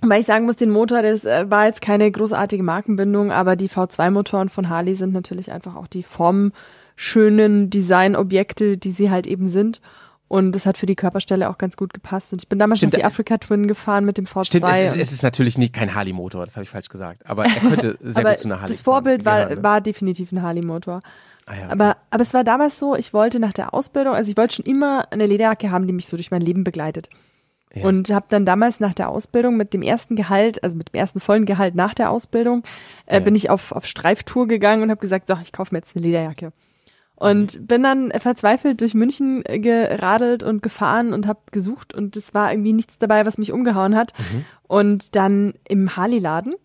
[0.01, 3.69] Weil ich sagen muss, den Motor, das äh, war jetzt keine großartige Markenbindung, aber die
[3.69, 9.79] V2-Motoren von Harley sind natürlich einfach auch die formschönen Designobjekte, die sie halt eben sind.
[10.27, 12.33] Und das hat für die Körperstelle auch ganz gut gepasst.
[12.33, 14.45] Und ich bin damals Stimmt, noch die äh, Africa Twin gefahren mit dem V2.
[14.45, 17.21] Stimmt, es ist, es ist natürlich nicht kein Harley-Motor, das habe ich falsch gesagt.
[17.29, 19.41] Aber er könnte sehr gut zu einer Harley das Vorbild fahren.
[19.43, 19.63] war, Ja, ne?
[19.63, 21.01] war definitiv ein Harley-Motor.
[21.45, 21.71] Ah, ja, okay.
[21.71, 24.65] Aber, aber es war damals so, ich wollte nach der Ausbildung, also ich wollte schon
[24.65, 27.09] immer eine Lederjacke haben, die mich so durch mein Leben begleitet.
[27.73, 27.85] Ja.
[27.85, 31.19] Und habe dann damals nach der Ausbildung mit dem ersten Gehalt, also mit dem ersten
[31.19, 32.63] vollen Gehalt nach der Ausbildung,
[33.07, 33.19] äh, Ja.
[33.21, 36.05] bin ich auf, auf Streiftour gegangen und habe gesagt, so, ich kaufe mir jetzt eine
[36.05, 36.53] Lederjacke.
[37.15, 37.67] Und Mhm.
[37.67, 42.73] bin dann verzweifelt durch München geradelt und gefahren und habe gesucht und es war irgendwie
[42.73, 44.13] nichts dabei, was mich umgehauen hat.
[44.17, 44.45] Mhm.
[44.67, 46.55] Und dann im Harley-Laden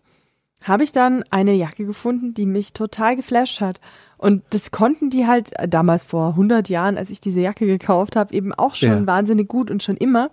[0.63, 3.79] habe ich dann eine Jacke gefunden, die mich total geflasht hat.
[4.19, 8.15] Und das konnten die halt äh, damals vor 100 Jahren, als ich diese Jacke gekauft
[8.15, 9.07] habe, eben auch schon Ja.
[9.07, 10.29] wahnsinnig gut und schon immer.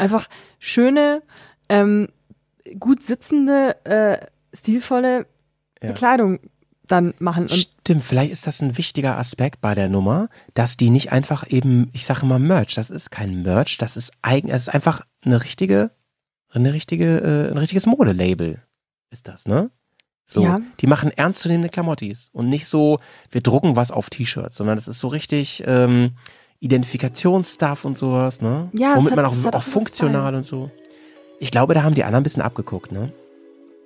[0.00, 0.28] Einfach
[0.58, 1.22] schöne,
[1.68, 2.08] ähm,
[2.80, 4.18] gut sitzende, äh,
[4.56, 5.26] stilvolle
[5.82, 5.92] Ja.
[5.92, 6.38] Kleidung
[6.86, 7.42] dann machen.
[7.44, 11.44] Und Stimmt, vielleicht ist das ein wichtiger Aspekt bei der Nummer, dass die nicht einfach
[11.50, 15.00] eben, ich sage immer Merch, das ist kein Merch, das ist eigen, es ist einfach
[15.24, 15.90] eine richtige,
[16.50, 18.62] eine richtige, äh, ein richtiges Modelabel
[19.10, 19.70] ist das, ne?
[20.26, 20.60] So, Ja.
[20.80, 22.98] die machen ernstzunehmende Klamottis und nicht so,
[23.30, 26.12] wir drucken was auf T-Shirts, sondern das ist so richtig ähm,
[26.60, 28.68] Identifikationsstuff und sowas, ne?
[28.72, 30.70] Ja, Womit hat- man auch, auch funktional und so.
[31.40, 33.12] Ich glaube, da haben die anderen ein bisschen abgeguckt, ne?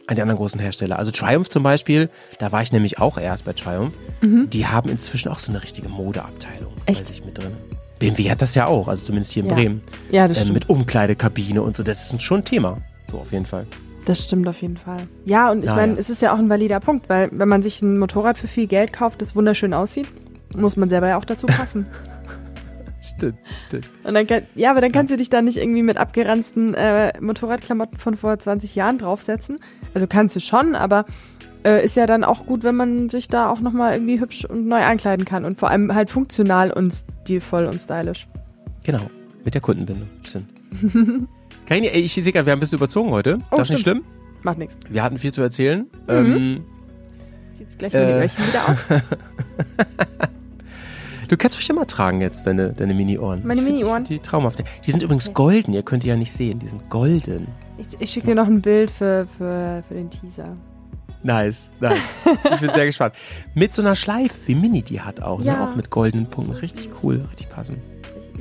[0.07, 0.99] An die anderen großen Hersteller.
[0.99, 2.09] Also Triumph zum Beispiel,
[2.39, 3.95] da war ich nämlich auch erst bei Triumph.
[4.23, 6.99] Die haben inzwischen auch so eine richtige Modeabteilung bei Mhm.
[6.99, 7.07] Echt?
[7.07, 7.53] sich mit drin.
[7.99, 9.55] BMW hat das ja auch, also zumindest hier in Ja.
[9.55, 9.83] Bremen.
[10.11, 10.55] ja, das Ähm, stimmt.
[10.55, 11.83] mit Umkleidekabine und so.
[11.83, 12.77] Das ist schon ein Thema.
[13.11, 13.67] So auf jeden Fall.
[14.09, 14.97] Das stimmt auf jeden Fall.
[15.27, 15.99] Ja, und ich Ja, meine, ja.
[16.01, 18.67] es ist ja auch ein valider Punkt, weil wenn man sich ein Motorrad für viel
[18.67, 20.09] Geld kauft, das wunderschön aussieht,
[20.57, 21.85] muss man selber ja auch dazu passen.
[23.03, 23.89] Stimmt, stimmt.
[24.05, 27.13] Und dann kann, ja, aber dann kannst du dich da nicht irgendwie mit abgeranzten äh,
[27.21, 29.57] Motorradklamotten von vor 20 Jahren draufsetzen.
[29.95, 31.05] Also kannst du schon, aber
[31.65, 34.67] äh, ist ja dann auch gut, wenn man sich da auch nochmal irgendwie hübsch und
[34.67, 35.45] neu ankleiden kann.
[35.45, 38.27] Und vor allem halt funktional und stilvoll und stylisch.
[38.85, 39.03] Genau.
[39.45, 40.09] Mit der Kundenbindung.
[40.27, 40.49] Stimmt.
[41.69, 43.41] Karini, ey, ich sehe gerade, wir haben ein bisschen überzogen heute.
[43.51, 44.03] Oh, das ist nicht schlimm.
[44.43, 44.75] Macht nichts.
[44.89, 45.81] Wir hatten viel zu erzählen.
[46.09, 46.09] Mhm.
[46.09, 46.65] Ähm,
[47.53, 48.23] Sieht's gleich mal die Äh.
[48.23, 48.89] Öhrchen wieder auf.
[51.29, 53.43] du kannst ruhig immer tragen jetzt, deine, deine Mini-Ohren.
[53.45, 54.05] Meine Mini-Ohren?
[54.05, 54.65] Die traumhaft.
[54.87, 55.75] Die sind übrigens golden.
[55.75, 56.59] Ihr könnt die ja nicht sehen.
[56.59, 57.49] Die sind golden.
[57.77, 60.57] Ich, ich schicke dir noch ein Bild für, für, für den Teaser.
[61.23, 61.99] Nice, nice.
[62.55, 63.15] Ich bin sehr gespannt.
[63.55, 65.47] Mit so einer Schleife, wie Mini die hat auch, ne?
[65.47, 65.65] Ja.
[65.65, 66.55] Auch mit goldenen Punkten.
[66.55, 67.77] Richtig cool, richtig passend.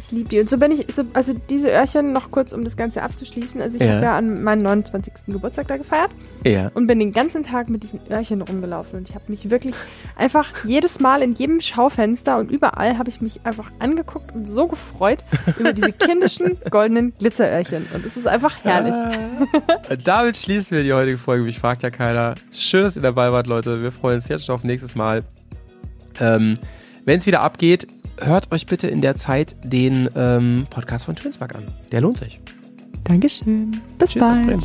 [0.07, 0.39] Ich, liebe die.
[0.39, 3.61] Und so bin ich, so, also diese Öhrchen noch kurz, um das Ganze abzuschließen.
[3.61, 3.93] Also ich Ja.
[3.95, 5.13] habe ja an meinen 29.
[5.27, 6.11] Geburtstag da gefeiert
[6.45, 6.71] Ja.
[6.73, 8.99] und bin den ganzen Tag mit diesen Öhrchen rumgelaufen.
[8.99, 9.75] Und ich habe mich wirklich
[10.15, 14.67] einfach jedes Mal in jedem Schaufenster und überall habe ich mich einfach angeguckt und so
[14.67, 15.19] gefreut
[15.59, 17.85] über diese kindischen goldenen Glitzeröhrchen.
[17.93, 18.93] Und es ist einfach herrlich.
[19.89, 21.43] Äh, Damit schließen wir die heutige Folge.
[21.43, 22.35] Mich fragt ja keiner.
[22.51, 23.81] Schön, dass ihr dabei wart, Leute.
[23.81, 25.23] Wir freuen uns jetzt schon auf nächstes Mal.
[26.19, 26.57] Ähm,
[27.05, 27.88] Wenn es wieder abgeht,
[28.19, 31.64] hört euch bitte in der Zeit den ähm, Podcast von Twinspark an.
[31.91, 32.39] Der lohnt sich.
[33.03, 33.72] Dankeschön.
[33.98, 34.64] Bis Tschüss bald.